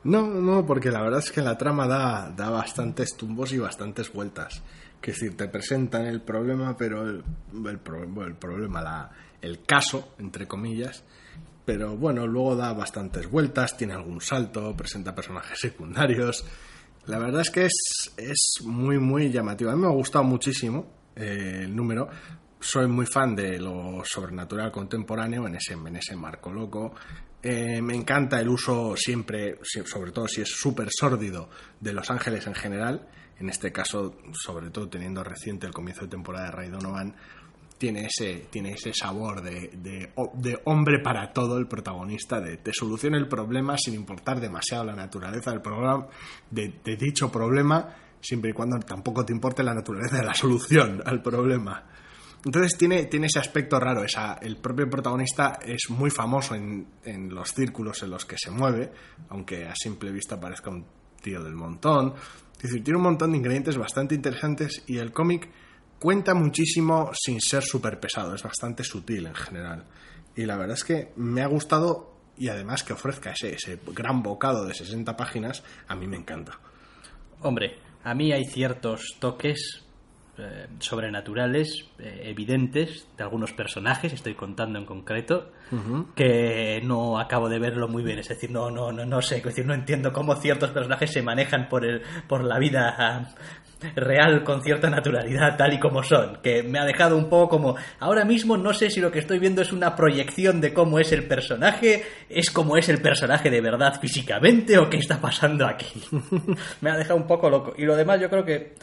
No, 0.05 0.27
no, 0.27 0.67
porque 0.67 0.91
la 0.91 1.03
verdad 1.03 1.21
es 1.21 1.31
que 1.31 1.43
la 1.43 1.57
trama 1.59 1.87
da, 1.87 2.33
da 2.35 2.51
bastantes 2.51 3.17
tumbos 3.17 3.53
y 3.53 3.59
bastantes 3.59 4.13
vueltas. 4.13 4.63
Que 5.01 5.11
es 5.11 5.21
decir, 5.21 5.37
te 5.37 5.49
presentan 5.49 6.07
el 6.07 6.23
problema, 6.23 6.77
pero 6.77 7.03
el, 7.03 7.23
el, 7.53 7.81
el 8.27 8.35
problema, 8.37 8.83
la, 8.83 9.11
el 9.41 9.63
caso, 9.65 10.15
entre 10.19 10.47
comillas, 10.47 11.05
pero 11.65 11.97
bueno, 11.97 12.27
luego 12.27 12.57
da 12.57 12.73
bastantes 12.73 13.31
vueltas, 13.31 13.77
tiene 13.77 13.93
algún 13.93 14.21
salto, 14.21 14.75
presenta 14.77 15.15
personajes 15.15 15.59
secundarios. 15.61 16.45
La 17.07 17.19
verdad 17.19 17.41
es 17.41 17.51
que 17.51 17.65
es, 17.67 18.13
es 18.17 18.55
muy, 18.65 18.99
muy 18.99 19.31
llamativo. 19.31 19.71
A 19.71 19.75
mí 19.77 19.83
me 19.83 19.89
ha 19.89 19.93
gustado 19.93 20.25
muchísimo 20.25 20.87
eh, 21.17 21.63
el 21.65 21.75
número. 21.75 22.09
Soy 22.61 22.87
muy 22.87 23.07
fan 23.07 23.35
de 23.35 23.59
lo 23.59 24.03
sobrenatural 24.05 24.71
contemporáneo 24.71 25.47
en 25.49 25.57
ese, 25.57 25.73
en 25.73 25.97
ese 25.97 26.15
marco 26.15 26.53
loco. 26.53 26.95
Eh, 27.43 27.83
me 27.83 27.97
encanta 27.97 28.41
el 28.41 28.49
uso 28.49 28.95
siempre, 28.97 29.59
si- 29.65 29.85
sobre 29.85 30.13
todo 30.13 30.29
si 30.29 30.43
es 30.43 30.49
súper 30.49 30.89
sórdido, 30.97 31.49
de 31.81 31.93
Los 31.93 32.09
Ángeles 32.11 32.47
en 32.47 32.55
general. 32.55 33.09
En 33.41 33.49
este 33.49 33.73
caso, 33.73 34.17
sobre 34.33 34.71
todo 34.71 34.89
teniendo 34.89 35.25
reciente 35.25 35.67
el 35.67 35.73
comienzo 35.73 36.03
de 36.03 36.09
temporada 36.13 36.47
de 36.47 36.51
Ray 36.53 36.69
Donovan, 36.71 37.17
tiene 37.83 38.07
ese, 38.07 38.47
tiene 38.49 38.75
ese 38.75 38.95
sabor 38.95 39.43
de, 39.43 39.69
de, 39.75 40.61
hombre 40.67 41.01
para 41.01 41.33
todo 41.33 41.59
el 41.59 41.67
protagonista, 41.67 42.41
de 42.41 42.59
te 42.59 42.73
soluciona 42.73 43.19
el 43.19 43.27
problema 43.27 43.77
sin 43.77 43.95
importar 43.95 44.41
demasiado 44.41 44.85
la 44.85 44.95
naturaleza 44.95 45.51
del 45.51 45.61
programa, 45.61 46.07
de, 46.49 46.75
de 46.85 46.97
dicho 46.97 47.33
problema, 47.33 47.93
siempre 48.21 48.51
y 48.51 48.53
cuando 48.53 48.79
tampoco 48.79 49.25
te 49.25 49.33
importe 49.33 49.65
la 49.65 49.75
naturaleza 49.75 50.19
de 50.19 50.23
la 50.23 50.33
solución 50.33 51.03
al 51.05 51.21
problema. 51.23 51.85
Entonces 52.45 52.79
tiene, 52.79 53.07
tiene 53.07 53.27
ese 53.27 53.41
aspecto 53.41 53.81
raro, 53.81 54.05
esa, 54.05 54.35
el 54.35 54.59
propio 54.59 54.89
protagonista 54.89 55.59
es 55.67 55.91
muy 55.91 56.11
famoso 56.11 56.55
en, 56.55 56.87
en 57.03 57.35
los 57.35 57.53
círculos 57.53 58.01
en 58.05 58.11
los 58.11 58.25
que 58.25 58.37
se 58.39 58.53
mueve, 58.53 58.93
aunque 59.31 59.67
a 59.67 59.75
simple 59.75 60.13
vista 60.13 60.39
parezca 60.39 60.71
un 60.71 60.87
tío 61.21 61.43
del 61.43 61.57
montón. 61.57 62.15
Es 62.55 62.63
decir, 62.63 62.85
tiene 62.85 62.99
un 62.99 63.03
montón 63.03 63.33
de 63.33 63.39
ingredientes 63.39 63.77
bastante 63.77 64.15
interesantes 64.15 64.85
y 64.87 64.99
el 64.99 65.13
cómic 65.13 65.51
cuenta 66.03 66.35
muchísimo 66.35 67.13
sin 67.15 67.41
ser 67.41 67.63
súper 67.63 68.01
pesado, 68.01 68.35
es 68.35 68.43
bastante 68.43 68.83
sutil 68.83 69.27
en 69.27 69.35
general. 69.37 69.85
Y 70.35 70.47
la 70.47 70.57
verdad 70.57 70.75
es 70.75 70.83
que 70.83 71.13
me 71.15 71.43
ha 71.43 71.47
gustado 71.47 72.17
y 72.37 72.49
además 72.49 72.83
que 72.83 72.93
ofrezca 72.93 73.31
ese, 73.31 73.55
ese 73.55 73.79
gran 73.95 74.21
bocado 74.21 74.65
de 74.67 74.75
60 74.75 75.17
páginas, 75.17 75.63
a 75.87 75.95
mí 75.95 76.09
me 76.09 76.17
encanta. 76.17 76.59
Hombre, 77.41 77.77
a 78.03 78.15
mí 78.15 78.33
hay 78.33 78.45
ciertos 78.47 79.17
toques 79.21 79.85
eh, 80.39 80.67
sobrenaturales, 80.81 81.85
eh, 81.99 82.23
evidentes, 82.25 83.07
de 83.17 83.23
algunos 83.23 83.53
personajes, 83.53 84.13
estoy 84.13 84.35
contando 84.35 84.79
en 84.79 84.87
concreto, 84.87 85.53
que 86.17 86.81
no 86.83 87.19
acabo 87.19 87.49
de 87.49 87.59
verlo 87.59 87.87
muy 87.87 88.03
bien. 88.03 88.19
Es 88.19 88.29
decir, 88.29 88.51
no, 88.51 88.71
no, 88.71 88.91
no, 88.93 89.07
no 89.07 89.23
sé, 89.23 89.37
es 89.37 89.45
decir, 89.45 89.67
no 89.67 89.75
entiendo 89.75 90.13
cómo 90.13 90.35
ciertos 90.35 90.71
personajes 90.71 91.13
se 91.13 91.23
manejan 91.23 91.69
por, 91.69 91.85
el, 91.85 92.03
por 92.29 92.45
la 92.45 92.59
vida 92.59 93.35
real 93.95 94.45
con 94.45 94.63
cierta 94.63 94.89
naturalidad, 94.91 95.57
tal 95.57 95.73
y 95.75 95.79
como 95.79 96.03
son. 96.03 96.39
Que 96.43 96.63
me 96.63 96.79
ha 96.79 96.85
dejado 96.85 97.17
un 97.17 97.29
poco 97.29 97.49
como. 97.49 97.77
Ahora 98.01 98.25
mismo 98.25 98.57
no 98.57 98.73
sé 98.73 98.91
si 98.91 99.01
lo 99.01 99.11
que 99.11 99.19
estoy 99.21 99.39
viendo 99.39 99.63
es 99.63 99.73
una 99.73 99.95
proyección 99.97 100.61
de 100.61 100.73
cómo 100.73 100.99
es 100.99 101.13
el 101.13 101.25
personaje, 101.27 102.05
es 102.29 102.51
como 102.51 102.77
es 102.77 102.89
el 102.89 103.01
personaje 103.01 103.51
de 103.51 103.61
verdad 103.61 104.01
físicamente 104.01 104.79
o 104.79 104.89
qué 104.91 104.99
está 104.99 105.21
pasando 105.21 105.67
aquí. 105.67 106.03
me 106.81 106.91
ha 106.91 106.97
dejado 106.97 107.17
un 107.17 107.27
poco 107.27 107.49
loco. 107.51 107.75
Y 107.77 107.85
lo 107.85 107.97
demás, 107.97 108.21
yo 108.21 108.29
creo 108.31 108.45
que. 108.45 108.75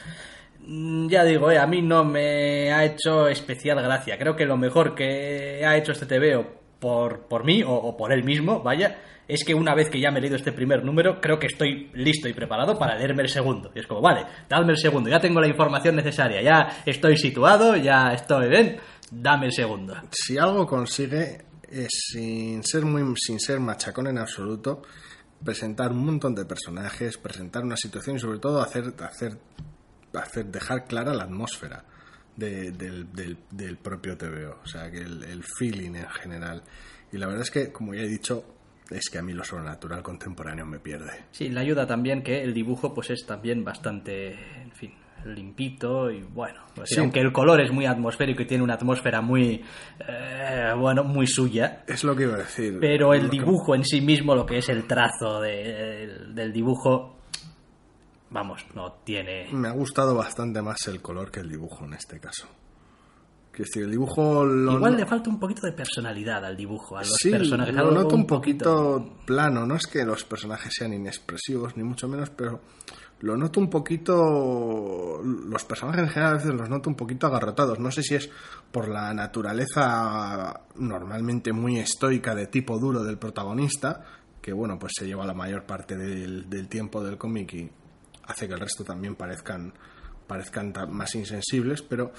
Mm, 0.65 1.07
Ya 1.09 1.23
digo, 1.23 1.49
eh, 1.51 1.57
a 1.57 1.65
mí 1.65 1.81
no 1.81 2.03
me 2.03 2.71
ha 2.71 2.83
hecho 2.85 3.27
especial 3.27 3.81
gracia. 3.81 4.17
Creo 4.17 4.35
que 4.35 4.45
lo 4.45 4.57
mejor 4.57 4.95
que 4.95 5.63
ha 5.65 5.77
hecho 5.77 5.91
este 5.91 6.05
TVO 6.05 6.45
por, 6.79 7.27
por 7.27 7.43
mí 7.43 7.63
o, 7.63 7.71
o 7.73 7.97
por 7.97 8.11
él 8.13 8.23
mismo, 8.23 8.61
vaya, 8.61 8.97
es 9.29 9.45
que 9.45 9.53
una 9.53 9.73
vez 9.75 9.89
que 9.89 9.99
ya 10.01 10.11
me 10.11 10.17
he 10.19 10.21
leído 10.21 10.35
este 10.35 10.51
primer 10.51 10.83
número, 10.83 11.21
creo 11.21 11.39
que 11.39 11.47
estoy 11.47 11.89
listo 11.93 12.27
y 12.27 12.33
preparado 12.33 12.77
para 12.77 12.97
leerme 12.97 13.23
el 13.23 13.29
segundo. 13.29 13.71
Y 13.73 13.79
es 13.79 13.87
como, 13.87 14.01
vale, 14.01 14.25
dadme 14.49 14.71
el 14.73 14.77
segundo, 14.77 15.09
ya 15.09 15.19
tengo 15.21 15.39
la 15.39 15.47
información 15.47 15.95
necesaria, 15.95 16.41
ya 16.41 16.81
estoy 16.85 17.15
situado, 17.15 17.75
ya 17.77 18.11
estoy 18.13 18.49
bien, 18.49 18.77
dame 19.11 19.45
el 19.45 19.53
segundo. 19.53 19.95
si 20.11 20.37
algo 20.37 20.67
consigue 20.67 21.45
es 21.71 21.89
sin 22.11 22.63
ser 22.63 22.83
muy 22.83 23.03
sin 23.15 23.39
ser 23.39 23.59
machacón 23.59 24.07
en 24.07 24.17
absoluto 24.17 24.81
presentar 25.43 25.91
un 25.91 26.03
montón 26.03 26.33
de 26.35 26.43
personajes 26.45 27.17
presentar 27.17 27.63
una 27.63 27.77
situación 27.77 28.15
y 28.15 28.19
sobre 28.19 28.39
todo 28.39 28.59
hacer 28.61 28.93
hacer 29.07 29.37
hacer 30.13 30.45
dejar 30.47 30.85
clara 30.85 31.13
la 31.13 31.23
atmósfera 31.25 31.85
de- 32.35 32.71
del, 32.71 33.07
del- 33.51 33.77
propio 33.77 34.17
TVO 34.17 34.59
o 34.63 34.67
sea 34.67 34.89
que 34.89 34.97
el 34.99 35.43
feeling 35.57 35.93
en 35.95 36.09
general 36.09 36.63
y 37.11 37.17
la 37.17 37.27
verdad 37.27 37.43
es 37.43 37.51
que 37.51 37.71
como 37.71 37.93
ya 37.93 38.01
he 38.01 38.07
dicho 38.07 38.43
es 38.91 39.09
que 39.09 39.17
a 39.19 39.21
mí 39.21 39.33
lo 39.33 39.43
sobrenatural 39.43 40.01
contemporáneo 40.03 40.65
me 40.65 40.79
pierde. 40.79 41.11
Sí, 41.31 41.49
le 41.49 41.59
ayuda 41.59 41.85
también 41.85 42.23
que 42.23 42.41
el 42.43 42.53
dibujo 42.53 42.93
pues 42.93 43.09
es 43.11 43.25
también 43.25 43.63
bastante, 43.63 44.33
en 44.61 44.71
fin, 44.71 44.93
limpito 45.25 46.09
y 46.09 46.21
bueno, 46.23 46.61
pues, 46.73 46.89
Sí. 46.89 46.99
aunque 46.99 47.19
el 47.19 47.31
color 47.33 47.59
es 47.61 47.71
muy 47.71 47.85
atmosférico 47.85 48.41
y 48.41 48.45
tiene 48.47 48.63
una 48.63 48.75
atmósfera 48.75 49.21
muy, 49.21 49.63
eh, 50.07 50.73
bueno, 50.77 51.03
muy 51.03 51.27
suya, 51.27 51.83
es 51.87 52.03
lo 52.03 52.15
que 52.15 52.23
iba 52.23 52.35
a 52.35 52.39
decir. 52.39 52.77
Pero 52.79 53.13
el 53.13 53.29
que- 53.29 53.37
dibujo 53.37 53.75
en 53.75 53.83
sí 53.83 53.99
mismo, 54.01 54.33
lo 54.33 54.45
que 54.45 54.57
es 54.59 54.69
el 54.69 54.87
trazo 54.87 55.41
de- 55.41 56.25
del 56.29 56.53
dibujo, 56.53 57.17
vamos, 58.29 58.65
no 58.75 58.93
tiene... 59.03 59.47
me 59.51 59.67
ha 59.67 59.71
gustado 59.71 60.15
bastante 60.15 60.61
más 60.61 60.87
el 60.87 61.01
color 61.01 61.31
que 61.31 61.39
el 61.41 61.49
dibujo 61.49 61.85
en 61.85 61.93
este 61.93 62.19
caso 62.19 62.47
Quiero 63.51 63.65
decir, 63.67 63.83
el 63.83 63.91
dibujo 63.91 64.45
lo 64.45 64.73
Igual 64.73 64.95
le 64.95 65.05
falta 65.05 65.29
un 65.29 65.39
poquito 65.39 65.65
de 65.65 65.73
personalidad 65.73 66.45
al 66.45 66.55
dibujo, 66.55 66.97
a 66.97 67.01
los 67.01 67.15
sí, 67.19 67.31
personajes. 67.31 67.75
lo 67.75 67.91
noto 67.91 68.15
un 68.15 68.25
poquito 68.27 69.17
plano. 69.25 69.65
No 69.65 69.75
es 69.75 69.87
que 69.87 70.05
los 70.05 70.23
personajes 70.23 70.73
sean 70.73 70.93
inexpresivos, 70.93 71.75
ni 71.75 71.83
mucho 71.83 72.07
menos, 72.07 72.29
pero 72.29 72.61
lo 73.21 73.35
noto 73.35 73.59
un 73.59 73.69
poquito. 73.69 75.21
Los 75.23 75.65
personajes 75.65 76.03
en 76.03 76.09
general 76.09 76.33
a 76.33 76.37
veces 76.37 76.53
los 76.53 76.69
noto 76.69 76.89
un 76.89 76.95
poquito 76.95 77.27
agarrotados. 77.27 77.79
No 77.79 77.91
sé 77.91 78.01
si 78.03 78.15
es 78.15 78.29
por 78.71 78.87
la 78.87 79.13
naturaleza 79.13 80.61
normalmente 80.75 81.51
muy 81.51 81.79
estoica 81.79 82.35
de 82.35 82.47
tipo 82.47 82.79
duro 82.79 83.03
del 83.03 83.17
protagonista, 83.17 84.05
que 84.41 84.53
bueno, 84.53 84.79
pues 84.79 84.93
se 84.97 85.05
lleva 85.05 85.25
la 85.25 85.33
mayor 85.33 85.65
parte 85.65 85.97
del, 85.97 86.49
del 86.49 86.69
tiempo 86.69 87.03
del 87.03 87.17
cómic 87.17 87.53
y 87.53 87.69
hace 88.25 88.47
que 88.47 88.53
el 88.53 88.59
resto 88.59 88.83
también 88.85 89.15
parezcan, 89.15 89.73
parezcan 90.27 90.71
más 90.91 91.13
insensibles, 91.15 91.81
pero 91.81 92.13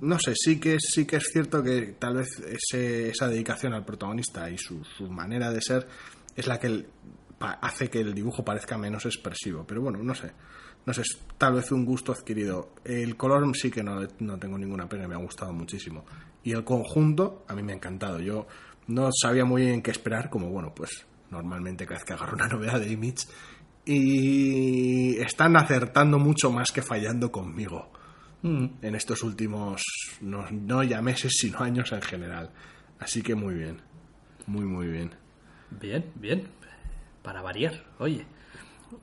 no 0.00 0.18
sé, 0.18 0.34
sí 0.34 0.58
que, 0.60 0.78
sí 0.80 1.06
que 1.06 1.16
es 1.16 1.24
cierto 1.32 1.62
que 1.62 1.94
tal 1.98 2.16
vez 2.16 2.28
ese- 2.40 3.08
esa 3.10 3.28
dedicación 3.28 3.72
al 3.74 3.84
protagonista 3.84 4.50
y 4.50 4.58
su, 4.58 4.84
su 4.84 5.08
manera 5.10 5.50
de 5.52 5.60
ser 5.62 5.86
es 6.36 6.46
la 6.46 6.58
que 6.58 6.86
hace 7.40 7.88
que 7.90 8.00
el 8.00 8.14
dibujo 8.14 8.44
parezca 8.44 8.76
menos 8.78 9.06
expresivo. 9.06 9.64
Pero 9.66 9.82
bueno, 9.82 10.02
no 10.02 10.14
sé. 10.14 10.32
No 10.86 10.92
sé, 10.92 11.00
es 11.02 11.18
tal 11.38 11.54
vez 11.54 11.72
un 11.72 11.84
gusto 11.84 12.12
adquirido. 12.12 12.74
El 12.84 13.16
color 13.16 13.56
sí 13.56 13.70
que 13.70 13.82
no, 13.82 14.06
no 14.18 14.38
tengo 14.38 14.58
ninguna 14.58 14.88
pena, 14.88 15.08
me 15.08 15.14
ha 15.14 15.18
gustado 15.18 15.52
muchísimo. 15.52 16.04
Y 16.42 16.52
el 16.52 16.64
conjunto 16.64 17.44
a 17.48 17.54
mí 17.54 17.62
me 17.62 17.72
ha 17.72 17.76
encantado. 17.76 18.20
Yo 18.20 18.46
no 18.88 19.08
sabía 19.12 19.44
muy 19.46 19.62
bien 19.62 19.80
qué 19.80 19.90
esperar, 19.92 20.28
como 20.28 20.50
bueno, 20.50 20.74
pues 20.74 21.06
normalmente 21.30 21.86
cada 21.86 21.98
vez 22.00 22.04
que 22.04 22.12
agarro 22.12 22.34
una 22.34 22.48
novedad 22.48 22.80
de 22.80 22.92
Image. 22.92 23.26
Y 23.86 25.16
están 25.18 25.56
acertando 25.56 26.18
mucho 26.18 26.50
más 26.50 26.70
que 26.72 26.82
fallando 26.82 27.30
conmigo 27.30 27.90
en 28.44 28.94
estos 28.94 29.22
últimos, 29.22 29.82
no, 30.20 30.44
no 30.50 30.82
ya 30.82 31.00
meses, 31.00 31.32
sino 31.38 31.60
años 31.60 31.92
en 31.92 32.02
general. 32.02 32.50
Así 32.98 33.22
que 33.22 33.34
muy 33.34 33.54
bien, 33.54 33.80
muy, 34.46 34.64
muy 34.64 34.86
bien. 34.86 35.12
Bien, 35.70 36.04
bien. 36.14 36.48
Para 37.22 37.40
variar, 37.40 37.84
oye. 37.98 38.26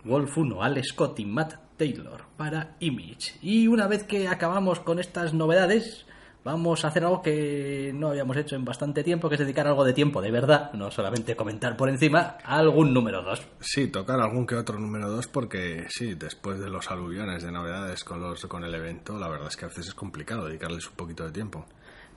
Wolf 0.03 0.37
1, 0.37 0.63
Alex 0.63 0.89
Scott 0.89 1.19
y 1.19 1.25
Matt 1.25 1.55
Taylor 1.75 2.25
para 2.37 2.75
Image. 2.79 3.33
Y 3.41 3.67
una 3.67 3.87
vez 3.87 4.03
que 4.03 4.27
acabamos 4.27 4.79
con 4.79 4.99
estas 4.99 5.33
novedades, 5.33 6.05
vamos 6.43 6.83
a 6.83 6.87
hacer 6.87 7.03
algo 7.03 7.21
que 7.21 7.91
no 7.93 8.09
habíamos 8.09 8.35
hecho 8.37 8.55
en 8.55 8.65
bastante 8.65 9.03
tiempo, 9.03 9.29
que 9.29 9.35
es 9.35 9.39
dedicar 9.39 9.67
algo 9.67 9.83
de 9.83 9.93
tiempo 9.93 10.21
de 10.21 10.31
verdad, 10.31 10.71
no 10.73 10.91
solamente 10.91 11.35
comentar 11.35 11.77
por 11.77 11.89
encima, 11.89 12.37
a 12.43 12.57
algún 12.57 12.93
número 12.93 13.21
2. 13.21 13.41
Sí, 13.59 13.87
tocar 13.87 14.19
algún 14.19 14.45
que 14.45 14.55
otro 14.55 14.79
número 14.79 15.09
2 15.09 15.27
porque 15.27 15.85
sí, 15.89 16.15
después 16.15 16.59
de 16.59 16.69
los 16.69 16.89
aluviones 16.89 17.43
de 17.43 17.51
novedades 17.51 18.03
con, 18.03 18.21
los, 18.21 18.45
con 18.45 18.63
el 18.63 18.73
evento, 18.73 19.17
la 19.17 19.29
verdad 19.29 19.47
es 19.47 19.57
que 19.57 19.65
a 19.65 19.67
veces 19.69 19.87
es 19.87 19.93
complicado 19.93 20.47
dedicarles 20.47 20.87
un 20.87 20.95
poquito 20.95 21.25
de 21.25 21.31
tiempo. 21.31 21.65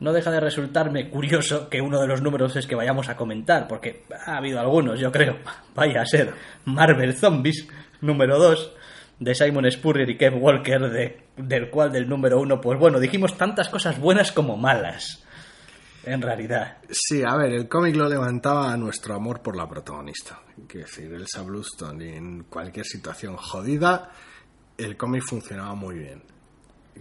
No 0.01 0.12
deja 0.12 0.31
de 0.31 0.41
resultarme 0.41 1.09
curioso 1.09 1.68
que 1.68 1.81
uno 1.81 2.01
de 2.01 2.09
los 2.09 2.20
números 2.20 2.57
es 2.57 2.66
que 2.66 2.75
vayamos 2.75 3.09
a 3.09 3.16
comentar, 3.16 3.68
porque 3.68 4.05
ha 4.27 4.39
habido 4.39 4.59
algunos, 4.59 4.99
yo 4.99 5.12
creo. 5.12 5.39
Vaya 5.75 6.03
a 6.03 6.07
ser 6.07 6.33
Marvel 6.64 7.14
Zombies, 7.14 7.68
número 8.01 8.39
2, 8.39 8.72
de 9.19 9.35
Simon 9.35 9.71
Spurrier 9.71 10.11
y 10.11 10.17
Kev 10.17 10.43
Walker, 10.43 10.91
de, 10.91 11.27
del 11.37 11.71
cual 11.71 11.93
del 11.93 12.09
número 12.09 12.41
1, 12.41 12.61
pues 12.61 12.79
bueno, 12.79 12.99
dijimos 12.99 13.37
tantas 13.37 13.69
cosas 13.69 13.99
buenas 13.99 14.33
como 14.33 14.57
malas. 14.57 15.25
En 16.07 16.21
realidad. 16.21 16.79
Sí, 16.91 17.23
a 17.27 17.35
ver, 17.37 17.53
el 17.53 17.67
cómic 17.67 17.97
lo 17.97 18.09
levantaba 18.09 18.73
a 18.73 18.77
nuestro 18.77 19.15
amor 19.15 19.41
por 19.41 19.57
la 19.57 19.67
protagonista. 19.67 20.39
Quiero 20.67 20.87
decir, 20.87 21.12
Elsa 21.12 21.43
Bluestone, 21.43 22.05
y 22.05 22.17
en 22.17 22.45
cualquier 22.45 22.85
situación 22.85 23.37
jodida, 23.37 24.11
el 24.77 24.97
cómic 24.97 25.23
funcionaba 25.23 25.75
muy 25.75 25.99
bien. 25.99 26.23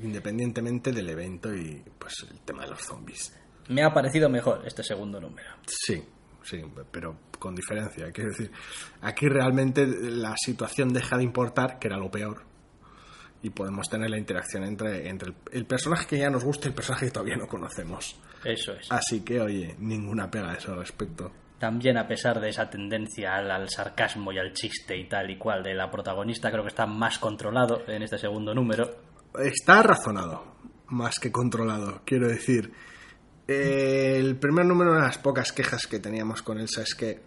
Independientemente 0.02 0.92
del 0.92 1.10
evento 1.10 1.54
y 1.54 1.84
pues 2.00 2.14
el 2.32 2.40
tema 2.40 2.64
de 2.64 2.70
los 2.70 2.82
zombies. 2.82 3.34
Me 3.68 3.84
ha 3.84 3.94
parecido 3.94 4.30
mejor 4.30 4.62
este 4.66 4.84
segundo 4.84 5.20
número. 5.20 5.50
Sí, 5.68 6.02
sí, 6.44 6.62
pero 6.92 7.18
con 7.40 7.56
diferencia. 7.56 8.12
Quiero 8.12 8.30
decir, 8.30 8.52
aquí 9.02 9.28
realmente 9.28 9.86
la 9.86 10.36
situación 10.38 10.94
deja 10.94 11.18
de 11.18 11.24
importar, 11.24 11.80
que 11.80 11.88
era 11.88 11.98
lo 11.98 12.10
peor, 12.10 12.44
y 13.42 13.50
podemos 13.50 13.90
tener 13.90 14.10
la 14.10 14.18
interacción 14.18 14.64
entre, 14.64 15.10
entre 15.10 15.30
el, 15.30 15.36
el 15.52 15.66
personaje 15.66 16.08
que 16.08 16.18
ya 16.18 16.30
nos 16.30 16.44
gusta 16.44 16.68
y 16.68 16.70
el 16.70 16.76
personaje 16.76 17.08
que 17.08 17.12
todavía 17.12 17.36
no 17.36 17.48
conocemos. 17.48 18.20
Eso 18.44 18.74
es. 18.74 18.92
Así 18.92 19.22
que, 19.22 19.42
oye, 19.42 19.76
ninguna 19.80 20.32
pega 20.32 20.52
a 20.52 20.56
eso 20.56 20.72
al 20.72 20.80
respecto. 20.80 21.32
También 21.60 21.98
a 21.98 22.08
pesar 22.08 22.40
de 22.40 22.50
esa 22.50 22.70
tendencia 22.70 23.36
al, 23.36 23.50
al 23.50 23.70
sarcasmo 23.70 24.32
y 24.32 24.38
al 24.38 24.54
chiste 24.54 24.98
y 24.98 25.08
tal 25.08 25.30
y 25.30 25.38
cual 25.38 25.64
de 25.64 25.74
la 25.74 25.90
protagonista, 25.90 26.52
creo 26.52 26.64
que 26.64 26.70
está 26.70 26.86
más 26.86 27.20
controlado 27.20 27.84
en 27.88 28.04
este 28.04 28.18
segundo 28.18 28.54
número. 28.54 28.84
Está 29.38 29.82
razonado, 29.82 30.56
más 30.88 31.20
que 31.20 31.32
controlado. 31.32 32.02
Quiero 32.06 32.28
decir, 32.28 32.72
el 33.48 34.36
primer 34.38 34.66
número 34.66 34.94
de 34.94 35.02
las 35.02 35.18
pocas 35.18 35.52
quejas 35.52 35.88
que 35.88 36.00
teníamos 36.00 36.42
con 36.42 36.60
Elsa 36.60 36.82
es 36.82 36.96
que, 36.96 37.22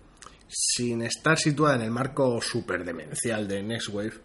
sin 0.49 1.03
estar 1.03 1.39
situada 1.39 1.77
en 1.77 1.83
el 1.83 1.91
marco 1.91 2.41
super 2.41 2.85
demencial 2.85 3.47
de 3.47 3.63
Next 3.63 3.89
Wave, 3.89 4.21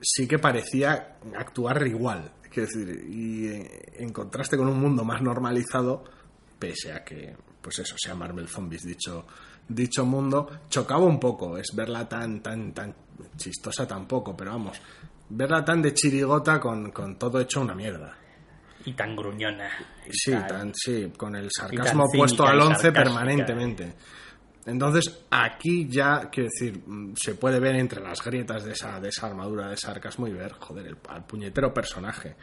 sí 0.00 0.28
que 0.28 0.38
parecía 0.38 1.18
actuar 1.36 1.86
igual. 1.86 2.32
Quiero 2.50 2.68
decir, 2.68 3.04
y 3.08 3.46
eh, 3.48 3.92
en 3.98 4.12
contraste 4.12 4.56
con 4.56 4.68
un 4.68 4.80
mundo 4.80 5.04
más 5.04 5.20
normalizado, 5.20 6.04
pese 6.58 6.92
a 6.92 7.04
que, 7.04 7.36
pues 7.60 7.78
eso, 7.80 7.96
sea 7.98 8.14
Marvel 8.14 8.48
Zombies 8.48 8.84
dicho, 8.84 9.26
dicho 9.68 10.06
mundo, 10.06 10.48
chocaba 10.68 11.04
un 11.04 11.20
poco. 11.20 11.58
Es 11.58 11.74
verla 11.74 12.08
tan, 12.08 12.42
tan, 12.42 12.72
tan 12.72 12.94
chistosa 13.36 13.86
tampoco, 13.86 14.36
pero 14.36 14.52
vamos, 14.52 14.80
verla 15.28 15.64
tan 15.64 15.82
de 15.82 15.94
chirigota 15.94 16.60
con, 16.60 16.90
con 16.90 17.18
todo 17.18 17.40
hecho 17.40 17.60
una 17.60 17.74
mierda. 17.74 18.17
Y 18.84 18.92
tan 18.92 19.14
gruñona. 19.16 19.68
y 20.06 20.10
Sí, 20.12 20.30
tal. 20.32 20.46
tan, 20.46 20.72
sí, 20.74 21.12
con 21.16 21.34
el 21.36 21.48
sarcasmo 21.50 22.04
puesto 22.12 22.46
al 22.46 22.58
y 22.58 22.60
11 22.60 22.74
sarcástica. 22.74 23.02
permanentemente. 23.04 23.94
Entonces, 24.66 25.24
aquí 25.30 25.88
ya, 25.88 26.28
quiero 26.30 26.50
decir, 26.52 26.82
se 27.16 27.34
puede 27.36 27.58
ver 27.58 27.76
entre 27.76 28.02
las 28.02 28.22
grietas 28.22 28.64
de 28.64 28.72
esa, 28.72 29.00
de 29.00 29.08
esa 29.08 29.26
armadura 29.26 29.68
de 29.68 29.76
sarcasmo 29.76 30.26
y 30.28 30.32
ver, 30.32 30.52
joder, 30.58 30.86
el, 30.88 30.96
al 31.08 31.24
puñetero 31.24 31.72
personaje. 31.72 32.36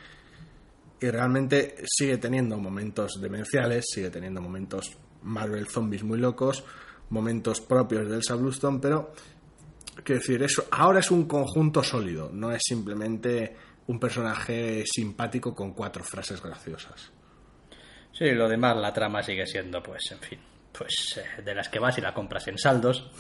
Y 1.00 1.08
realmente 1.10 1.76
sigue 1.86 2.18
teniendo 2.18 2.58
momentos 2.58 3.20
demenciales, 3.22 3.86
sigue 3.94 4.10
teniendo 4.10 4.42
momentos 4.42 4.98
Marvel 5.22 5.68
Zombies 5.68 6.04
muy 6.04 6.18
locos, 6.18 6.64
momentos 7.10 7.62
propios 7.62 8.10
de 8.10 8.16
Elsa 8.16 8.36
Bluestone, 8.36 8.80
pero, 8.82 9.14
quiero 10.04 10.20
decir, 10.20 10.42
eso 10.42 10.66
ahora 10.72 11.00
es 11.02 11.12
un 11.12 11.26
conjunto 11.28 11.84
sólido, 11.84 12.32
no 12.34 12.52
es 12.52 12.62
simplemente 12.66 13.56
un 13.88 14.00
personaje 14.00 14.84
simpático 14.86 15.54
con 15.56 15.74
cuatro 15.74 16.04
frases 16.04 16.42
graciosas. 16.42 17.12
Sí, 18.12 18.32
lo 18.32 18.48
demás, 18.48 18.78
la 18.78 18.94
trama 18.94 19.22
sigue 19.22 19.46
siendo, 19.46 19.84
pues, 19.84 20.02
en 20.12 20.20
fin, 20.20 20.40
pues 20.72 21.18
eh, 21.18 21.42
de 21.42 21.54
las 21.54 21.68
que 21.70 21.80
vas 21.80 21.98
y 21.98 22.02
la 22.02 22.14
compras 22.14 22.48
en 22.48 22.58
saldos. 22.58 23.12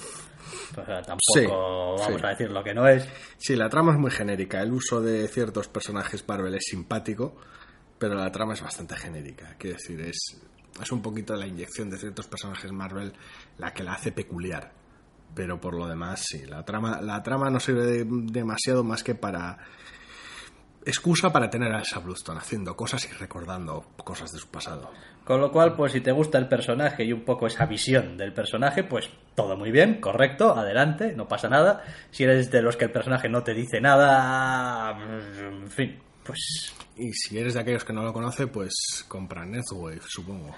Pues, 0.73 0.87
tampoco 0.87 1.17
Sí, 1.35 1.45
vamos 1.47 2.21
sí. 2.21 2.25
a 2.25 2.29
decir 2.29 2.51
lo 2.51 2.63
que 2.63 2.73
no 2.73 2.87
es. 2.87 3.07
Sí, 3.37 3.55
la 3.55 3.69
trama 3.69 3.91
es 3.93 3.99
muy 3.99 4.11
genérica. 4.11 4.61
El 4.61 4.71
uso 4.71 5.01
de 5.01 5.27
ciertos 5.27 5.67
personajes 5.67 6.25
Marvel 6.27 6.55
es 6.55 6.63
simpático, 6.65 7.35
pero 7.99 8.15
la 8.15 8.31
trama 8.31 8.53
es 8.53 8.61
bastante 8.61 8.95
genérica. 8.95 9.55
Quiero 9.57 9.77
decir, 9.77 9.99
es, 10.01 10.17
es 10.81 10.91
un 10.91 11.01
poquito 11.01 11.35
la 11.35 11.45
inyección 11.47 11.89
de 11.89 11.97
ciertos 11.97 12.27
personajes 12.27 12.71
Marvel 12.71 13.13
la 13.57 13.73
que 13.73 13.83
la 13.83 13.93
hace 13.93 14.11
peculiar. 14.11 14.71
Pero 15.33 15.59
por 15.59 15.75
lo 15.75 15.87
demás, 15.87 16.23
sí, 16.25 16.45
la 16.45 16.63
trama, 16.63 17.01
la 17.01 17.21
trama 17.21 17.49
no 17.49 17.59
sirve 17.59 17.85
de- 17.85 18.05
demasiado 18.07 18.83
más 18.85 19.03
que 19.03 19.15
para 19.15 19.57
excusa 20.85 21.31
para 21.31 21.49
tener 21.49 21.73
a 21.73 21.79
Elsa 21.79 21.99
Bluestone 21.99 22.39
haciendo 22.39 22.75
cosas 22.75 23.05
y 23.05 23.13
recordando 23.13 23.85
cosas 24.03 24.31
de 24.31 24.39
su 24.39 24.47
pasado. 24.47 24.91
Con 25.23 25.41
lo 25.41 25.51
cual, 25.51 25.75
pues 25.75 25.91
si 25.91 26.01
te 26.01 26.11
gusta 26.11 26.37
el 26.37 26.47
personaje 26.47 27.03
y 27.03 27.11
un 27.11 27.25
poco 27.25 27.47
esa 27.47 27.65
visión 27.65 28.15
del 28.15 28.31
personaje, 28.31 28.83
pues 28.83 29.09
todo 29.33 29.57
muy 29.57 29.71
bien, 29.71 29.99
correcto, 29.99 30.55
adelante, 30.55 31.13
no 31.15 31.27
pasa 31.27 31.49
nada. 31.49 31.83
Si 32.11 32.23
eres 32.23 32.51
de 32.51 32.61
los 32.61 32.77
que 32.77 32.85
el 32.85 32.91
personaje 32.91 33.27
no 33.27 33.43
te 33.43 33.55
dice 33.55 33.81
nada, 33.81 34.95
en 35.39 35.67
fin, 35.71 35.99
pues 36.23 36.73
Y 36.95 37.11
si 37.13 37.39
eres 37.39 37.55
de 37.55 37.61
aquellos 37.61 37.83
que 37.83 37.93
no 37.93 38.03
lo 38.03 38.13
conoce, 38.13 38.45
pues 38.47 39.05
compra 39.07 39.45
Netwave, 39.45 40.01
supongo. 40.07 40.55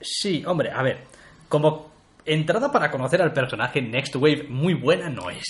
sí, 0.00 0.44
hombre, 0.46 0.70
a 0.70 0.82
ver, 0.82 1.00
como 1.48 1.90
entrada 2.24 2.70
para 2.70 2.90
conocer 2.90 3.20
al 3.20 3.32
personaje, 3.32 3.82
Next 3.82 4.14
Wave 4.14 4.46
muy 4.48 4.74
buena 4.74 5.08
no 5.08 5.28
es. 5.30 5.44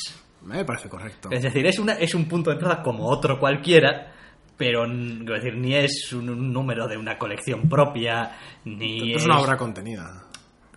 Me 0.47 0.65
parece 0.65 0.89
correcto. 0.89 1.29
Es 1.31 1.43
decir, 1.43 1.67
es, 1.67 1.79
una, 1.79 1.95
es 1.95 2.15
un 2.15 2.27
punto 2.27 2.51
de 2.51 2.55
entrada 2.55 2.83
como 2.83 3.09
otro 3.09 3.39
cualquiera, 3.39 4.13
pero 4.57 4.87
decir, 4.87 5.57
ni 5.57 5.75
es 5.75 6.13
un, 6.13 6.53
número 6.53 6.87
de 6.87 6.97
una 6.97 7.19
colección 7.19 7.69
propia, 7.69 8.39
ni 8.65 9.15
Es 9.15 9.25
una 9.25 9.41
obra 9.41 9.57
contenida. 9.57 10.25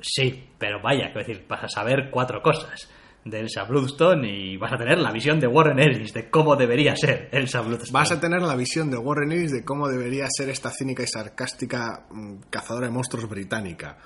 Sí, 0.01 0.49
pero 0.57 0.81
vaya, 0.81 1.11
quiero 1.11 1.27
decir, 1.27 1.45
vas 1.47 1.63
a 1.63 1.67
saber 1.67 2.09
cuatro 2.09 2.41
cosas 2.41 2.89
de 3.23 3.39
Elsa 3.41 3.65
Bloodstone 3.65 4.27
y 4.27 4.57
vas 4.57 4.73
a 4.73 4.77
tener 4.77 4.97
la 4.97 5.11
visión 5.11 5.39
de 5.39 5.47
Warren 5.47 5.79
Ellis 5.79 6.13
de 6.13 6.29
cómo 6.29 6.55
debería 6.55 6.95
ser 6.95 7.29
Elsa 7.31 7.61
Bloodstone. 7.61 7.91
Vas 7.91 8.11
a 8.11 8.19
tener 8.19 8.41
la 8.41 8.55
visión 8.55 8.89
de 8.89 8.97
Warren 8.97 9.31
Ellis 9.31 9.51
de 9.51 9.63
cómo 9.63 9.87
debería 9.87 10.25
ser 10.29 10.49
esta 10.49 10.71
cínica 10.71 11.03
y 11.03 11.07
sarcástica 11.07 12.05
mm, 12.09 12.35
cazadora 12.49 12.87
de 12.87 12.93
monstruos 12.93 13.29
británica. 13.29 13.97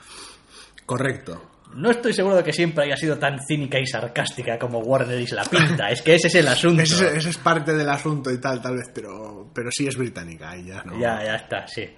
Correcto. 0.86 1.42
No 1.76 1.90
estoy 1.92 2.14
seguro 2.14 2.36
de 2.36 2.44
que 2.44 2.54
siempre 2.54 2.86
haya 2.86 2.96
sido 2.98 3.18
tan 3.18 3.40
cínica 3.48 3.80
y 3.80 3.86
sarcástica 3.88 4.58
como 4.60 4.80
Warren 4.80 5.12
Ellis 5.12 5.32
la 5.32 5.44
pinta. 5.44 5.90
es 5.90 6.02
que 6.02 6.16
ese 6.16 6.28
es 6.28 6.36
el 6.36 6.48
asunto. 6.48 6.82
Ese, 6.84 7.08
es- 7.08 7.14
ese 7.18 7.30
es 7.32 7.38
parte 7.38 7.74
del 7.74 7.90
asunto 7.90 8.32
y 8.32 8.40
tal, 8.40 8.62
tal 8.62 8.76
vez, 8.76 8.90
pero, 8.94 9.50
pero 9.54 9.70
sí 9.72 9.88
es 9.88 9.98
británica 9.98 10.52
ahí 10.52 10.66
ya, 10.66 10.84
¿no? 10.84 11.00
Ya, 11.00 11.24
ya 11.24 11.36
está, 11.36 11.68
sí. 11.68 11.90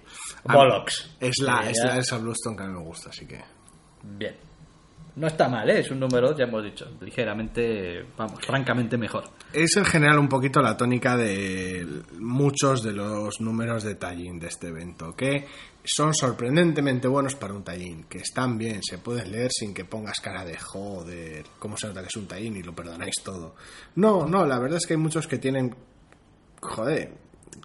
Bollocks. 0.44 1.16
Es 1.20 1.34
la, 1.40 1.68
es 1.70 1.78
la 1.84 1.96
Elsa 1.96 2.18
Bluestone 2.18 2.56
que 2.56 2.62
a 2.62 2.66
mí 2.66 2.72
me 2.72 2.82
gusta, 2.84 3.10
así 3.10 3.26
que... 3.26 3.40
Bien. 4.02 4.34
No 5.16 5.28
está 5.28 5.48
mal, 5.48 5.68
¿eh? 5.70 5.80
es 5.80 5.90
un 5.90 5.98
número, 5.98 6.36
ya 6.36 6.44
hemos 6.44 6.62
dicho, 6.62 6.90
ligeramente, 7.00 8.04
vamos, 8.18 8.38
francamente 8.44 8.98
mejor. 8.98 9.24
Es 9.50 9.74
en 9.78 9.86
general 9.86 10.18
un 10.18 10.28
poquito 10.28 10.60
la 10.60 10.76
tónica 10.76 11.16
de 11.16 11.86
muchos 12.18 12.82
de 12.82 12.92
los 12.92 13.40
números 13.40 13.82
de 13.82 13.94
tallín 13.94 14.38
de 14.38 14.48
este 14.48 14.68
evento, 14.68 15.16
que 15.16 15.46
son 15.82 16.12
sorprendentemente 16.12 17.08
buenos 17.08 17.34
para 17.34 17.54
un 17.54 17.64
tallín, 17.64 18.04
que 18.10 18.18
están 18.18 18.58
bien, 18.58 18.82
se 18.82 18.98
pueden 18.98 19.32
leer 19.32 19.50
sin 19.50 19.72
que 19.72 19.86
pongas 19.86 20.20
cara 20.20 20.44
de 20.44 20.58
joder, 20.58 21.46
cómo 21.58 21.78
se 21.78 21.86
nota 21.86 22.02
que 22.02 22.08
es 22.08 22.16
un 22.16 22.28
tallín 22.28 22.54
y 22.58 22.62
lo 22.62 22.74
perdonáis 22.74 23.14
todo. 23.24 23.54
No, 23.94 24.26
no, 24.26 24.44
la 24.44 24.58
verdad 24.58 24.76
es 24.76 24.86
que 24.86 24.92
hay 24.92 25.00
muchos 25.00 25.26
que 25.26 25.38
tienen, 25.38 25.74
joder, 26.60 27.14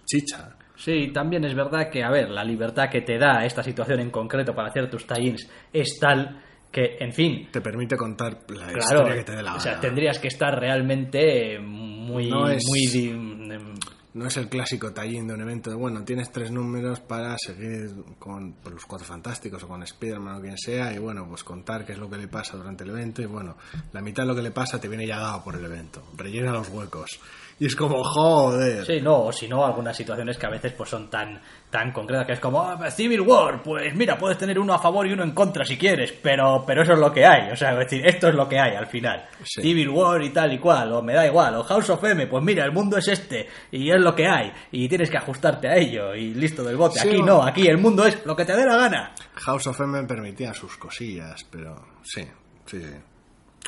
chicha. 0.06 0.56
Sí, 0.74 1.12
también 1.12 1.44
es 1.44 1.54
verdad 1.54 1.90
que, 1.90 2.02
a 2.02 2.10
ver, 2.10 2.30
la 2.30 2.44
libertad 2.44 2.88
que 2.90 3.02
te 3.02 3.18
da 3.18 3.44
esta 3.44 3.62
situación 3.62 4.00
en 4.00 4.10
concreto 4.10 4.54
para 4.54 4.68
hacer 4.68 4.88
tus 4.88 5.06
tie-ins 5.06 5.50
es 5.70 5.98
tal 6.00 6.40
que, 6.72 6.96
en 6.98 7.12
fin, 7.12 7.48
Te 7.52 7.60
permite 7.60 7.96
contar 7.96 8.38
la 8.48 8.66
claro, 8.66 8.78
historia 8.78 9.14
que 9.14 9.24
te 9.24 9.36
dé 9.36 9.42
la 9.42 9.54
o 9.54 9.60
sea, 9.60 9.72
gana. 9.72 9.80
tendrías 9.82 10.18
que 10.18 10.28
estar 10.28 10.58
realmente 10.58 11.58
muy, 11.60 12.28
No 12.28 12.48
es- 12.48 12.64
muy 12.66 13.08
em, 13.08 13.74
No 14.14 14.26
es 14.26 14.36
el 14.36 14.48
clásico 14.50 14.92
tallín 14.92 15.26
de 15.26 15.32
un 15.32 15.40
evento 15.40 15.70
de, 15.70 15.76
bueno, 15.76 16.04
tienes 16.04 16.30
tres 16.30 16.50
números 16.50 17.00
para 17.00 17.34
seguir 17.38 17.90
con 18.18 18.56
los 18.70 18.84
Cuatro 18.84 19.06
Fantásticos 19.06 19.62
o 19.62 19.68
con 19.68 19.82
Spider-Man 19.82 20.36
o 20.36 20.40
quien 20.42 20.58
sea 20.58 20.92
y, 20.92 20.98
bueno, 20.98 21.26
pues 21.26 21.42
contar 21.44 21.86
qué 21.86 21.92
es 21.92 21.98
lo 21.98 22.10
que 22.10 22.18
le 22.18 22.28
pasa 22.28 22.58
durante 22.58 22.84
el 22.84 22.90
evento 22.90 23.22
y, 23.22 23.24
bueno, 23.24 23.56
la 23.92 24.02
mitad 24.02 24.24
de 24.24 24.26
lo 24.28 24.34
que 24.34 24.42
le 24.42 24.50
pasa 24.50 24.78
te 24.78 24.88
viene 24.88 25.06
ya 25.06 25.18
dado 25.18 25.42
por 25.42 25.54
el 25.56 25.64
evento. 25.64 26.02
Rellena 26.14 26.52
los 26.52 26.68
huecos. 26.68 27.20
Y 27.62 27.66
es 27.66 27.76
como, 27.76 28.02
joder. 28.02 28.84
Sí, 28.84 29.00
no, 29.00 29.26
o 29.26 29.32
si 29.32 29.46
no, 29.46 29.64
algunas 29.64 29.96
situaciones 29.96 30.36
que 30.36 30.46
a 30.46 30.50
veces 30.50 30.72
pues 30.72 30.90
son 30.90 31.08
tan, 31.08 31.40
tan 31.70 31.92
concretas 31.92 32.26
que 32.26 32.32
es 32.32 32.40
como 32.40 32.60
"Ah, 32.60 32.90
Civil 32.90 33.20
War, 33.20 33.62
pues 33.62 33.94
mira, 33.94 34.18
puedes 34.18 34.36
tener 34.36 34.58
uno 34.58 34.74
a 34.74 34.80
favor 34.80 35.06
y 35.06 35.12
uno 35.12 35.22
en 35.22 35.30
contra 35.30 35.64
si 35.64 35.78
quieres, 35.78 36.10
pero, 36.10 36.64
pero 36.66 36.82
eso 36.82 36.94
es 36.94 36.98
lo 36.98 37.12
que 37.12 37.24
hay, 37.24 37.52
o 37.52 37.56
sea, 37.56 37.70
es 37.74 37.78
decir, 37.78 38.04
esto 38.04 38.28
es 38.28 38.34
lo 38.34 38.48
que 38.48 38.58
hay 38.58 38.74
al 38.74 38.88
final. 38.88 39.26
Sí. 39.44 39.62
Civil 39.62 39.90
War 39.90 40.20
y 40.22 40.30
tal 40.30 40.52
y 40.52 40.58
cual, 40.58 40.92
o 40.92 41.02
me 41.02 41.12
da 41.14 41.24
igual, 41.24 41.54
o 41.54 41.62
House 41.62 41.90
of 41.90 42.02
M, 42.02 42.26
pues 42.26 42.42
mira, 42.42 42.64
el 42.64 42.72
mundo 42.72 42.96
es 42.96 43.06
este 43.06 43.46
y 43.70 43.90
es 43.92 44.00
lo 44.00 44.12
que 44.12 44.26
hay 44.26 44.50
y 44.72 44.88
tienes 44.88 45.08
que 45.08 45.18
ajustarte 45.18 45.68
a 45.68 45.76
ello 45.76 46.16
y 46.16 46.34
listo 46.34 46.64
del 46.64 46.76
bote. 46.76 46.98
Sí, 46.98 47.10
aquí 47.10 47.18
o- 47.18 47.24
no, 47.24 47.42
aquí 47.44 47.68
el 47.68 47.78
mundo 47.78 48.04
es 48.04 48.26
lo 48.26 48.34
que 48.34 48.44
te 48.44 48.56
dé 48.56 48.66
la 48.66 48.76
gana. 48.76 49.14
House 49.34 49.68
of 49.68 49.80
M 49.80 50.02
permitía 50.08 50.52
sus 50.52 50.76
cosillas, 50.78 51.44
pero 51.48 51.76
sí, 52.02 52.22
sí, 52.66 52.82
sí. 52.82 52.94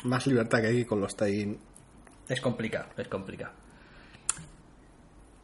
Más 0.03 0.27
libertad 0.27 0.59
que 0.59 0.67
aquí 0.67 0.83
con 0.83 0.99
los 0.99 1.15
tie 1.15 1.57
Es 2.27 2.41
complicado, 2.41 2.87
es 2.97 3.07
complicado. 3.07 3.53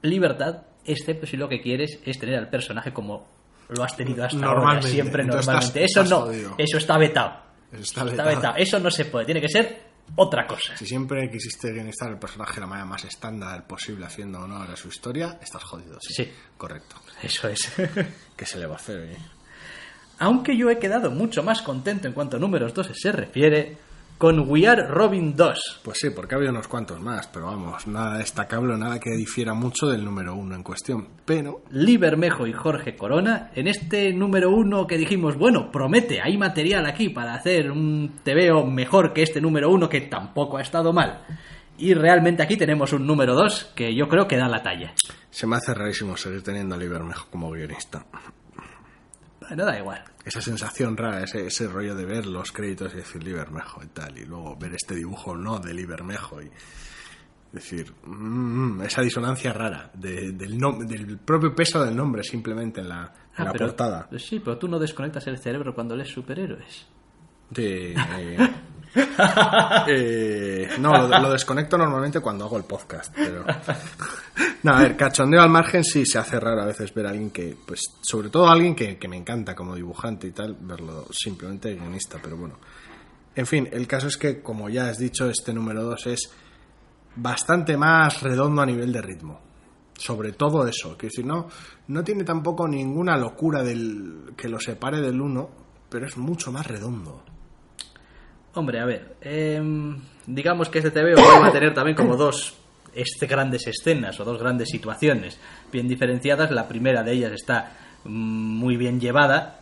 Libertad, 0.04 0.64
excepto 0.86 1.26
si 1.28 1.38
lo 1.38 1.48
que 1.48 1.62
quieres 1.62 2.00
es 2.06 2.18
tener 2.20 2.36
al 2.38 2.50
personaje 2.50 2.92
como 2.94 3.28
lo 3.70 3.84
has 3.84 3.96
tenido 3.96 4.24
hasta 4.26 4.46
ahora, 4.46 4.82
siempre 4.82 5.24
normalmente. 5.24 5.84
estás- 5.84 6.02
eso 6.02 6.02
estás 6.04 6.10
no, 6.10 6.56
eso 6.58 6.78
está 6.78 6.98
vetado. 6.98 7.40
Eso 7.72 7.82
está 7.84 8.02
Está 8.02 8.12
vetado. 8.24 8.30
vetado. 8.36 8.54
Eso 8.58 8.80
no 8.80 8.92
se 8.92 9.06
puede, 9.06 9.26
tiene 9.26 9.40
que 9.42 9.48
ser 9.48 9.82
otra 10.16 10.46
cosa. 10.46 10.76
Si 10.76 10.86
siempre 10.86 11.30
quisiste 11.32 11.72
guionistar 11.72 12.10
el 12.12 12.18
personaje 12.20 12.56
de 12.56 12.62
la 12.62 12.68
manera 12.68 12.86
más 12.86 13.06
estándar 13.06 13.66
posible 13.66 14.06
haciendo 14.06 14.40
honor 14.42 14.70
a 14.72 14.76
su 14.76 14.90
historia, 14.90 15.38
estás 15.42 15.64
jodido. 15.64 15.98
Sí, 16.02 16.14
Sí. 16.26 16.32
correcto. 16.58 16.96
Eso 17.24 17.48
es. 17.48 17.72
¿Qué 18.36 18.46
se 18.46 18.60
le 18.60 18.66
va 18.66 18.74
a 18.74 18.78
hacer? 18.78 19.04
eh? 19.04 19.18
Aunque 20.20 20.56
yo 20.58 20.70
he 20.70 20.78
quedado 20.80 21.10
mucho 21.12 21.42
más 21.44 21.62
contento 21.62 22.08
en 22.08 22.14
cuanto 22.14 22.38
a 22.38 22.40
números 22.40 22.74
2 22.74 22.90
se 22.94 23.12
refiere 23.12 23.78
con 24.22 24.48
We 24.48 24.68
Are 24.68 24.86
Robin 24.86 25.36
2. 25.36 25.80
Pues 25.82 25.98
sí, 26.00 26.12
porque 26.12 26.36
había 26.36 26.52
unos 26.52 26.68
cuantos 26.68 27.02
más, 27.02 27.26
pero 27.26 27.48
vamos, 27.48 27.88
nada 27.88 28.20
destacable, 28.20 28.78
nada 28.78 29.00
que 29.00 29.10
difiera 29.16 29.56
mucho 29.56 29.88
del 29.88 30.06
número 30.06 30.36
uno 30.36 30.54
en 30.54 30.62
cuestión. 30.62 31.08
Pero 31.26 31.64
Lee 31.72 31.98
Bermejo 31.98 32.46
y 32.46 32.54
Jorge 32.54 32.96
Corona, 32.96 33.50
en 33.56 33.68
este 33.68 34.14
número 34.14 34.52
uno 34.52 34.86
que 34.86 35.00
dijimos, 35.00 35.38
bueno, 35.38 35.72
promete, 35.72 36.22
hay 36.22 36.38
material 36.38 36.86
aquí 36.86 37.10
para 37.10 37.34
hacer 37.34 37.72
un 37.72 38.20
TVO 38.24 38.68
mejor 38.68 39.12
que 39.12 39.24
este 39.24 39.42
número 39.42 39.72
uno 39.72 39.90
que 39.90 40.02
tampoco 40.02 40.58
ha 40.58 40.62
estado 40.62 40.94
mal. 40.94 41.24
Y 41.80 41.96
realmente 41.96 42.44
aquí 42.44 42.58
tenemos 42.58 42.94
un 42.94 43.08
número 43.08 43.34
2 43.34 43.72
que 43.74 43.96
yo 43.96 44.08
creo 44.08 44.28
que 44.28 44.38
da 44.38 44.48
la 44.48 44.62
talla. 44.62 44.94
se 45.32 45.48
me 45.48 45.56
hace 45.56 45.74
rarísimo 45.74 46.16
seguir 46.16 46.44
teniendo 46.44 46.76
a 46.76 46.78
Lee 46.78 46.88
Bermejo 46.88 47.26
como 47.32 47.50
guionista. 47.50 48.06
Bueno, 49.42 49.66
da 49.66 49.78
igual. 49.78 50.04
Esa 50.24 50.40
sensación 50.42 50.96
rara, 50.96 51.24
ese, 51.24 51.48
ese 51.48 51.68
rollo 51.68 51.96
de 51.96 52.06
ver 52.06 52.26
los 52.26 52.52
créditos 52.52 52.94
y 52.94 52.98
decir 52.98 53.24
Lee 53.24 53.34
Bermejo 53.34 53.84
y 53.84 53.88
tal, 53.88 54.18
y 54.18 54.26
luego 54.26 54.56
ver 54.56 54.74
este 54.76 54.96
dibujo 54.96 55.36
no 55.36 55.60
de 55.60 55.74
Lee 55.74 55.86
Bermejo 55.86 56.42
y 56.42 56.50
decir, 57.52 57.92
mm, 58.06 58.82
esa 58.84 59.02
disonancia 59.02 59.52
rara 59.52 59.92
de- 59.94 60.32
del, 60.32 60.58
del 60.88 61.18
propio 61.18 61.54
peso 61.54 61.84
del 61.84 61.96
nombre 61.96 62.24
simplemente 62.24 62.80
en 62.82 62.90
la, 62.90 63.02
en 63.02 63.42
Ah, 63.42 63.44
la 63.46 63.52
pero- 63.52 63.66
portada. 63.68 64.10
Sí, 64.18 64.40
pero 64.40 64.58
tú 64.58 64.68
no 64.68 64.80
desconectas 64.80 65.26
el 65.28 65.38
cerebro 65.38 65.74
cuando 65.74 65.96
lees 65.96 66.10
superhéroes. 66.10 66.88
De, 67.50 67.94
eh, 67.94 68.38
eh, 69.88 70.70
no, 70.80 71.08
lo, 71.08 71.32
desconecto 71.32 71.78
normalmente 71.78 72.20
cuando 72.20 72.46
hago 72.46 72.58
el 72.58 72.64
podcast. 72.64 73.14
Pero... 73.16 73.46
No, 74.64 74.74
a 74.74 74.84
ver, 74.84 74.96
cachondeo 74.96 75.42
al 75.42 75.50
margen 75.50 75.84
sí 75.84 76.06
se 76.06 76.20
hace 76.20 76.40
raro 76.40 76.62
a 76.62 76.66
veces 76.66 76.94
ver 76.94 77.08
a 77.08 77.10
alguien 77.10 77.32
que, 77.32 77.58
pues, 77.66 77.82
sobre 78.00 78.30
todo 78.30 78.48
a 78.48 78.52
alguien 78.52 78.76
que, 78.76 78.96
me 79.08 79.18
encanta 79.18 79.56
como 79.56 79.76
dibujante 79.76 80.28
y 80.28 80.32
tal, 80.32 80.56
verlo 80.60 81.08
simplemente 81.12 81.74
guionista, 81.74 82.20
pero 82.22 82.38
bueno. 82.38 82.60
En 83.36 83.48
fin, 83.48 83.68
el 83.72 83.88
caso 83.88 84.08
es 84.08 84.18
que, 84.18 84.42
como 84.44 84.70
ya 84.70 84.90
has 84.90 85.00
dicho, 85.00 85.28
este 85.28 85.52
número 85.52 85.84
2 85.84 86.08
es 86.08 86.32
bastante 87.16 87.76
más 87.76 88.22
redondo 88.22 88.62
a 88.62 88.66
nivel 88.68 88.92
de 88.92 89.02
ritmo. 89.02 89.42
Sobre 89.98 90.34
todo 90.34 90.68
eso, 90.68 90.96
que 90.96 91.08
decir, 91.08 91.26
no, 91.26 91.48
no 91.88 92.04
tiene 92.04 92.24
tampoco 92.24 92.68
ninguna 92.68 93.18
locura 93.18 93.64
del, 93.64 94.34
que 94.38 94.48
lo 94.48 94.60
separe 94.60 95.02
del 95.02 95.20
1, 95.20 95.50
pero 95.90 96.06
es 96.06 96.18
mucho 96.18 96.52
más 96.52 96.68
redondo. 96.68 97.24
Hombre, 98.54 98.80
a 98.80 98.86
ver, 98.86 99.16
em, 99.22 99.98
digamos 100.28 100.70
que 100.70 100.80
este 100.80 100.92
TVO 100.92 101.22
va 101.42 101.48
a 101.48 101.52
tener 101.52 101.74
también 101.74 101.96
como 101.96 102.18
dos 102.18 102.58
este, 102.94 103.26
grandes 103.26 103.66
escenas 103.68 104.20
o 104.20 104.26
dos 104.26 104.40
grandes 104.40 104.70
situaciones 104.70 105.40
bien 105.72 105.88
diferenciadas. 105.88 106.52
La 106.52 106.68
primera 106.68 107.04
de 107.04 107.14
ellas 107.14 107.32
está 107.32 107.72
mm, 108.04 108.10
muy 108.10 108.76
bien 108.76 109.00
llevada, 109.00 109.62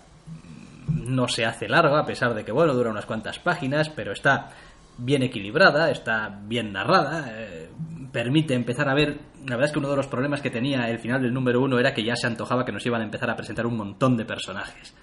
no 0.88 1.28
se 1.28 1.46
hace 1.46 1.68
larga, 1.68 2.00
a 2.00 2.06
pesar 2.06 2.34
de 2.34 2.44
que, 2.44 2.52
bueno, 2.52 2.74
dura 2.74 2.90
unas 2.90 3.06
cuantas 3.06 3.38
páginas, 3.40 3.90
pero 3.90 4.12
está 4.12 4.50
bien 4.98 5.24
equilibrada, 5.24 5.92
está 5.92 6.40
bien 6.44 6.74
narrada, 6.74 7.32
eh, 7.36 7.70
permite 8.12 8.54
empezar 8.54 8.90
a 8.90 8.94
ver... 8.94 9.18
La 9.46 9.56
verdad 9.56 9.66
es 9.66 9.72
que 9.72 9.80
uno 9.80 9.90
de 9.90 9.96
los 9.96 10.08
problemas 10.08 10.42
que 10.42 10.50
tenía 10.50 10.90
el 10.90 11.00
final 11.00 11.22
del 11.22 11.34
número 11.34 11.62
uno 11.62 11.80
era 11.80 11.94
que 11.94 12.04
ya 12.04 12.16
se 12.16 12.28
antojaba 12.28 12.66
que 12.66 12.74
nos 12.74 12.86
iban 12.86 13.02
a 13.02 13.06
empezar 13.06 13.30
a 13.30 13.36
presentar 13.36 13.66
un 13.66 13.78
montón 13.78 14.18
de 14.18 14.26
personajes. 14.26 14.94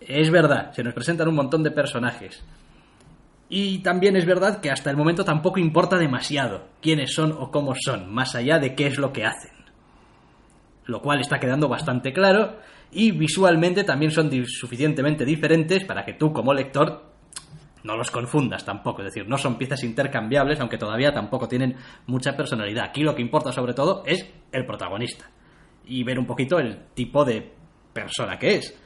Es 0.00 0.30
verdad, 0.30 0.72
se 0.72 0.84
nos 0.84 0.94
presentan 0.94 1.28
un 1.28 1.34
montón 1.34 1.62
de 1.62 1.72
personajes. 1.72 2.42
Y 3.54 3.80
también 3.80 4.16
es 4.16 4.24
verdad 4.24 4.62
que 4.62 4.70
hasta 4.70 4.88
el 4.88 4.96
momento 4.96 5.26
tampoco 5.26 5.60
importa 5.60 5.98
demasiado 5.98 6.68
quiénes 6.80 7.12
son 7.12 7.32
o 7.32 7.50
cómo 7.50 7.74
son, 7.78 8.10
más 8.10 8.34
allá 8.34 8.58
de 8.58 8.74
qué 8.74 8.86
es 8.86 8.96
lo 8.96 9.12
que 9.12 9.26
hacen. 9.26 9.52
Lo 10.86 11.02
cual 11.02 11.20
está 11.20 11.38
quedando 11.38 11.68
bastante 11.68 12.14
claro 12.14 12.56
y 12.90 13.10
visualmente 13.10 13.84
también 13.84 14.10
son 14.10 14.30
suficientemente 14.46 15.26
diferentes 15.26 15.84
para 15.84 16.02
que 16.02 16.14
tú 16.14 16.32
como 16.32 16.54
lector 16.54 17.12
no 17.84 17.94
los 17.94 18.10
confundas 18.10 18.64
tampoco, 18.64 19.02
es 19.02 19.12
decir, 19.12 19.28
no 19.28 19.36
son 19.36 19.58
piezas 19.58 19.84
intercambiables, 19.84 20.58
aunque 20.58 20.78
todavía 20.78 21.12
tampoco 21.12 21.46
tienen 21.46 21.76
mucha 22.06 22.34
personalidad. 22.34 22.86
Aquí 22.86 23.02
lo 23.02 23.14
que 23.14 23.20
importa 23.20 23.52
sobre 23.52 23.74
todo 23.74 24.02
es 24.06 24.26
el 24.50 24.64
protagonista 24.64 25.28
y 25.84 26.02
ver 26.04 26.18
un 26.18 26.24
poquito 26.24 26.58
el 26.58 26.86
tipo 26.94 27.22
de 27.22 27.52
persona 27.92 28.38
que 28.38 28.54
es 28.54 28.82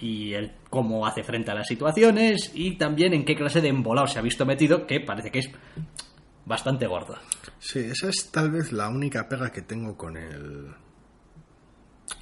y 0.00 0.32
el 0.34 0.52
cómo 0.70 1.06
hace 1.06 1.22
frente 1.22 1.50
a 1.50 1.54
las 1.54 1.66
situaciones 1.68 2.50
y 2.54 2.76
también 2.76 3.12
en 3.12 3.24
qué 3.24 3.34
clase 3.36 3.60
de 3.60 3.68
embolado 3.68 4.06
se 4.06 4.18
ha 4.18 4.22
visto 4.22 4.46
metido, 4.46 4.86
que 4.86 5.00
parece 5.00 5.30
que 5.30 5.40
es 5.40 5.50
bastante 6.46 6.86
gordo. 6.86 7.16
Sí, 7.58 7.80
esa 7.80 8.08
es 8.08 8.30
tal 8.30 8.50
vez 8.50 8.72
la 8.72 8.88
única 8.88 9.28
pega 9.28 9.50
que 9.52 9.62
tengo 9.62 9.96
con 9.96 10.16
el. 10.16 10.74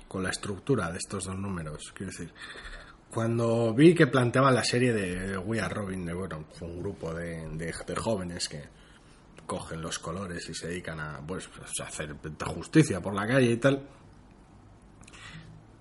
con 0.08 0.22
la 0.22 0.30
estructura 0.30 0.90
de 0.90 0.98
estos 0.98 1.24
dos 1.24 1.36
números. 1.38 1.92
Quiero 1.94 2.10
decir, 2.12 2.32
cuando 3.10 3.72
vi 3.74 3.94
que 3.94 4.06
planteaban 4.06 4.54
la 4.54 4.64
serie 4.64 4.92
de 4.92 5.38
We 5.38 5.60
Are 5.60 5.72
Robin, 5.74 6.04
de 6.04 6.14
bueno, 6.14 6.44
un 6.60 6.78
grupo 6.80 7.14
de, 7.14 7.48
de- 7.56 7.72
de 7.86 7.96
jóvenes 7.96 8.48
que 8.48 8.62
cogen 9.46 9.80
los 9.80 9.98
colores 9.98 10.46
y 10.50 10.54
se 10.54 10.68
dedican 10.68 11.00
a, 11.00 11.20
pues, 11.26 11.48
a 11.80 11.84
hacer 11.84 12.14
justicia 12.54 13.00
por 13.00 13.14
la 13.14 13.26
calle 13.26 13.52
y 13.52 13.56
tal. 13.56 13.82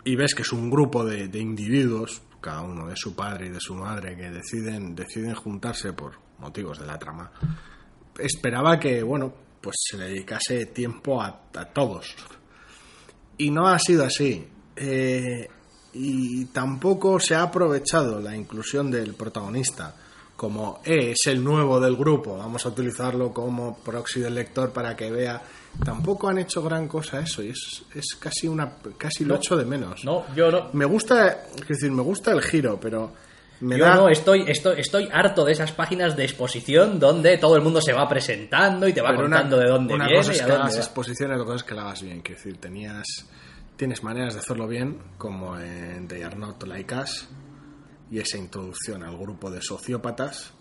Y 0.04 0.16
ves 0.16 0.34
que 0.34 0.44
es 0.44 0.52
un 0.54 0.70
grupo 0.70 1.04
de, 1.04 1.28
de 1.28 1.40
individuos, 1.40 2.22
cada 2.40 2.62
uno 2.62 2.88
de 2.88 2.96
su 2.96 3.16
padre 3.16 3.48
y 3.48 3.50
de 3.50 3.60
su 3.60 3.76
madre, 3.76 4.16
que 4.16 4.30
deciden, 4.30 4.96
deciden 4.96 5.36
juntarse 5.36 5.94
por 5.94 6.14
motivos 6.40 6.80
de 6.80 6.86
la 6.86 6.98
trama 6.98 7.32
esperaba 8.20 8.80
que, 8.80 9.04
bueno, 9.04 9.34
pues 9.62 9.76
se 9.80 9.98
le 9.98 10.06
dedicase 10.06 10.68
tiempo 10.68 11.22
a, 11.22 11.42
todos. 11.74 12.16
Y 13.38 13.52
no 13.52 13.68
ha 13.68 13.80
sido 13.80 14.06
así. 14.06 14.48
Eh, 14.76 15.48
y 15.94 16.46
tampoco 16.46 17.20
se 17.20 17.36
ha 17.36 17.44
aprovechado 17.44 18.20
la 18.20 18.36
inclusión 18.36 18.92
del 18.92 19.16
protagonista 19.16 19.96
como 20.38 20.80
"Eh, 20.86 21.12
es 21.12 21.28
el 21.28 21.44
nuevo 21.44 21.80
del 21.82 21.98
grupo, 21.98 22.38
vamos 22.38 22.66
a 22.66 22.70
utilizarlo 22.70 23.34
como 23.34 23.78
proxy 23.80 24.22
del 24.22 24.36
lector 24.36 24.72
para 24.72 24.96
que 24.96 25.12
vea. 25.12 25.42
Tampoco 25.84 26.30
han 26.30 26.38
hecho 26.38 26.64
gran 26.64 26.88
cosa 26.88 27.20
eso 27.20 27.44
y 27.44 27.50
es, 27.50 27.84
es 27.94 28.16
casi 28.20 28.48
una 28.48 28.72
casi 28.98 29.26
lo 29.26 29.34
No. 29.34 29.40
echo 29.42 29.56
de 29.58 29.66
menos. 29.66 30.06
No, 30.06 30.24
yo 30.36 30.50
no. 30.52 30.70
Me 30.74 30.86
gusta, 30.86 31.48
es 31.56 31.68
decir, 31.68 31.92
me 31.92 32.02
gusta 32.04 32.32
el 32.32 32.42
giro, 32.42 32.80
pero 32.80 33.12
Me 33.60 33.76
Yo 33.76 33.86
da- 33.86 33.96
no 33.96 34.08
estoy, 34.10 34.44
estoy, 34.48 34.80
estoy 34.80 35.10
harto 35.12 35.44
de 35.44 35.52
esas 35.54 35.72
páginas 35.72 36.16
de 36.16 36.24
exposición 36.26 37.00
donde 37.00 37.40
todo 37.40 37.56
el 37.56 37.64
mundo 37.64 37.82
se 37.82 37.92
va 37.92 38.08
presentando 38.08 38.88
y 38.88 38.94
te 38.94 39.02
va 39.02 39.10
Pero 39.10 39.26
una- 39.26 39.38
contando 39.38 39.58
de 39.58 39.68
dónde 39.68 39.96
una 39.96 40.06
viene 40.06 40.20
cosa 40.20 40.32
es 40.34 40.42
y 40.42 40.46
que 40.46 40.52
hagas 40.52 40.78
exposiciones, 40.78 41.36
otra 41.38 41.46
cosa 41.46 41.56
es 41.56 41.64
que 41.64 41.74
la 41.74 41.82
hagas 41.82 42.04
bien. 42.04 42.22
Quiero 42.22 42.38
decir, 42.38 42.58
tenías, 42.60 43.08
tienes 43.76 44.04
maneras 44.04 44.36
de 44.36 44.42
hacerlo 44.42 44.68
bien, 44.68 45.00
como 45.18 45.58
en 45.58 46.08
They 46.08 46.22
Are 46.22 46.36
Not 46.36 46.62
Like 46.68 46.94
Us, 46.94 47.28
y 48.12 48.20
esa 48.20 48.38
introducción 48.38 49.04
al 49.04 49.18
grupo 49.18 49.50
de 49.52 49.62
sociópatas, 49.62 50.54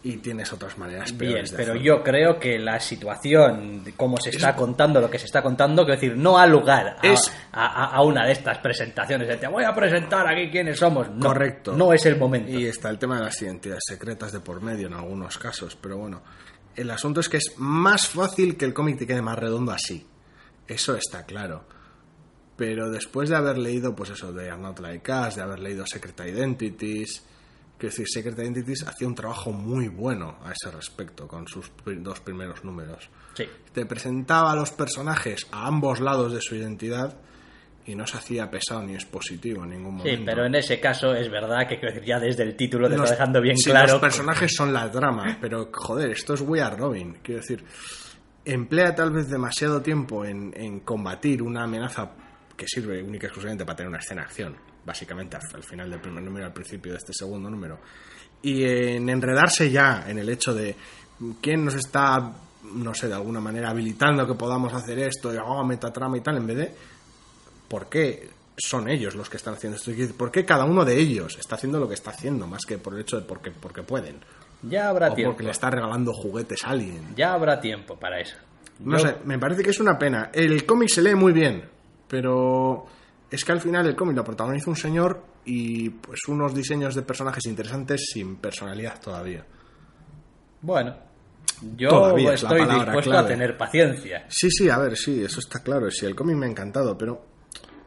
y 0.00 0.18
tienes 0.18 0.52
otras 0.52 0.78
maneras 0.78 1.12
peores 1.12 1.52
pero 1.56 1.74
yo 1.74 2.04
creo 2.04 2.38
que 2.38 2.56
la 2.56 2.78
situación, 2.78 3.82
cómo 3.96 4.16
se 4.18 4.30
está 4.30 4.54
contando 4.54 5.00
lo 5.00 5.10
que 5.10 5.18
se 5.18 5.26
está 5.26 5.42
contando, 5.42 5.84
quiero 5.84 6.00
decir, 6.00 6.16
no 6.16 6.38
ha 6.38 6.46
lugar 6.46 6.96
a, 7.02 7.06
Es- 7.06 7.32
a- 7.52 7.66
a- 7.66 7.96
a 7.96 8.02
una 8.02 8.24
de 8.24 8.32
estas 8.32 8.58
presentaciones 8.58 9.26
de 9.26 9.36
te 9.38 9.48
voy 9.48 9.64
a 9.64 9.74
presentar 9.74 10.26
aquí 10.28 10.50
quiénes 10.50 10.78
somos. 10.78 11.10
No, 11.10 11.26
Correcto. 11.26 11.72
No 11.76 11.92
es 11.92 12.06
el 12.06 12.16
momento. 12.16 12.50
Y 12.52 12.66
está 12.66 12.90
el 12.90 12.98
tema 12.98 13.18
de 13.18 13.24
las 13.24 13.42
identidades 13.42 13.82
secretas 13.86 14.30
de 14.32 14.38
por 14.38 14.62
medio 14.62 14.86
en 14.86 14.94
algunos 14.94 15.36
casos, 15.36 15.76
pero 15.76 15.98
bueno, 15.98 16.22
el 16.76 16.90
asunto 16.92 17.18
es 17.18 17.28
que 17.28 17.38
es 17.38 17.54
más 17.58 18.06
fácil 18.06 18.56
que 18.56 18.64
el 18.66 18.72
cómic 18.72 18.98
te 19.00 19.06
quede 19.06 19.20
más 19.20 19.36
redondo 19.38 19.72
así. 19.72 20.06
Eso 20.68 20.94
está 20.94 21.24
claro. 21.26 21.64
Pero 22.58 22.90
después 22.90 23.30
de 23.30 23.36
haber 23.36 23.56
leído, 23.56 23.94
pues 23.94 24.10
eso, 24.10 24.32
de 24.32 24.50
Are 24.50 24.60
Not 24.60 24.80
Like 24.80 25.10
Us, 25.10 25.36
de 25.36 25.42
haber 25.42 25.60
leído 25.60 25.86
Secret 25.86 26.18
Identities, 26.26 27.22
quiero 27.78 27.90
decir, 27.92 28.06
Secret 28.08 28.36
Identities 28.38 28.84
hacía 28.86 29.06
un 29.08 29.14
trabajo 29.14 29.52
muy 29.52 29.86
bueno 29.88 30.36
a 30.44 30.50
ese 30.52 30.70
respecto 30.76 31.26
con 31.28 31.46
sus 31.46 31.70
dos 31.98 32.18
primeros 32.20 32.64
números. 32.64 33.08
Sí. 33.34 33.44
Te 33.72 33.86
presentaba 33.86 34.50
a 34.52 34.56
los 34.56 34.72
personajes 34.72 35.46
a 35.52 35.68
ambos 35.68 36.00
lados 36.00 36.32
de 36.32 36.40
su 36.40 36.56
identidad 36.56 37.16
y 37.86 37.94
no 37.94 38.06
se 38.08 38.18
hacía 38.18 38.50
pesado 38.50 38.82
ni 38.82 38.94
expositivo 38.94 39.62
en 39.62 39.70
ningún 39.70 39.94
momento. 39.94 40.18
Sí, 40.18 40.22
pero 40.26 40.44
en 40.44 40.54
ese 40.56 40.80
caso 40.80 41.14
es 41.14 41.30
verdad 41.30 41.60
que 41.68 41.78
quiero 41.78 41.94
decir, 41.94 42.06
ya 42.08 42.18
desde 42.18 42.42
el 42.42 42.56
título 42.56 42.88
te 42.88 42.96
Los- 42.96 43.04
está 43.04 43.14
dejando 43.14 43.40
bien 43.40 43.56
sí, 43.56 43.70
claro. 43.70 43.92
Los 43.92 44.00
personajes 44.00 44.52
son 44.52 44.72
la 44.72 44.90
trama, 44.90 45.38
pero 45.40 45.70
joder, 45.72 46.10
esto 46.10 46.34
es 46.34 46.40
We 46.40 46.60
Are 46.60 46.76
Robin. 46.76 47.18
Quiero 47.22 47.40
decir, 47.40 47.64
emplea 48.44 48.94
tal 48.96 49.12
vez 49.12 49.28
demasiado 49.30 49.80
tiempo 49.80 50.24
en, 50.24 50.52
en 50.56 50.80
combatir 50.80 51.40
una 51.42 51.62
amenaza 51.62 52.10
que 52.58 52.66
sirve 52.68 53.02
única 53.02 53.24
y 53.24 53.28
exclusivamente 53.28 53.64
para 53.64 53.76
tener 53.76 53.88
una 53.88 53.98
escena 54.00 54.20
de 54.22 54.26
acción, 54.26 54.56
básicamente 54.84 55.36
al, 55.36 55.42
al 55.54 55.62
final 55.62 55.88
del 55.90 56.00
primer 56.00 56.22
número, 56.22 56.44
al 56.44 56.52
principio 56.52 56.92
de 56.92 56.98
este 56.98 57.14
segundo 57.14 57.48
número, 57.48 57.78
y 58.42 58.64
en 58.64 59.08
enredarse 59.08 59.70
ya 59.70 60.04
en 60.08 60.18
el 60.18 60.28
hecho 60.28 60.52
de 60.52 60.76
quién 61.40 61.64
nos 61.64 61.74
está, 61.74 62.32
no 62.74 62.92
sé, 62.94 63.08
de 63.08 63.14
alguna 63.14 63.40
manera 63.40 63.70
habilitando 63.70 64.26
que 64.26 64.34
podamos 64.34 64.74
hacer 64.74 64.98
esto, 64.98 65.32
y 65.32 65.38
oh, 65.42 65.64
metatrama 65.64 66.18
y 66.18 66.20
tal, 66.20 66.36
en 66.36 66.46
vez 66.46 66.56
de 66.56 66.74
por 67.68 67.88
qué 67.88 68.28
son 68.56 68.88
ellos 68.88 69.14
los 69.14 69.30
que 69.30 69.36
están 69.36 69.54
haciendo 69.54 69.76
esto, 69.78 69.92
por 70.16 70.30
qué 70.32 70.44
cada 70.44 70.64
uno 70.64 70.84
de 70.84 70.98
ellos 70.98 71.36
está 71.38 71.54
haciendo 71.54 71.78
lo 71.78 71.86
que 71.88 71.94
está 71.94 72.10
haciendo, 72.10 72.46
más 72.46 72.64
que 72.66 72.76
por 72.78 72.94
el 72.94 73.00
hecho 73.00 73.16
de 73.20 73.22
porque, 73.26 73.52
porque 73.52 73.82
pueden, 73.84 74.16
Ya 74.62 74.88
habrá 74.88 75.12
o 75.12 75.14
tiempo. 75.14 75.32
porque 75.32 75.44
le 75.44 75.52
está 75.52 75.70
regalando 75.70 76.12
juguetes 76.12 76.64
a 76.64 76.70
alguien. 76.70 77.14
Ya 77.16 77.34
habrá 77.34 77.60
tiempo 77.60 77.96
para 77.98 78.20
eso. 78.20 78.36
No 78.80 78.96
Yo- 78.98 79.06
sé, 79.06 79.16
me 79.24 79.38
parece 79.38 79.62
que 79.62 79.70
es 79.70 79.78
una 79.80 79.96
pena. 79.98 80.30
El 80.32 80.64
cómic 80.66 80.88
se 80.88 81.02
lee 81.02 81.14
muy 81.14 81.32
bien, 81.32 81.62
pero 82.08 82.86
es 83.30 83.44
que 83.44 83.52
al 83.52 83.60
final 83.60 83.86
el 83.86 83.94
cómic 83.94 84.16
lo 84.16 84.24
protagoniza 84.24 84.70
un 84.70 84.76
señor 84.76 85.22
y 85.44 85.90
pues 85.90 86.20
unos 86.28 86.54
diseños 86.54 86.94
de 86.94 87.02
personajes 87.02 87.46
interesantes 87.46 88.10
sin 88.12 88.36
personalidad 88.36 89.00
todavía. 89.00 89.44
Bueno, 90.60 90.96
yo 91.76 91.88
Todavía 91.88 92.34
estoy 92.34 92.64
dispuesto 92.64 93.10
clave. 93.10 93.26
a 93.26 93.28
tener 93.28 93.56
paciencia. 93.56 94.24
Sí, 94.28 94.50
sí, 94.50 94.68
a 94.68 94.78
ver, 94.78 94.96
sí, 94.96 95.22
eso 95.22 95.40
está 95.40 95.60
claro. 95.60 95.90
Sí, 95.90 96.06
el 96.06 96.14
cómic 96.14 96.36
me 96.36 96.46
ha 96.46 96.50
encantado, 96.50 96.96
pero 96.96 97.24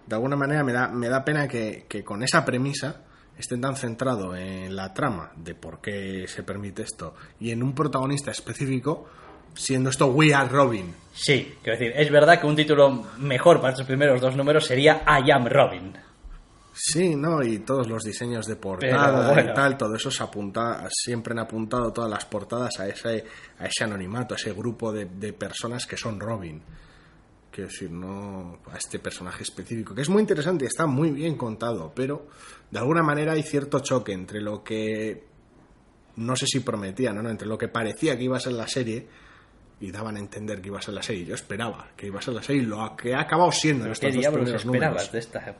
de 0.07 0.15
alguna 0.15 0.35
manera 0.35 0.63
me 0.63 0.73
da, 0.73 0.87
me 0.89 1.09
da 1.09 1.23
pena 1.23 1.47
que, 1.47 1.85
que 1.87 2.03
con 2.03 2.23
esa 2.23 2.43
premisa 2.45 3.01
estén 3.37 3.61
tan 3.61 3.75
centrado 3.75 4.35
en 4.35 4.75
la 4.75 4.93
trama 4.93 5.31
de 5.35 5.55
por 5.55 5.81
qué 5.81 6.25
se 6.27 6.43
permite 6.43 6.83
esto 6.83 7.15
y 7.39 7.51
en 7.51 7.63
un 7.63 7.73
protagonista 7.73 8.31
específico, 8.31 9.07
siendo 9.55 9.89
esto 9.89 10.07
We 10.07 10.33
Are 10.33 10.49
Robin. 10.49 10.93
Sí, 11.13 11.55
quiero 11.61 11.77
decir, 11.77 11.93
es 11.95 12.09
verdad 12.09 12.39
que 12.39 12.47
un 12.47 12.55
título 12.55 13.05
mejor 13.17 13.59
para 13.59 13.73
estos 13.73 13.85
primeros 13.85 14.21
dos 14.21 14.35
números 14.35 14.65
sería 14.65 15.03
I 15.05 15.31
Am 15.31 15.45
Robin. 15.47 15.93
Sí, 16.73 17.15
¿no? 17.15 17.43
Y 17.43 17.59
todos 17.59 17.87
los 17.87 18.03
diseños 18.03 18.45
de 18.45 18.55
portada 18.55 19.33
bueno. 19.33 19.51
y 19.51 19.53
tal, 19.53 19.77
todo 19.77 19.95
eso 19.95 20.09
se 20.09 20.23
apunta, 20.23 20.87
siempre 20.89 21.33
han 21.33 21.39
apuntado 21.39 21.91
todas 21.91 22.09
las 22.09 22.23
portadas 22.25 22.79
a 22.79 22.87
ese, 22.87 23.25
a 23.59 23.65
ese 23.65 23.83
anonimato, 23.83 24.33
a 24.33 24.37
ese 24.37 24.53
grupo 24.53 24.91
de, 24.93 25.05
de 25.05 25.33
personas 25.33 25.85
que 25.85 25.97
son 25.97 26.19
Robin. 26.19 26.61
Quiero 27.51 27.69
decir, 27.69 27.91
no 27.91 28.59
a 28.71 28.77
este 28.77 28.99
personaje 28.99 29.43
específico, 29.43 29.93
que 29.93 30.01
es 30.01 30.09
muy 30.09 30.21
interesante 30.21 30.63
y 30.63 30.67
está 30.67 30.85
muy 30.85 31.11
bien 31.11 31.35
contado, 31.35 31.91
pero 31.93 32.27
de 32.69 32.79
alguna 32.79 33.03
manera 33.03 33.33
hay 33.33 33.43
cierto 33.43 33.81
choque 33.81 34.13
entre 34.13 34.39
lo 34.39 34.63
que 34.63 35.25
no 36.15 36.35
sé 36.37 36.45
si 36.47 36.61
prometían 36.61 37.17
o 37.17 37.21
no, 37.21 37.29
entre 37.29 37.47
lo 37.47 37.57
que 37.57 37.67
parecía 37.67 38.17
que 38.17 38.23
iba 38.23 38.37
a 38.37 38.39
ser 38.39 38.53
la 38.53 38.67
serie 38.67 39.07
y 39.81 39.91
daban 39.91 40.15
a 40.15 40.19
entender 40.19 40.61
que 40.61 40.67
iba 40.69 40.79
a 40.79 40.81
ser 40.81 40.93
la 40.93 41.03
serie. 41.03 41.25
Yo 41.25 41.35
esperaba 41.35 41.89
que 41.97 42.07
iba 42.07 42.19
a 42.19 42.21
ser 42.21 42.33
la 42.35 42.41
serie 42.43 42.61
y 42.61 42.65
lo 42.65 42.95
que 42.95 43.13
ha 43.13 43.21
acabado 43.21 43.51
siendo 43.51 43.83
en 43.85 43.89
¿Qué 43.89 43.93
estos 43.93 44.13
dos 44.13 44.19
diablos 44.21 44.41
primeros 44.43 44.65
esperabas 44.65 44.91
números. 44.95 45.11
de 45.11 45.19
esta 45.19 45.55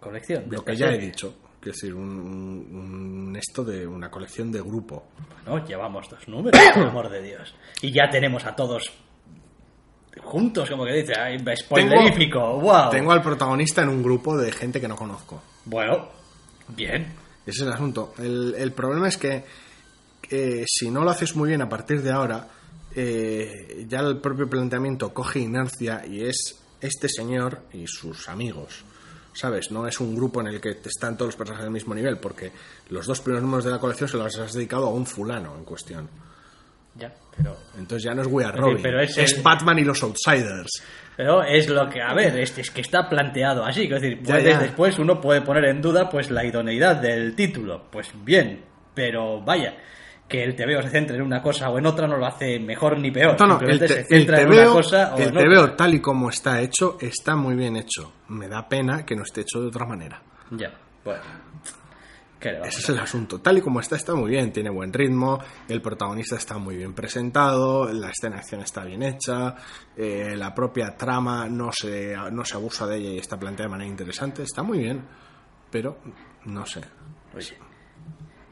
colección? 0.00 0.44
de 0.44 0.50
Lo 0.50 0.58
esta 0.58 0.70
que 0.72 0.76
ya 0.78 0.86
he 0.86 0.92
serie? 0.94 1.06
dicho, 1.06 1.34
quiero 1.60 1.74
decir, 1.76 1.94
un, 1.94 2.02
un- 2.08 3.28
un 3.28 3.36
esto 3.36 3.62
de 3.64 3.86
una 3.86 4.10
colección 4.10 4.50
de 4.50 4.60
grupo. 4.62 5.04
Bueno, 5.44 5.64
llevamos 5.66 6.08
dos 6.08 6.26
números, 6.28 6.60
por 6.74 6.82
amor 6.88 7.10
de 7.10 7.22
Dios. 7.22 7.54
Y 7.82 7.92
ya 7.92 8.08
tenemos 8.10 8.44
a 8.46 8.56
todos 8.56 8.90
juntos, 10.22 10.68
como 10.68 10.84
que 10.84 10.92
dice, 10.92 11.12
spoilerífico, 11.56 12.60
wow. 12.60 12.90
Tengo 12.90 13.12
al 13.12 13.22
protagonista 13.22 13.82
en 13.82 13.88
un 13.90 14.02
grupo 14.02 14.36
de 14.36 14.52
gente 14.52 14.80
que 14.80 14.88
no 14.88 14.96
conozco. 14.96 15.42
Bueno, 15.64 16.08
bien. 16.68 17.14
Ese 17.46 17.62
es 17.62 17.66
el 17.66 17.72
asunto. 17.72 18.14
El, 18.18 18.54
el 18.56 18.72
problema 18.72 19.08
es 19.08 19.16
que 19.16 19.44
eh, 20.30 20.64
si 20.66 20.90
no 20.90 21.04
lo 21.04 21.10
haces 21.10 21.34
muy 21.36 21.48
bien 21.48 21.62
a 21.62 21.68
partir 21.68 22.02
de 22.02 22.10
ahora, 22.10 22.46
eh, 22.94 23.84
ya 23.88 24.00
el 24.00 24.18
propio 24.18 24.48
planteamiento 24.48 25.12
coge 25.14 25.40
inercia 25.40 26.04
y 26.06 26.24
es 26.24 26.60
este 26.80 27.08
señor 27.08 27.60
y 27.72 27.86
sus 27.86 28.28
amigos. 28.28 28.84
¿Sabes? 29.32 29.70
No 29.70 29.86
es 29.86 30.00
un 30.00 30.16
grupo 30.16 30.40
en 30.40 30.48
el 30.48 30.60
que 30.60 30.70
están 30.84 31.16
todos 31.16 31.28
los 31.28 31.36
personajes 31.36 31.64
al 31.66 31.70
mismo 31.72 31.94
nivel, 31.94 32.18
porque 32.18 32.50
los 32.88 33.06
dos 33.06 33.20
primeros 33.20 33.44
números 33.44 33.64
de 33.64 33.70
la 33.70 33.78
colección 33.78 34.08
se 34.08 34.16
los 34.16 34.36
has 34.36 34.52
dedicado 34.52 34.86
a 34.88 34.90
un 34.90 35.06
fulano 35.06 35.56
en 35.56 35.64
cuestión. 35.64 36.08
Ya, 36.96 37.14
pero, 37.36 37.56
Entonces 37.78 38.02
ya 38.02 38.12
no 38.14 38.22
es 38.22 38.28
We 38.28 38.44
Are 38.44 38.58
Robin, 38.58 38.82
pero 38.82 39.00
es 39.00 39.16
es 39.16 39.34
el- 39.34 39.42
Batman 39.42 39.78
y 39.78 39.84
los 39.84 40.02
Outsiders. 40.02 40.82
pero 41.16 41.44
es 41.44 41.68
lo 41.68 41.88
que, 41.88 42.02
a 42.02 42.12
ver, 42.12 42.38
es, 42.40 42.58
es 42.58 42.70
que 42.72 42.80
está 42.80 43.08
planteado 43.08 43.64
así. 43.64 43.84
Es 43.84 44.02
decir, 44.02 44.20
ya. 44.24 44.38
después 44.58 44.98
uno 44.98 45.20
puede 45.20 45.42
poner 45.42 45.66
en 45.66 45.80
duda 45.80 46.10
pues 46.10 46.28
la 46.32 46.44
idoneidad 46.44 46.96
del 46.96 47.36
título. 47.36 47.84
Pues 47.92 48.08
bien, 48.24 48.64
pero 48.94 49.40
vaya, 49.40 49.76
que 50.30 50.42
el 50.44 50.54
TVO 50.54 50.80
se 50.82 50.88
centre 50.90 51.16
en 51.16 51.22
una 51.22 51.42
cosa 51.42 51.68
o 51.68 51.78
en 51.78 51.84
otra 51.86 52.06
no 52.06 52.16
lo 52.16 52.24
hace 52.24 52.58
mejor 52.60 52.98
ni 52.98 53.10
peor. 53.10 53.36
No, 53.40 53.46
no, 53.46 53.60
el, 53.60 53.78
te- 53.80 53.88
se 53.88 54.00
el 54.00 54.06
centra 54.06 54.40
en 54.40 54.48
una 54.48 54.62
TVO, 54.64 54.72
cosa 54.72 55.14
o 55.14 55.18
el 55.18 55.22
en 55.24 55.36
otra. 55.36 55.42
TVO 55.50 55.72
tal 55.72 55.94
y 55.94 56.00
como 56.00 56.30
está 56.30 56.60
hecho, 56.60 56.96
está 57.00 57.34
muy 57.36 57.56
bien 57.56 57.76
hecho. 57.76 58.12
Me 58.28 58.48
da 58.48 58.66
pena 58.68 59.04
que 59.04 59.16
no 59.16 59.24
esté 59.24 59.42
hecho 59.42 59.60
de 59.60 59.66
otra 59.66 59.84
manera. 59.84 60.22
Ya, 60.52 60.72
bueno. 61.04 61.20
¿Qué 62.38 62.52
le 62.52 62.54
vamos 62.60 62.68
Ese 62.68 62.78
es 62.80 62.88
el 62.88 62.98
asunto. 62.98 63.40
Tal 63.40 63.58
y 63.58 63.60
como 63.60 63.80
está, 63.80 63.96
está 63.96 64.14
muy 64.14 64.30
bien. 64.30 64.50
Tiene 64.50 64.70
buen 64.70 64.92
ritmo, 64.94 65.38
el 65.68 65.82
protagonista 65.82 66.36
está 66.36 66.56
muy 66.56 66.74
bien 66.76 66.94
presentado, 66.94 67.92
la 67.92 68.08
escena 68.08 68.36
de 68.36 68.40
acción 68.40 68.60
está 68.62 68.82
bien 68.84 69.02
hecha, 69.02 69.56
eh, 69.94 70.34
la 70.36 70.54
propia 70.54 70.96
trama 70.96 71.48
no 71.50 71.70
se, 71.70 72.14
no 72.32 72.42
se 72.46 72.54
abusa 72.54 72.86
de 72.86 72.96
ella 72.96 73.10
y 73.10 73.18
está 73.18 73.38
planteada 73.38 73.66
de 73.68 73.70
manera 73.72 73.90
interesante. 73.90 74.42
Está 74.42 74.62
muy 74.62 74.78
bien, 74.78 75.02
pero 75.70 75.98
no 76.46 76.64
sé. 76.64 76.80
Oye, 77.36 77.58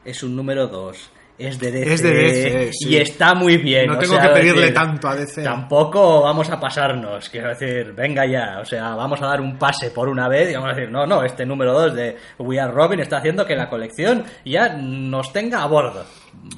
es 0.05 0.21
un 0.21 0.35
número 0.35 0.67
2. 0.67 1.11
Es 1.39 1.57
de 1.57 1.71
DC. 1.71 1.93
Es 1.93 2.03
de 2.03 2.13
DC, 2.13 2.71
sí. 2.73 2.89
Y 2.89 2.97
está 2.97 3.33
muy 3.33 3.55
bien. 3.57 3.87
No 3.87 3.93
o 3.93 3.97
tengo 3.97 4.15
sea, 4.15 4.27
que 4.27 4.33
pedirle 4.33 4.59
decir, 4.61 4.73
tanto 4.75 5.07
a 5.07 5.15
DC. 5.15 5.41
Tampoco 5.41 6.21
vamos 6.23 6.49
a 6.49 6.59
pasarnos. 6.59 7.29
Quiero 7.29 7.47
decir, 7.49 7.93
venga 7.93 8.25
ya. 8.25 8.59
O 8.59 8.65
sea, 8.65 8.93
vamos 8.95 9.21
a 9.21 9.25
dar 9.27 9.39
un 9.39 9.57
pase 9.57 9.89
por 9.91 10.09
una 10.09 10.27
vez 10.27 10.51
y 10.51 10.55
vamos 10.55 10.71
a 10.71 10.75
decir, 10.75 10.91
no, 10.91 11.05
no, 11.07 11.23
este 11.23 11.45
número 11.45 11.71
2 11.73 11.95
de 11.95 12.17
We 12.39 12.59
Are 12.59 12.73
Robin 12.73 12.99
está 12.99 13.17
haciendo 13.19 13.45
que 13.45 13.55
la 13.55 13.69
colección 13.69 14.25
ya 14.43 14.75
nos 14.77 15.31
tenga 15.31 15.63
a 15.63 15.67
bordo. 15.67 16.03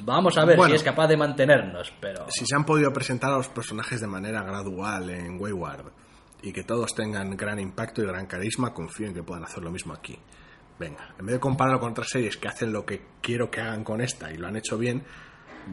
Vamos 0.03 0.35
a 0.39 0.45
ver 0.45 0.57
Bueno. 0.57 0.71
si 0.71 0.77
es 0.77 0.83
capaz 0.83 1.07
de 1.07 1.15
mantenernos, 1.17 1.93
pero. 1.99 2.25
si 2.29 2.45
se 2.47 2.55
han 2.55 2.65
podido 2.65 2.91
presentar 2.91 3.31
a 3.31 3.37
los 3.37 3.49
personajes 3.49 4.01
de 4.01 4.07
manera 4.07 4.41
gradual 4.41 5.09
en 5.11 5.39
Wayward 5.39 5.91
y 6.41 6.51
que 6.51 6.63
todos 6.63 6.95
tengan 6.95 7.37
gran 7.37 7.59
impacto 7.59 8.01
y 8.01 8.07
gran 8.07 8.25
carisma, 8.25 8.73
confío 8.73 9.05
en 9.07 9.13
que 9.13 9.21
puedan 9.21 9.43
hacer 9.43 9.61
lo 9.63 9.69
mismo 9.69 9.93
aquí. 9.93 10.17
Venga, 10.81 11.13
en 11.19 11.25
vez 11.27 11.35
de 11.35 11.39
compararlo 11.39 11.79
con 11.79 11.91
otras 11.91 12.07
series 12.09 12.37
que 12.37 12.47
hacen 12.47 12.73
lo 12.73 12.83
que 12.87 13.01
quiero 13.21 13.51
que 13.51 13.61
hagan 13.61 13.83
con 13.83 14.01
esta 14.01 14.31
y 14.31 14.37
lo 14.37 14.47
han 14.47 14.55
hecho 14.55 14.79
bien, 14.79 15.03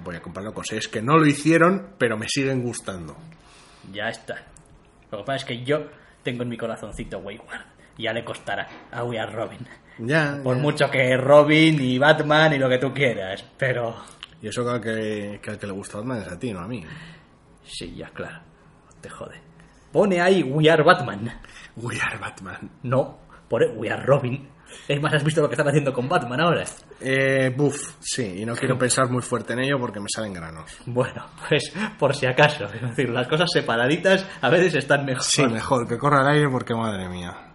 voy 0.05 0.17
a 0.17 0.21
compararlo 0.21 0.53
con 0.53 0.67
series 0.67 0.87
que 0.89 1.01
no 1.01 1.17
lo 1.17 1.25
hicieron, 1.27 1.95
pero 1.97 2.19
me 2.19 2.27
siguen 2.29 2.63
gustando. 2.63 3.17
Ya 3.91 4.09
está. 4.11 4.35
Lo 5.11 5.19
que 5.19 5.25
pasa 5.25 5.37
es 5.37 5.45
que 5.47 5.65
yo 5.65 5.87
tengo 6.23 6.43
en 6.43 6.51
mi 6.51 6.59
corazoncito 6.59 7.19
Wayward. 7.21 7.65
Ya 7.97 8.13
le 8.13 8.23
costará 8.23 8.69
a 8.93 9.03
We 9.03 9.19
Are 9.19 9.33
Robin. 9.33 9.67
Ya, 9.99 10.41
Por 10.45 10.57
ya. 10.57 10.63
mucho 10.63 10.91
que 10.91 11.17
Robin 11.17 11.81
y 11.81 11.99
Batman 11.99 12.53
y 12.53 12.59
lo 12.59 12.69
que 12.69 12.77
tú 12.79 12.93
quieras, 12.93 13.43
pero 13.57 13.97
Y 14.43 14.49
eso 14.49 14.69
al 14.71 14.81
que, 14.83 15.41
que 15.43 15.51
al 15.51 15.59
que 15.59 15.67
le 15.67 15.73
gusta 15.73 15.97
Batman 15.99 16.21
es 16.21 16.29
a 16.29 16.39
ti, 16.39 16.53
no 16.53 16.61
a 16.61 16.69
mí. 16.69 16.85
sí, 17.65 17.95
ya 17.97 18.11
claro, 18.11 18.41
te 19.01 19.09
jode. 19.09 19.41
Pone 19.91 20.21
ahí 20.21 20.43
We 20.43 20.69
Are 20.71 20.83
Batman. 20.83 21.41
We 21.77 21.99
are 21.99 22.19
Batman. 22.19 22.71
No, 22.83 23.19
pone 23.49 23.69
We 23.69 23.91
Are 23.91 24.03
Robin. 24.05 24.47
Es 24.89 25.01
más, 25.03 25.13
has 25.13 25.23
visto 25.23 25.43
lo 25.43 25.49
que 25.49 25.55
están 25.55 25.69
haciendo 25.69 25.93
con 25.93 26.09
Batman 26.09 26.41
ahora. 26.41 26.65
Eh, 27.01 27.53
buf, 27.55 27.97
sí, 28.01 28.41
y 28.41 28.47
no 28.47 28.55
quiero 28.55 28.79
pensar 28.79 29.11
muy 29.11 29.21
fuerte 29.21 29.53
en 29.53 29.61
ello 29.61 29.79
porque 29.79 30.01
me 30.01 30.07
salen 30.09 30.33
granos. 30.33 30.79
Bueno, 30.87 31.27
pues 31.49 31.73
por 31.99 32.15
si 32.15 32.27
acaso. 32.27 32.65
Es 32.65 32.81
decir, 32.81 33.11
las 33.11 33.29
cosas 33.29 33.51
separaditas 33.53 34.27
a 34.41 34.49
veces 34.49 34.77
están 34.77 35.05
mejor. 35.05 35.23
Sí, 35.23 35.47
mejor 35.47 35.87
que 35.87 35.99
corra 35.99 36.21
al 36.21 36.35
aire 36.35 36.49
porque 36.51 36.75
madre 36.75 37.09
mía. 37.09 37.53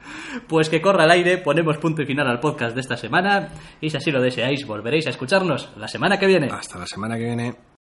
Pues 0.48 0.70
que 0.70 0.82
corra 0.82 1.04
al 1.04 1.12
aire, 1.12 1.38
ponemos 1.38 1.78
punto 1.78 2.02
y 2.02 2.06
final 2.06 2.28
al 2.28 2.40
podcast 2.40 2.76
de 2.76 2.82
esta 2.82 2.98
semana. 2.98 3.50
Y 3.82 3.90
si 3.90 3.98
así 3.98 4.12
lo 4.12 4.22
deseáis, 4.22 4.66
volveréis 4.66 5.08
a 5.08 5.12
escucharnos 5.12 5.72
la 5.78 5.88
semana 5.88 6.18
que 6.20 6.28
viene. 6.28 6.50
Hasta 6.52 6.80
la 6.80 6.86
semana 6.86 7.18
que 7.18 7.26
viene. 7.26 7.56